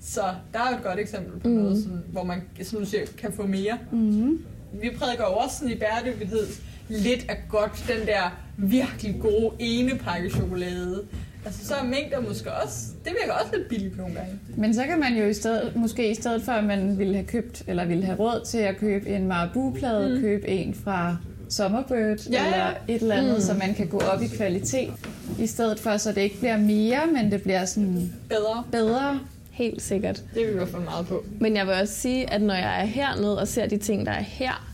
Så 0.00 0.20
der 0.52 0.58
er 0.58 0.70
jo 0.70 0.76
et 0.76 0.82
godt 0.82 0.98
eksempel 0.98 1.40
på 1.40 1.48
mm. 1.48 1.54
noget, 1.54 1.82
sådan, 1.82 2.02
hvor 2.12 2.24
man 2.24 2.42
du 2.56 2.84
siger, 2.84 3.02
kan 3.18 3.32
få 3.32 3.46
mere. 3.46 3.78
Mm. 3.92 4.38
Vi 4.72 4.90
prædiker 4.98 5.24
jo 5.24 5.32
også 5.32 5.56
sådan 5.58 5.74
i 5.74 5.78
bæredygtighed 5.78 6.46
lidt 6.88 7.26
af 7.28 7.36
godt 7.48 7.84
den 7.88 8.06
der 8.06 8.30
virkelig 8.56 9.16
gode 9.20 9.50
ene 9.58 9.98
pakke 9.98 10.30
chokolade. 10.30 11.02
Altså 11.44 11.66
så 11.66 11.74
er 11.74 11.84
mængder 11.84 12.20
måske 12.20 12.52
også, 12.52 12.76
det 13.04 13.12
virker 13.20 13.32
også 13.32 13.56
lidt 13.56 13.68
billigt 13.68 13.96
nogle 13.96 14.14
gange. 14.14 14.38
Men 14.56 14.74
så 14.74 14.84
kan 14.84 15.00
man 15.00 15.16
jo 15.16 15.24
i 15.24 15.34
stedet, 15.34 15.76
måske 15.76 16.10
i 16.10 16.14
stedet 16.14 16.42
for, 16.42 16.52
at 16.52 16.64
man 16.64 16.98
ville 16.98 17.14
have 17.14 17.26
købt, 17.26 17.62
eller 17.66 17.84
ville 17.84 18.04
have 18.04 18.18
råd 18.18 18.44
til 18.46 18.58
at 18.58 18.76
købe 18.76 19.08
en 19.08 19.28
Marabu-plade, 19.28 20.14
mm. 20.14 20.20
købe 20.20 20.48
en 20.48 20.74
fra 20.74 21.16
Summerbird, 21.48 22.30
ja, 22.30 22.42
ja. 22.42 22.46
eller 22.46 22.70
et 22.88 23.02
eller 23.02 23.14
andet, 23.14 23.34
mm. 23.34 23.40
så 23.40 23.54
man 23.54 23.74
kan 23.74 23.86
gå 23.86 23.98
op 23.98 24.22
i 24.22 24.26
kvalitet. 24.26 24.92
I 25.38 25.46
stedet 25.46 25.80
for, 25.80 25.96
så 25.96 26.12
det 26.12 26.20
ikke 26.20 26.38
bliver 26.38 26.56
mere, 26.56 27.06
men 27.14 27.32
det 27.32 27.42
bliver 27.42 27.64
sådan 27.64 28.12
bedre. 28.28 28.64
bedre 28.72 29.20
Helt 29.50 29.82
sikkert. 29.82 30.24
Det 30.34 30.48
er 30.48 30.52
vi 30.52 30.70
fald 30.70 30.82
meget 30.82 31.06
på. 31.06 31.24
Men 31.40 31.56
jeg 31.56 31.66
vil 31.66 31.74
også 31.74 31.94
sige, 31.94 32.32
at 32.32 32.42
når 32.42 32.54
jeg 32.54 32.80
er 32.80 32.84
hernede 32.84 33.40
og 33.40 33.48
ser 33.48 33.66
de 33.66 33.76
ting, 33.76 34.06
der 34.06 34.12
er 34.12 34.22
her, 34.22 34.66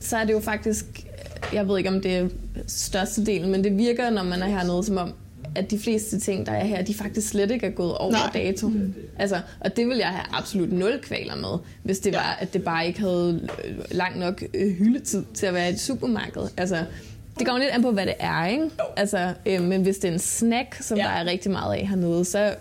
så 0.00 0.16
er 0.16 0.24
det 0.24 0.32
jo 0.32 0.40
faktisk, 0.40 0.84
jeg 1.52 1.68
ved 1.68 1.78
ikke 1.78 1.90
om 1.90 2.00
det 2.00 2.16
er 2.16 2.28
største 2.66 3.26
del, 3.26 3.48
men 3.48 3.64
det 3.64 3.78
virker, 3.78 4.10
når 4.10 4.22
man 4.22 4.42
er 4.42 4.46
hernede, 4.46 4.84
som 4.84 4.96
om, 4.96 5.12
at 5.54 5.70
de 5.70 5.78
fleste 5.78 6.18
ting, 6.20 6.46
der 6.46 6.52
er 6.52 6.64
her, 6.64 6.82
de 6.82 6.94
faktisk 6.94 7.28
slet 7.28 7.50
ikke 7.50 7.66
er 7.66 7.70
gået 7.70 7.94
over 7.94 8.12
Nej. 8.12 8.30
dato. 8.34 8.70
Altså, 9.18 9.40
og 9.60 9.76
det 9.76 9.88
vil 9.88 9.96
jeg 9.96 10.08
have 10.08 10.24
absolut 10.32 10.72
nul 10.72 10.98
kvaler 11.02 11.36
med, 11.36 11.58
hvis 11.82 11.98
det 11.98 12.12
Ja. 12.12 12.16
var, 12.18 12.36
at 12.40 12.52
det 12.52 12.64
bare 12.64 12.86
ikke 12.86 13.00
havde 13.00 13.48
øh, 13.64 13.74
lang 13.90 14.18
nok 14.18 14.42
øh, 14.54 14.72
hyldetid 14.72 15.24
til 15.34 15.46
at 15.46 15.54
være 15.54 15.70
i 15.70 15.72
et 15.72 15.80
supermarked. 15.80 16.42
Altså, 16.56 16.84
det 17.38 17.46
kommer 17.46 17.62
lidt 17.62 17.70
an 17.74 17.82
på, 17.82 17.90
hvad 17.90 18.06
det 18.06 18.14
er, 18.18 18.46
ikke? 18.46 18.64
Altså, 18.96 19.32
øh, 19.46 19.62
men 19.62 19.82
hvis 19.82 19.98
det 19.98 20.08
er 20.08 20.12
en 20.12 20.18
snack, 20.18 20.82
som 20.82 20.98
ja. 20.98 21.02
der 21.04 21.10
er 21.10 21.24
rigtig 21.24 21.50
meget 21.50 21.74
af 21.74 21.86
hernede, 21.86 22.24
så 22.24 22.38
er 22.38 22.54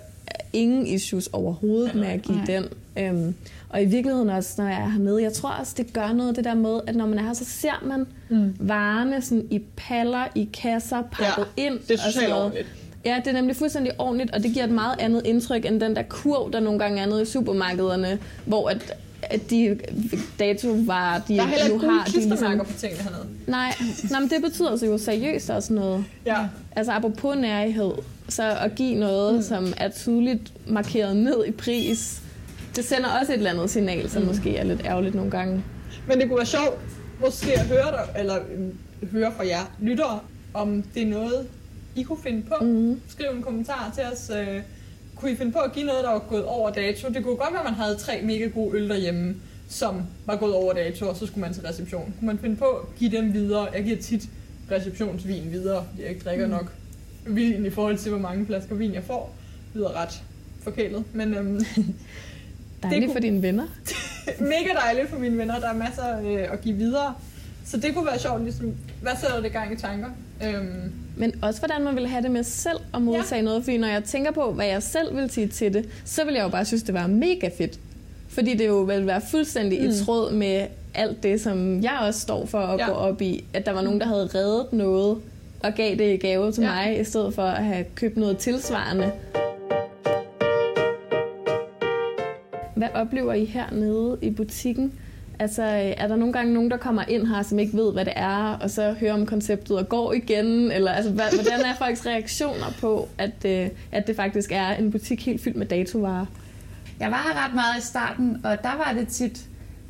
ingen 0.53 0.87
issues 0.87 1.27
overhovedet 1.27 1.95
med 1.95 2.07
at 2.07 2.21
give 2.21 2.37
Nej. 2.37 2.45
den. 2.45 2.65
Øhm, 2.99 3.35
og 3.69 3.81
i 3.81 3.85
virkeligheden 3.85 4.29
også, 4.29 4.53
når 4.57 4.67
jeg 4.69 4.81
er 4.81 4.89
hernede, 4.89 5.23
jeg 5.23 5.33
tror 5.33 5.49
også, 5.49 5.73
det 5.77 5.93
gør 5.93 6.13
noget 6.13 6.35
det 6.35 6.43
der 6.43 6.55
med, 6.55 6.79
at 6.87 6.95
når 6.95 7.05
man 7.05 7.19
er 7.19 7.23
her, 7.23 7.33
så 7.33 7.45
ser 7.45 7.83
man 7.85 8.07
mm. 8.29 8.55
varerne 8.59 9.21
sådan 9.21 9.47
i 9.51 9.61
paller, 9.75 10.27
i 10.35 10.49
kasser, 10.61 11.01
pakket 11.11 11.45
Ja, 11.57 11.63
ind. 11.65 11.79
det 11.79 11.89
er 11.89 11.93
og 11.93 11.99
sådan 11.99 12.11
socialt 12.11 12.29
noget. 12.29 12.43
ordentligt. 12.43 12.67
Ja, 13.05 13.15
det 13.25 13.27
er 13.27 13.33
nemlig 13.33 13.55
fuldstændig 13.55 13.91
ordentligt, 13.99 14.31
og 14.35 14.43
det 14.43 14.51
giver 14.53 14.65
et 14.65 14.71
meget 14.71 14.95
andet 14.99 15.21
indtryk 15.25 15.65
end 15.65 15.81
den 15.81 15.95
der 15.95 16.03
kurv, 16.09 16.51
der 16.53 16.59
nogle 16.59 16.79
gange 16.79 17.01
er 17.01 17.05
nede 17.05 17.21
i 17.21 17.25
supermarkederne, 17.25 18.19
hvor 18.45 18.69
at, 18.69 18.93
at 19.23 19.49
de 19.49 19.79
datovarer, 20.39 21.21
de 21.27 21.35
Der 21.35 21.41
er 21.41 21.45
heller 21.47 21.67
nu 21.69 21.79
har, 21.79 22.05
de 22.05 22.11
klistermærker 22.11 22.63
på 22.63 22.73
tingene 22.73 23.03
hernede. 23.03 23.25
Nej, 23.47 23.73
nej, 24.11 24.19
men 24.19 24.29
det 24.29 24.41
betyder 24.43 24.75
så 24.75 24.85
jo 24.85 24.97
seriøst 24.97 25.49
også 25.49 25.73
noget. 25.73 26.05
Ja. 26.25 26.37
Altså 26.75 26.91
apropos 26.91 27.35
nærhed, 27.37 27.91
så 28.29 28.43
at 28.61 28.75
give 28.75 28.95
noget, 28.95 29.35
mm. 29.35 29.41
som 29.41 29.73
er 29.77 29.89
tydeligt 29.89 30.53
markeret 30.67 31.15
ned 31.17 31.45
i 31.47 31.51
pris, 31.51 32.21
det 32.75 32.85
sender 32.85 33.19
også 33.19 33.33
et 33.33 33.37
eller 33.37 33.51
andet 33.51 33.69
signal, 33.69 34.09
som 34.09 34.21
mm. 34.21 34.27
måske 34.27 34.57
er 34.57 34.63
lidt 34.63 34.81
ærgerligt 34.85 35.15
nogle 35.15 35.31
gange. 35.31 35.63
Men 36.07 36.19
det 36.19 36.27
kunne 36.27 36.37
være 36.37 36.45
sjovt, 36.45 36.79
måske 37.21 37.53
at 37.53 37.65
høre 37.65 37.91
dig, 37.91 38.07
eller 38.19 38.35
øh, 38.51 39.11
høre 39.11 39.31
fra 39.37 39.47
jer 39.47 39.71
lyttere, 39.79 40.19
om 40.53 40.83
det 40.93 41.01
er 41.03 41.07
noget, 41.07 41.47
I 41.95 42.03
kunne 42.03 42.19
finde 42.23 42.43
på. 42.43 42.55
Mm. 42.65 43.01
Skriv 43.07 43.27
en 43.35 43.41
kommentar 43.43 43.91
til 43.95 44.03
os. 44.13 44.31
Øh, 44.39 44.61
kunne 45.15 45.31
I 45.31 45.35
finde 45.35 45.51
på 45.51 45.59
at 45.59 45.71
give 45.73 45.85
noget, 45.85 46.03
der 46.03 46.11
var 46.11 46.19
gået 46.19 46.45
over 46.45 46.69
dato? 46.69 47.07
Det 47.13 47.23
kunne 47.23 47.35
godt 47.35 47.51
være, 47.53 47.59
at 47.59 47.65
man 47.65 47.73
havde 47.73 47.95
tre 47.95 48.21
mega 48.23 48.45
gode 48.47 48.77
øl 48.77 48.89
derhjemme, 48.89 49.35
som 49.69 50.01
var 50.25 50.35
gået 50.35 50.53
over 50.53 50.73
dato, 50.73 51.07
og 51.09 51.15
så 51.15 51.25
skulle 51.25 51.41
man 51.41 51.53
til 51.53 51.63
reception. 51.63 52.13
Kunne 52.19 52.27
man 52.27 52.37
finde 52.39 52.55
på 52.55 52.65
at 52.65 52.95
give 52.99 53.11
dem 53.17 53.33
videre? 53.33 53.67
Jeg 53.75 53.83
giver 53.83 53.97
tit 53.97 54.23
receptionsvin 54.71 55.51
videre, 55.51 55.85
fordi 55.89 56.01
jeg 56.01 56.09
ikke 56.11 56.23
drikker 56.23 56.45
Mm. 56.45 56.51
nok 56.51 56.71
vin 57.25 57.65
i 57.65 57.69
forhold 57.69 57.97
til, 57.97 58.09
hvor 58.11 58.19
mange 58.19 58.45
flasker 58.45 58.75
vin 58.75 58.93
jeg 58.93 59.03
får. 59.03 59.35
Det 59.67 59.75
lyder 59.75 60.01
ret 60.01 60.21
forkælet, 60.63 61.03
men 61.13 61.33
øhm, 61.33 61.65
Dejligt 62.83 63.05
kunne- 63.05 63.13
for 63.13 63.19
dine 63.19 63.41
venner. 63.41 63.63
mega 64.39 64.73
dejligt 64.85 65.09
for 65.09 65.17
mine 65.19 65.37
venner. 65.37 65.59
Der 65.59 65.69
er 65.69 65.73
masser 65.73 66.19
øh, 66.25 66.53
at 66.53 66.61
give 66.61 66.75
videre. 66.75 67.13
Så 67.65 67.77
det 67.77 67.93
kunne 67.95 68.05
være 68.05 68.19
sjovt, 68.19 68.43
ligesom, 68.43 68.73
hvad 69.01 69.11
sætter 69.21 69.41
det 69.41 69.51
gang 69.51 69.73
i 69.73 69.75
tanker? 69.75 70.07
Øhm, 70.45 70.91
Men 71.15 71.33
også 71.41 71.59
hvordan 71.61 71.83
man 71.83 71.95
vil 71.95 72.07
have 72.07 72.23
det 72.23 72.31
med 72.31 72.43
selv 72.43 72.77
at 72.93 73.01
modtage 73.01 73.35
ja. 73.35 73.41
noget. 73.41 73.63
Fordi 73.63 73.77
når 73.77 73.87
jeg 73.87 74.03
tænker 74.03 74.31
på, 74.31 74.51
hvad 74.51 74.65
jeg 74.67 74.83
selv 74.83 75.15
vil 75.15 75.29
sige 75.29 75.47
til 75.47 75.73
det, 75.73 75.89
så 76.05 76.25
vil 76.25 76.33
jeg 76.33 76.43
jo 76.43 76.49
bare 76.49 76.65
synes, 76.65 76.83
det 76.83 76.93
var 76.93 77.07
mega 77.07 77.49
fedt. 77.57 77.79
Fordi 78.29 78.53
det 78.57 78.67
jo 78.67 78.77
vil 78.81 79.07
være 79.07 79.21
fuldstændig 79.31 79.81
mm. 79.81 79.87
i 79.89 80.03
tråd 80.05 80.31
med 80.33 80.67
alt 80.93 81.23
det, 81.23 81.41
som 81.41 81.83
jeg 81.83 81.97
også 82.01 82.19
står 82.19 82.45
for 82.45 82.59
at 82.59 82.79
Ja. 82.79 82.85
ja. 82.85 82.91
gå 82.91 82.95
op 82.97 83.21
i. 83.21 83.43
At 83.53 83.65
der 83.65 83.71
var 83.71 83.81
nogen, 83.81 83.99
der 83.99 84.05
havde 84.07 84.29
reddet 84.35 84.73
noget 84.73 85.17
og 85.63 85.73
gav 85.75 85.95
det 85.95 86.13
i 86.13 86.17
gave 86.17 86.51
til 86.51 86.61
Ja. 86.63 86.69
ja. 86.69 86.75
mig, 86.89 86.99
i 87.01 87.03
stedet 87.03 87.33
for 87.33 87.43
at 87.43 87.63
have 87.65 87.85
købt 87.95 88.17
noget 88.17 88.37
tilsvarende. 88.37 89.11
Hvad 92.77 92.87
oplever 92.93 93.33
I 93.33 93.45
hernede 93.45 94.17
i 94.21 94.29
butikken? 94.29 94.93
Altså, 95.39 95.63
øh, 95.63 95.93
er 95.97 96.07
der 96.07 96.15
nogle 96.15 96.33
gange 96.33 96.53
nogen, 96.53 96.71
der 96.71 96.77
kommer 96.77 97.03
ind 97.07 97.27
her, 97.27 97.41
som 97.41 97.59
ikke 97.59 97.77
ved, 97.77 97.93
hvad 97.93 98.05
det 98.05 98.13
er, 98.15 98.57
og 98.61 98.69
så 98.69 98.95
hører 98.99 99.13
om 99.13 99.25
konceptet 99.25 99.77
og 99.77 99.89
går 99.89 100.13
igen? 100.13 100.71
Eller 100.71 100.91
altså, 100.91 101.11
hvad, 101.11 101.25
hvordan 101.33 101.59
er 101.59 101.75
folks 101.85 102.05
reaktioner 102.05 102.73
på, 102.79 103.07
at, 103.17 103.45
øh, 103.45 103.69
at 103.91 104.07
det 104.07 104.15
faktisk 104.15 104.51
er 104.51 104.67
en 104.69 104.91
butik 104.91 105.25
helt 105.25 105.41
fyldt 105.41 105.57
med 105.57 105.65
datovarer? 105.65 106.25
Jeg 106.99 107.11
var 107.11 107.17
her 107.27 107.45
ret 107.45 107.55
meget 107.55 107.77
i 107.77 107.85
starten, 107.85 108.37
og 108.43 108.63
der 108.63 108.77
var 108.85 108.93
det 108.99 109.07
tit, 109.07 109.45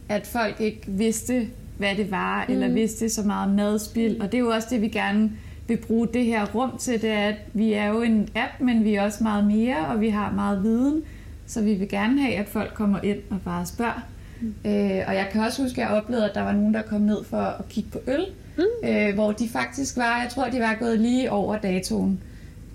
at 0.10 0.28
folk 0.28 0.62
ikke 0.62 0.82
vidste, 0.88 1.48
hvad 1.78 1.96
det 1.96 2.12
var, 2.12 2.46
mm. 2.48 2.54
eller 2.54 2.70
vidste 2.70 3.10
så 3.10 3.24
meget 3.24 3.56
madspil. 3.56 4.22
Og 4.22 4.32
det 4.32 4.38
er 4.38 4.42
jo 4.42 4.50
også 4.50 4.68
det, 4.72 4.82
vi 4.82 4.88
gerne 4.88 5.32
vil 5.68 5.78
bruge 5.78 6.08
det 6.14 6.26
her 6.26 6.46
rum 6.46 6.78
til. 6.78 7.02
Det 7.02 7.12
er, 7.12 7.28
at 7.28 7.36
vi 7.54 7.74
er 7.74 7.88
jo 7.88 8.02
en 8.02 8.30
app, 8.36 8.52
men 8.60 8.84
vi 8.84 8.96
er 8.96 9.02
også 9.02 9.24
meget 9.24 9.46
mere, 9.46 9.88
og 9.88 10.02
vi 10.02 10.10
har 10.10 10.32
meget 10.32 10.64
viden. 10.64 11.04
Så 11.48 11.62
vi 11.62 11.74
vil 11.74 11.90
gerne 11.90 12.22
have, 12.22 12.36
at 12.36 12.48
folk 12.50 12.72
kommer 12.74 13.00
ind 13.04 13.18
og 13.30 13.38
bare 13.46 13.66
spørger. 13.66 14.08
Mm. 14.42 14.54
Øh, 14.66 15.02
og 15.08 15.16
jeg 15.16 15.28
kan 15.32 15.42
også 15.42 15.64
huske, 15.64 15.82
at 15.84 15.90
jeg 15.90 15.98
oplevede, 15.98 16.30
at 16.30 16.36
der 16.36 16.42
var 16.42 16.52
nogen, 16.52 16.74
der 16.74 16.82
kom 16.82 17.02
ned 17.02 17.24
for 17.24 17.38
at 17.38 17.70
kigge 17.70 17.90
på 17.90 18.00
øl. 18.08 18.26
Mm. 18.58 18.90
Øh, 18.90 19.14
hvor 19.14 19.32
de 19.32 19.50
faktisk 19.50 19.98
var, 19.98 20.22
jeg 20.22 20.30
tror, 20.32 20.50
de 20.50 20.60
var 20.60 20.76
gået 20.80 21.00
lige 21.00 21.32
over 21.32 21.58
datoen. 21.58 22.20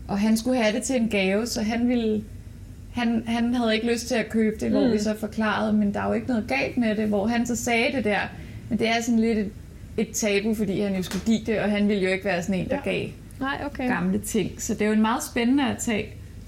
Og 0.09 0.19
han 0.19 0.37
skulle 0.37 0.63
have 0.63 0.77
det 0.77 0.83
til 0.83 0.97
en 0.97 1.09
gave, 1.09 1.47
så 1.47 1.63
han 1.63 1.89
ville 1.89 2.25
han, 2.93 3.23
han 3.27 3.55
havde 3.55 3.75
ikke 3.75 3.93
lyst 3.93 4.07
til 4.09 4.15
at 4.15 4.29
købe 4.31 4.57
det, 4.61 4.71
hvor 4.71 4.87
Mm. 4.87 4.93
vi 4.93 4.99
så 4.99 5.15
forklarede, 5.21 5.73
men 5.73 5.95
der 5.95 6.01
er 6.01 6.07
jo 6.07 6.13
ikke 6.13 6.27
noget 6.27 6.45
galt 6.49 6.77
med 6.77 6.97
det, 6.97 7.09
hvor 7.09 7.27
han 7.27 7.47
så 7.47 7.57
sagde 7.57 7.93
det 7.97 8.05
der. 8.05 8.19
Men 8.69 8.79
det 8.79 8.89
er 8.89 9.03
sådan 9.03 9.21
lidt 9.21 9.39
et, 9.39 9.51
et 9.97 10.09
tabu, 10.13 10.55
fordi 10.55 10.81
han 10.81 10.97
jo 10.97 11.03
skulle 11.03 11.25
give 11.25 11.41
det, 11.47 11.59
og 11.61 11.71
han 11.71 11.89
ville 11.89 12.03
jo 12.03 12.11
ikke 12.11 12.25
være 12.25 12.43
sådan 12.43 12.61
en, 12.61 12.69
der 12.69 12.77
Ja. 12.77 12.91
gav 12.91 13.09
Nej, 13.41 13.63
okay. 13.67 13.89
gamle 13.89 14.19
ting. 14.19 14.51
Så 14.63 14.75
det 14.75 14.83
er 14.83 14.87
jo 14.87 14.93
en 14.93 15.03
meget 15.03 15.23
spændende 15.23 15.65
at 15.65 15.79
tage 15.79 16.07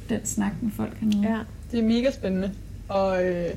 den 0.09 0.21
snak 0.25 0.53
med 0.61 0.71
folk 0.77 0.97
hernede. 1.01 1.23
Ja. 1.23 1.39
Det 1.75 1.83
er 1.83 1.89
mega 1.89 2.11
spændende. 2.11 2.51
Og 2.89 3.25
øh, 3.25 3.49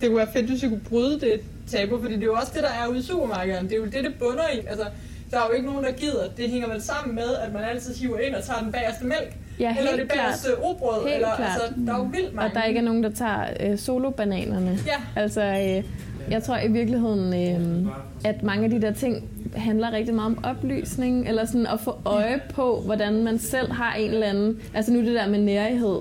det 0.00 0.08
kunne 0.08 0.16
være 0.16 0.32
fedt, 0.32 0.46
hvis 0.46 0.62
vi 0.62 0.68
kunne 0.68 0.80
bryde 0.88 1.20
det 1.20 1.40
tabu, 1.66 2.00
fordi 2.00 2.14
det 2.14 2.22
er 2.22 2.26
jo 2.26 2.34
også 2.34 2.52
det, 2.54 2.62
der 2.62 2.68
er 2.68 2.88
ude 2.88 2.98
i 2.98 3.02
supermarkederne. 3.02 3.68
Det 3.68 3.74
er 3.74 3.80
jo 3.80 3.84
det, 3.84 4.04
det 4.04 4.14
bunder 4.18 4.48
i. 4.54 4.58
Altså, 4.58 4.84
der 5.30 5.38
er 5.38 5.42
jo 5.48 5.52
ikke 5.52 5.66
nogen, 5.66 5.84
der 5.84 5.92
gider. 5.92 6.24
Det 6.36 6.50
hænger 6.50 6.68
vel 6.68 6.82
sammen 6.82 7.14
med, 7.14 7.34
at 7.46 7.52
man 7.52 7.62
altid 7.64 7.94
hiver 7.94 8.18
ind 8.18 8.34
og 8.34 8.44
tager 8.44 8.60
den 8.60 8.72
bagerste 8.72 9.04
mælk. 9.04 9.36
Ja, 9.60 9.76
eller 9.78 9.96
det 9.96 10.08
bagerste 10.08 10.58
obrød. 10.62 11.02
Helt 11.04 11.14
eller, 11.14 11.36
klart. 11.36 11.60
Altså, 11.62 11.80
der 11.86 11.92
er 11.94 11.98
jo 11.98 12.02
vildt 12.02 12.34
mange. 12.34 12.50
Og 12.50 12.54
der 12.54 12.64
ikke 12.64 12.78
er 12.78 12.84
nogen, 12.84 13.02
der 13.02 13.10
tager 13.10 13.44
øh, 13.60 13.78
solobananerne. 13.78 14.78
Ja. 14.86 15.20
Altså, 15.22 15.42
øh, 15.42 15.84
jeg 16.30 16.42
tror 16.42 16.58
i 16.58 16.68
virkeligheden, 16.68 17.34
øh, 17.34 17.92
at 18.24 18.42
mange 18.42 18.64
af 18.64 18.70
de 18.70 18.82
der 18.82 18.92
ting 18.92 19.28
handler 19.56 19.92
rigtig 19.92 20.14
meget 20.14 20.26
om 20.26 20.44
oplysning, 20.44 21.28
eller 21.28 21.44
sådan 21.44 21.66
at 21.66 21.80
få 21.80 21.98
øje 22.04 22.40
på, 22.54 22.82
hvordan 22.84 23.24
man 23.24 23.38
selv 23.38 23.72
har 23.72 23.94
en 23.94 24.10
eller 24.10 24.26
anden... 24.26 24.60
Altså 24.74 24.92
nu 24.92 24.98
det 24.98 25.14
der 25.14 25.28
med 25.28 25.38
nærighed. 25.38 25.98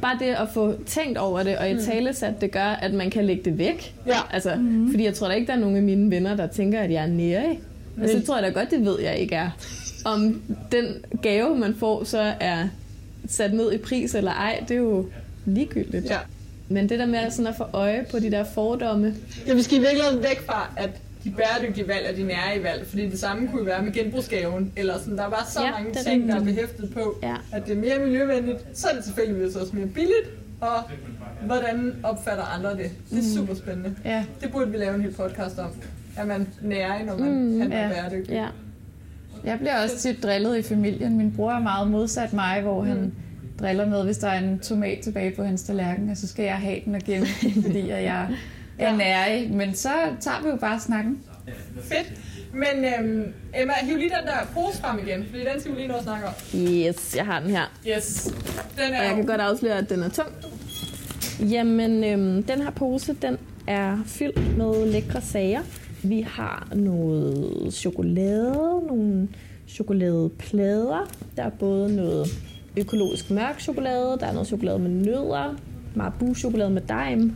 Bare 0.00 0.16
det 0.18 0.26
at 0.26 0.48
få 0.54 0.74
tænkt 0.86 1.18
over 1.18 1.42
det, 1.42 1.58
og 1.58 1.70
i 1.70 1.78
talesat, 1.84 2.40
det 2.40 2.50
gør, 2.50 2.64
at 2.64 2.94
man 2.94 3.10
kan 3.10 3.24
lægge 3.24 3.42
det 3.44 3.58
væk. 3.58 3.94
Ja. 4.06 4.18
Altså, 4.30 4.54
mm-hmm. 4.54 4.90
Fordi 4.90 5.04
jeg 5.04 5.14
tror 5.14 5.28
da 5.28 5.34
ikke, 5.34 5.46
der 5.46 5.52
er 5.52 5.60
nogen 5.60 5.76
af 5.76 5.82
mine 5.82 6.10
venner, 6.10 6.36
der 6.36 6.46
tænker, 6.46 6.80
at 6.80 6.90
jeg 6.90 7.02
er 7.02 7.06
nærig. 7.06 7.60
Altså, 8.00 8.16
det 8.16 8.26
tror 8.26 8.38
jeg 8.38 8.42
da 8.42 8.60
godt, 8.60 8.70
det 8.70 8.84
ved 8.84 9.00
jeg 9.00 9.16
ikke 9.18 9.34
er. 9.34 9.50
Om 10.04 10.42
den 10.72 10.84
gave, 11.22 11.56
man 11.56 11.74
får, 11.74 12.04
så 12.04 12.34
er 12.40 12.68
sat 13.28 13.52
ned 13.52 13.72
i 13.72 13.78
pris 13.78 14.14
eller 14.14 14.32
ej, 14.32 14.64
det 14.68 14.74
er 14.74 14.78
jo 14.78 15.06
ligegyldigt. 15.46 16.04
Ja. 16.04 16.18
Men 16.68 16.88
det 16.88 16.98
der 16.98 17.06
med 17.06 17.30
sådan 17.30 17.46
at 17.46 17.56
få 17.56 17.64
øje 17.72 18.04
på 18.10 18.18
de 18.18 18.30
der 18.30 18.44
fordomme, 18.44 19.14
Ja, 19.46 19.54
vi 19.54 19.62
skal 19.62 19.78
i 19.78 19.80
virkeligheden 19.80 20.22
væk 20.22 20.46
fra, 20.46 20.70
at 20.76 20.90
de 21.24 21.30
bæredygtige 21.30 21.88
valg 21.88 22.06
er 22.06 22.14
de 22.14 22.22
nære 22.22 22.62
valg, 22.62 22.86
fordi 22.86 23.08
det 23.10 23.18
samme 23.20 23.48
kunne 23.48 23.66
være 23.66 23.82
med 23.82 23.92
genbrugsgaven, 23.92 24.72
eller 24.76 24.98
sådan, 24.98 25.18
der 25.18 25.24
er 25.26 25.30
bare 25.30 25.46
så 25.50 25.60
Ja, 25.64 25.70
mange 25.70 25.94
ting, 26.04 26.28
der 26.28 26.34
er 26.40 26.44
behæftet 26.44 26.90
på, 26.94 27.14
Ja. 27.22 27.34
at 27.52 27.66
det 27.66 27.76
er 27.76 27.80
mere 27.80 27.98
miljøvenligt, 27.98 28.58
så 28.74 28.88
er 28.88 28.94
det 28.94 29.04
tilfældigvis 29.04 29.56
også 29.56 29.76
mere 29.76 29.86
billigt, 29.86 30.30
og 30.60 30.74
hvordan 31.46 31.94
opfatter 32.02 32.44
andre 32.44 32.70
det? 32.70 32.90
Det 33.10 33.18
er 33.18 33.22
super 33.36 33.54
spændende. 33.54 33.94
Ja. 34.04 34.24
Det 34.40 34.52
burde 34.52 34.70
vi 34.70 34.76
lave 34.76 34.94
en 34.94 35.00
hel 35.02 35.12
podcast 35.12 35.58
om. 35.58 35.70
Er 36.16 36.24
man 36.24 36.48
nære, 36.62 37.04
når 37.06 37.18
man 37.18 37.28
Mm, 37.34 37.60
handler 37.60 37.78
ja. 37.80 37.88
bæredygtigt? 37.88 38.30
ja. 38.38 38.46
Jeg 39.44 39.58
bliver 39.58 39.82
også 39.82 39.98
tit 39.98 40.22
drillet 40.22 40.58
i 40.58 40.62
familien. 40.62 41.16
Min 41.16 41.32
bror 41.36 41.52
er 41.52 41.60
meget 41.60 41.90
modsat 41.90 42.32
mig, 42.32 42.60
hvor 42.62 42.82
han 42.82 42.96
Mm. 43.00 43.12
driller 43.60 43.86
med, 43.86 44.04
hvis 44.04 44.18
der 44.18 44.28
er 44.28 44.38
en 44.38 44.58
tomat 44.58 44.98
tilbage 45.00 45.30
på 45.36 45.42
hans 45.44 45.62
tallerken, 45.62 46.10
og 46.10 46.16
så 46.16 46.26
skal 46.28 46.44
jeg 46.44 46.54
have 46.56 46.80
den 46.84 46.94
og 46.94 47.00
gemme 47.06 47.26
den, 47.42 47.62
fordi 47.62 47.90
at 48.80 48.86
jeg 48.86 48.88
er 48.88 48.92
Ja. 48.92 49.28
nærig. 49.28 49.50
Men 49.52 49.74
så 49.74 49.88
tager 50.20 50.42
vi 50.42 50.48
jo 50.48 50.56
bare 50.56 50.80
snakken. 50.80 51.18
Fedt. 51.82 52.12
Men 52.54 52.84
øhm, 52.84 53.32
Emma, 53.60 53.72
hiv 53.82 53.96
lige 53.96 54.08
den 54.10 54.26
der 54.26 54.46
pose 54.54 54.78
frem 54.80 54.98
igen, 55.06 55.24
fordi 55.30 55.42
den 55.52 55.60
skal 55.60 55.72
vi 55.72 55.76
lige 55.76 55.88
nå 55.88 55.94
at 55.94 56.02
snakke 56.02 56.26
om. 56.26 56.32
Yes, 56.54 57.16
jeg 57.16 57.24
har 57.26 57.40
den 57.40 57.50
her. 57.50 57.62
Yes. 57.96 58.24
Den 58.76 58.90
Og 58.90 58.96
er 58.96 59.02
jeg 59.02 59.10
jo- 59.10 59.16
kan 59.16 59.26
godt 59.26 59.40
afsløre, 59.40 59.78
at 59.78 59.90
den 59.90 60.02
er 60.02 60.08
tung. 60.08 60.28
Jamen, 61.50 62.04
øhm, 62.04 62.42
den 62.42 62.62
her 62.62 62.70
pose, 62.70 63.16
den 63.22 63.36
er 63.66 63.98
fyldt 64.06 64.56
med 64.58 64.92
lækre 64.92 65.20
sager. 65.20 65.60
Vi 66.02 66.20
har 66.20 66.68
noget 66.74 67.74
chokolade, 67.74 68.82
nogle 68.88 69.28
chokoladeplader. 69.68 71.08
Der 71.36 71.42
er 71.42 71.50
både 71.50 71.96
noget 71.96 72.26
økologisk 72.76 73.30
mørk 73.30 73.60
chokolade, 73.60 74.16
der 74.20 74.26
er 74.26 74.32
noget 74.32 74.48
chokolade 74.48 74.78
med 74.78 74.90
nødder, 74.90 75.56
Marabu-chokolade 75.94 76.70
med 76.70 76.82
dime. 76.82 77.34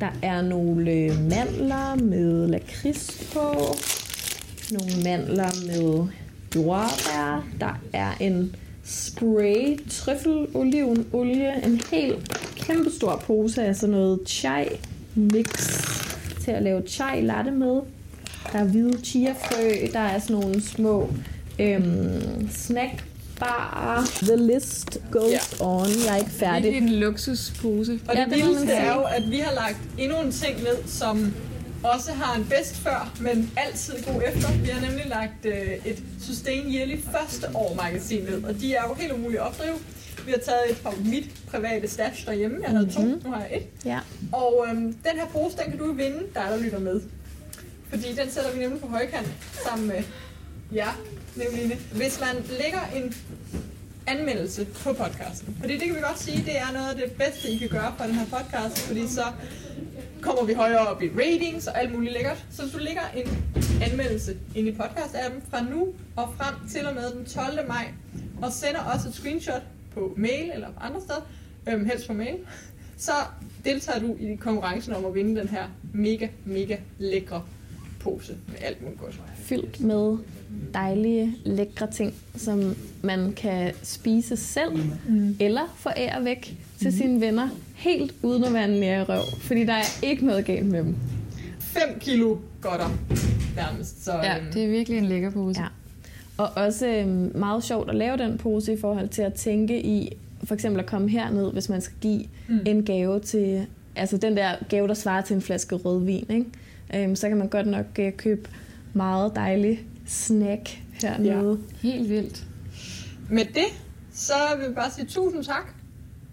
Der 0.00 0.10
er 0.22 0.42
nogle 0.42 0.90
øh, 0.90 1.18
mandler 1.30 1.94
med 1.94 2.48
lakrids 2.48 3.30
på, 3.32 3.76
nogle 4.72 4.92
mandler 5.04 5.50
med 5.66 6.06
jordbær. 6.54 7.46
Der 7.60 7.80
er 7.92 8.12
en 8.20 8.56
spray 8.84 9.78
trøffelolivenolie, 9.90 11.64
en 11.64 11.80
helt 11.90 12.38
kæmpe 12.56 12.90
stor 12.90 13.22
pose 13.26 13.64
af 13.64 13.76
sådan 13.76 13.94
noget 13.94 14.20
chai 14.26 14.68
mix 15.14 15.48
til 16.40 16.50
at 16.50 16.62
lave 16.62 16.82
chai 16.86 17.20
latte 17.20 17.50
med. 17.50 17.80
Der 18.52 18.58
er 18.58 18.64
hvide 18.64 18.98
chiafrø, 19.04 19.70
der 19.92 20.00
er 20.00 20.18
sådan 20.18 20.36
nogle 20.36 20.62
små 20.62 21.08
øhm, 21.58 22.48
snack 22.50 23.04
bar. 23.44 24.04
The 24.22 24.36
list 24.36 24.98
goes 25.10 25.30
Ja. 25.30 25.64
on. 25.64 25.86
Jeg 26.06 26.12
er 26.12 26.16
ikke 26.16 26.30
Det 26.30 26.38
færdig. 26.38 26.72
er 26.72 26.76
en 26.76 26.88
luksuspose. 26.88 28.00
Og 28.08 28.14
Ja, 28.14 28.20
det 28.24 28.30
det 28.30 28.38
vildeste 28.38 28.72
er 28.72 28.94
jo, 28.94 29.02
at 29.02 29.30
vi 29.30 29.38
har 29.38 29.54
lagt 29.54 29.78
endnu 29.98 30.20
en 30.20 30.32
ting 30.32 30.58
ned, 30.62 30.76
som 30.86 31.34
også 31.82 32.12
har 32.12 32.36
en 32.36 32.44
bedst 32.44 32.74
før, 32.76 33.12
men 33.20 33.50
altid 33.56 33.94
god 34.12 34.22
efter. 34.34 34.52
Vi 34.52 34.68
har 34.68 34.80
nemlig 34.88 35.06
lagt 35.06 35.44
øh, 35.44 35.86
et 35.86 36.02
Sustain 36.26 36.74
Yearly 36.74 36.96
første 37.12 37.46
år 37.56 37.74
magasin 37.74 38.22
ned, 38.24 38.44
og 38.44 38.60
de 38.60 38.74
er 38.74 38.82
jo 38.88 38.94
helt 38.94 39.12
umulige 39.12 39.40
at 39.40 39.46
opdrive. 39.46 39.74
Vi 40.26 40.30
har 40.30 40.38
taget 40.38 40.70
et 40.70 40.76
fra 40.76 40.92
mit 41.04 41.24
private 41.50 41.88
stash 41.88 42.26
derhjemme. 42.26 42.56
Jeg 42.62 42.70
havde 42.70 42.90
to, 42.92 43.00
Mhm. 43.02 43.20
nu 43.24 43.30
har 43.30 43.40
jeg 43.40 43.56
et. 43.56 43.66
Ja. 43.84 43.98
Og 44.32 44.66
øhm, 44.68 44.82
den 44.82 45.12
her 45.14 45.26
pose, 45.32 45.56
den 45.56 45.70
kan 45.70 45.78
du 45.78 45.92
vinde, 45.92 46.18
der 46.34 46.40
er 46.40 46.50
der 46.56 46.62
lytter 46.64 46.78
med. 46.78 47.00
Fordi 47.88 48.02
den 48.08 48.30
sætter 48.30 48.52
vi 48.52 48.58
nemlig 48.60 48.80
på 48.80 48.86
højkant 48.86 49.28
sammen 49.68 49.86
med 49.88 50.02
Ja, 50.74 50.88
Nicoline. 51.36 51.74
Hvis 51.92 52.20
man 52.20 52.44
lægger 52.62 52.80
en 52.96 53.14
anmeldelse 54.06 54.64
på 54.64 54.92
podcasten. 54.92 55.56
Fordi 55.60 55.72
det 55.72 55.82
kan 55.82 55.94
vi 55.94 56.00
godt 56.00 56.18
sige, 56.18 56.44
det 56.44 56.58
er 56.58 56.72
noget 56.72 56.88
af 56.88 56.96
det 56.96 57.12
bedste, 57.12 57.50
I 57.50 57.56
kan 57.58 57.68
gøre 57.68 57.94
for 57.98 58.04
den 58.04 58.14
her 58.14 58.26
podcast, 58.26 58.78
fordi 58.78 59.08
så 59.08 59.22
kommer 60.20 60.44
vi 60.44 60.52
højere 60.52 60.86
op 60.86 61.02
i 61.02 61.08
ratings 61.08 61.66
og 61.66 61.80
alt 61.80 61.92
muligt 61.92 62.12
lækkert. 62.12 62.46
Så 62.50 62.62
hvis 62.62 62.72
du 62.72 62.78
lægger 62.78 63.02
en 63.16 63.26
anmeldelse 63.82 64.36
ind 64.54 64.68
i 64.68 64.72
podcast-appen 64.72 65.50
fra 65.50 65.62
nu 65.62 65.88
og 66.16 66.34
frem 66.36 66.68
til 66.68 66.86
og 66.86 66.94
med 66.94 67.10
den 67.12 67.24
12. 67.24 67.68
maj, 67.68 67.92
og 68.42 68.52
sender 68.52 68.80
også 68.80 69.08
et 69.08 69.14
screenshot 69.14 69.62
på 69.94 70.14
mail 70.16 70.50
eller 70.54 70.68
andre 70.80 71.00
steder, 71.00 71.28
øhm, 71.68 71.84
helst 71.84 72.06
på 72.06 72.12
mail, 72.12 72.36
så 72.96 73.12
deltager 73.64 73.98
du 73.98 74.16
i 74.20 74.34
konkurrencen 74.34 74.92
om 74.94 75.04
at 75.04 75.14
vinde 75.14 75.40
den 75.40 75.48
her 75.48 75.64
mega, 75.92 76.28
mega 76.44 76.76
lækre 76.98 77.42
pose 78.00 78.36
med 78.48 78.56
alt 78.60 78.82
muligt 78.82 79.00
godt. 79.00 79.20
Fyldt 79.36 79.80
med 79.80 80.18
dejlige, 80.74 81.34
lækre 81.44 81.90
ting, 81.90 82.14
som 82.36 82.74
man 83.02 83.32
kan 83.36 83.72
spise 83.82 84.36
selv, 84.36 84.76
mm. 85.08 85.36
eller 85.40 85.74
forære 85.76 86.24
væk 86.24 86.56
til 86.78 86.88
Mhm. 86.88 86.96
sine 86.96 87.20
venner, 87.20 87.48
helt 87.74 88.14
uden 88.22 88.44
at 88.44 88.52
være 88.54 88.64
en 88.74 88.80
nære 88.80 89.04
røv. 89.04 89.22
Fordi 89.40 89.64
der 89.64 89.72
er 89.72 89.84
ikke 90.02 90.26
noget 90.26 90.44
galt 90.44 90.66
med 90.66 90.78
dem. 90.78 90.94
5 91.60 91.82
kilo 92.00 92.36
godter 92.60 92.90
nærmest. 93.56 94.04
Så, 94.04 94.12
Ja, 94.12 94.36
øhm, 94.38 94.52
det 94.54 94.64
er 94.64 94.68
virkelig 94.68 94.98
en 94.98 95.04
lækker 95.04 95.30
pose. 95.30 95.60
Ja. 95.60 95.66
Og 96.36 96.48
også 96.56 96.86
øhm, 96.86 97.32
meget 97.38 97.64
sjovt 97.64 97.90
at 97.90 97.96
lave 97.96 98.16
den 98.16 98.38
pose 98.38 98.72
i 98.72 98.76
forhold 98.80 99.08
til 99.08 99.22
at 99.22 99.34
tænke 99.34 99.82
i, 99.82 100.16
for 100.44 100.54
eksempel 100.54 100.80
at 100.80 100.86
komme 100.86 101.08
herned, 101.08 101.52
hvis 101.52 101.68
man 101.68 101.80
skal 101.80 101.96
give 102.00 102.20
Mm. 102.48 102.54
mm. 102.54 102.60
en 102.66 102.84
gave 102.84 103.20
til, 103.20 103.66
altså 103.96 104.16
den 104.16 104.36
der 104.36 104.50
gave, 104.68 104.88
der 104.88 104.94
svarer 104.94 105.22
til 105.22 105.36
en 105.36 105.42
flaske 105.42 105.74
rødvin, 105.74 106.26
ikke? 106.30 106.44
Øhm, 107.04 107.16
så 107.16 107.28
kan 107.28 107.36
man 107.36 107.48
godt 107.48 107.66
nok 107.66 107.86
øh, 107.98 108.12
købe 108.12 108.48
meget 108.92 109.32
dejlig 109.36 109.80
snack 110.06 110.82
hernede. 111.02 111.58
Helt 111.82 112.08
vildt. 112.08 112.46
Med 113.30 113.44
det, 113.44 113.66
så 114.12 114.32
vil 114.58 114.68
vi 114.68 114.74
bare 114.74 114.90
sige 114.90 115.06
tusind 115.06 115.44
tak. 115.44 115.74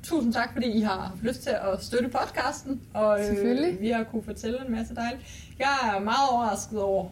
Tusind 0.04 0.34
tak, 0.34 0.54
fordi 0.54 0.68
I 0.68 0.82
har 0.82 1.00
haft 1.00 1.24
lyst 1.24 1.42
til 1.42 1.50
at 1.50 1.84
støtte 1.84 2.10
podcasten. 2.10 2.82
Og 2.94 3.20
øh, 3.20 3.26
Selvfølgelig. 3.26 3.82
vi 3.82 3.90
har 3.90 4.04
kunne 4.04 4.24
fortælle 4.24 4.66
en 4.66 4.72
masse 4.72 4.96
dejligt. 4.96 5.50
Jeg 5.60 5.78
er 5.96 6.00
meget 6.00 6.30
overrasket 6.32 6.82
over, 6.82 7.10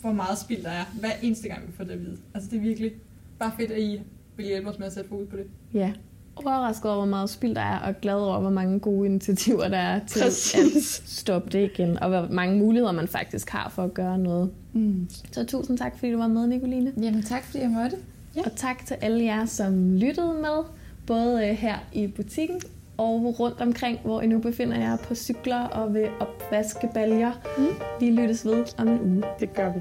hvor 0.00 0.12
meget 0.12 0.38
spild 0.38 0.62
der 0.62 0.70
er, 0.70 0.84
hver 1.00 1.12
eneste 1.22 1.48
gang 1.48 1.66
vi 1.66 1.72
får 1.76 1.84
det 1.84 1.90
at 1.90 2.00
vide. 2.00 2.16
Altså 2.34 2.50
det 2.50 2.56
er 2.56 2.60
virkelig 2.60 2.92
bare 3.38 3.52
fedt, 3.58 3.70
at 3.70 3.80
I 3.80 4.00
vil 4.36 4.46
hjælpe 4.46 4.68
os 4.70 4.78
med 4.78 4.86
at 4.86 4.92
sætte 4.92 5.08
fokus 5.08 5.28
på 5.30 5.36
det. 5.36 5.46
Ja. 5.74 5.92
Overrasket 6.36 6.84
over, 6.90 6.96
hvor 6.96 7.06
meget 7.06 7.30
spild 7.30 7.54
der 7.54 7.60
er, 7.60 7.78
og 7.78 7.94
glad 8.00 8.14
over, 8.14 8.40
hvor 8.40 8.50
mange 8.50 8.80
gode 8.80 9.06
initiativer 9.06 9.68
der 9.68 9.76
er 9.78 10.00
til 10.06 10.22
Præcis. 10.22 11.00
at 11.00 11.08
stoppe 11.08 11.50
det 11.50 11.70
igen, 11.74 11.98
og 12.02 12.08
hvor 12.08 12.26
mange 12.30 12.58
muligheder 12.58 12.92
man 12.92 13.08
faktisk 13.08 13.50
har 13.50 13.68
for 13.74 13.82
at 13.82 13.94
gøre 13.94 14.18
noget. 14.18 14.50
Mm. 14.72 15.08
Så 15.32 15.44
tusind 15.44 15.78
tak, 15.78 15.98
fordi 15.98 16.12
du 16.12 16.18
var 16.18 16.26
med, 16.26 16.46
Nicoline. 16.46 16.92
Jamen 17.02 17.22
tak, 17.22 17.44
fordi 17.44 17.58
jeg 17.58 17.70
måtte. 17.70 17.96
Ja. 18.36 18.42
Og 18.44 18.56
tak 18.56 18.86
til 18.86 18.96
alle 19.00 19.24
jer, 19.24 19.44
som 19.46 19.96
lyttede 19.96 20.32
med, 20.34 20.64
både 21.06 21.48
øh, 21.48 21.54
her 21.56 21.74
i 21.92 22.06
butikken 22.06 22.60
og 22.96 23.40
rundt 23.40 23.60
omkring, 23.60 23.98
hvor 24.04 24.20
I 24.20 24.26
nu 24.26 24.38
befinder 24.38 24.78
jer 24.78 24.96
på 24.96 25.14
cykler 25.14 25.64
og 25.64 25.94
ved 25.94 26.06
opvaskebaljer. 26.20 27.32
Mm. 27.58 27.66
Vi 28.00 28.10
lyttes 28.10 28.44
ved 28.46 28.64
om 28.78 28.88
en 28.88 29.00
uge. 29.00 29.22
Det 29.40 29.54
gør 29.54 29.72
vi. 29.72 29.80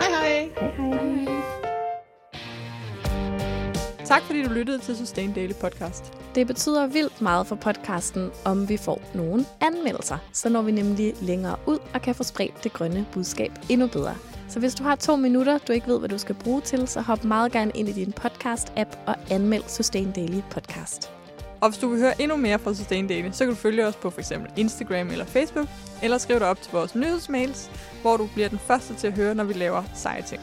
Hej 0.00 0.10
hej! 0.10 0.48
Hej 0.76 0.96
hej. 0.96 1.11
Tak 4.12 4.22
fordi 4.22 4.42
du 4.42 4.52
lyttede 4.52 4.78
til 4.78 4.96
Sustain 4.96 5.32
Daily 5.32 5.52
Podcast. 5.60 6.12
Det 6.34 6.46
betyder 6.46 6.86
vildt 6.86 7.20
meget 7.20 7.46
for 7.46 7.56
podcasten, 7.56 8.30
om 8.44 8.68
vi 8.68 8.76
får 8.76 9.02
nogle 9.14 9.44
anmeldelser. 9.60 10.18
Så 10.32 10.48
når 10.48 10.62
vi 10.62 10.72
nemlig 10.72 11.14
længere 11.20 11.56
ud 11.66 11.78
og 11.94 12.02
kan 12.02 12.14
få 12.14 12.22
spredt 12.22 12.64
det 12.64 12.72
grønne 12.72 13.06
budskab 13.12 13.52
endnu 13.68 13.86
bedre. 13.86 14.14
Så 14.48 14.58
hvis 14.60 14.74
du 14.74 14.82
har 14.82 14.96
to 14.96 15.16
minutter, 15.16 15.58
du 15.58 15.72
ikke 15.72 15.86
ved, 15.86 15.98
hvad 15.98 16.08
du 16.08 16.18
skal 16.18 16.34
bruge 16.34 16.60
til, 16.60 16.88
så 16.88 17.00
hop 17.00 17.24
meget 17.24 17.52
gerne 17.52 17.72
ind 17.74 17.88
i 17.88 17.92
din 17.92 18.14
podcast-app 18.20 18.98
og 19.06 19.16
anmeld 19.30 19.62
Sustain 19.66 20.12
Daily 20.12 20.40
Podcast. 20.50 21.10
Og 21.60 21.68
hvis 21.68 21.78
du 21.78 21.88
vil 21.88 22.00
høre 22.00 22.22
endnu 22.22 22.36
mere 22.36 22.58
fra 22.58 22.74
Sustain 22.74 23.08
Daily, 23.08 23.30
så 23.32 23.44
kan 23.44 23.54
du 23.54 23.60
følge 23.60 23.86
os 23.86 23.96
på 23.96 24.10
f.eks. 24.10 24.32
Instagram 24.56 25.10
eller 25.10 25.24
Facebook, 25.24 25.68
eller 26.02 26.18
skriv 26.18 26.38
dig 26.38 26.46
op 26.48 26.62
til 26.62 26.72
vores 26.72 26.94
nyhedsmails, 26.94 27.70
hvor 28.02 28.16
du 28.16 28.28
bliver 28.34 28.48
den 28.48 28.58
første 28.58 28.94
til 28.94 29.06
at 29.06 29.12
høre, 29.12 29.34
når 29.34 29.44
vi 29.44 29.52
laver 29.52 29.82
seje 29.94 30.22
ting. 30.22 30.42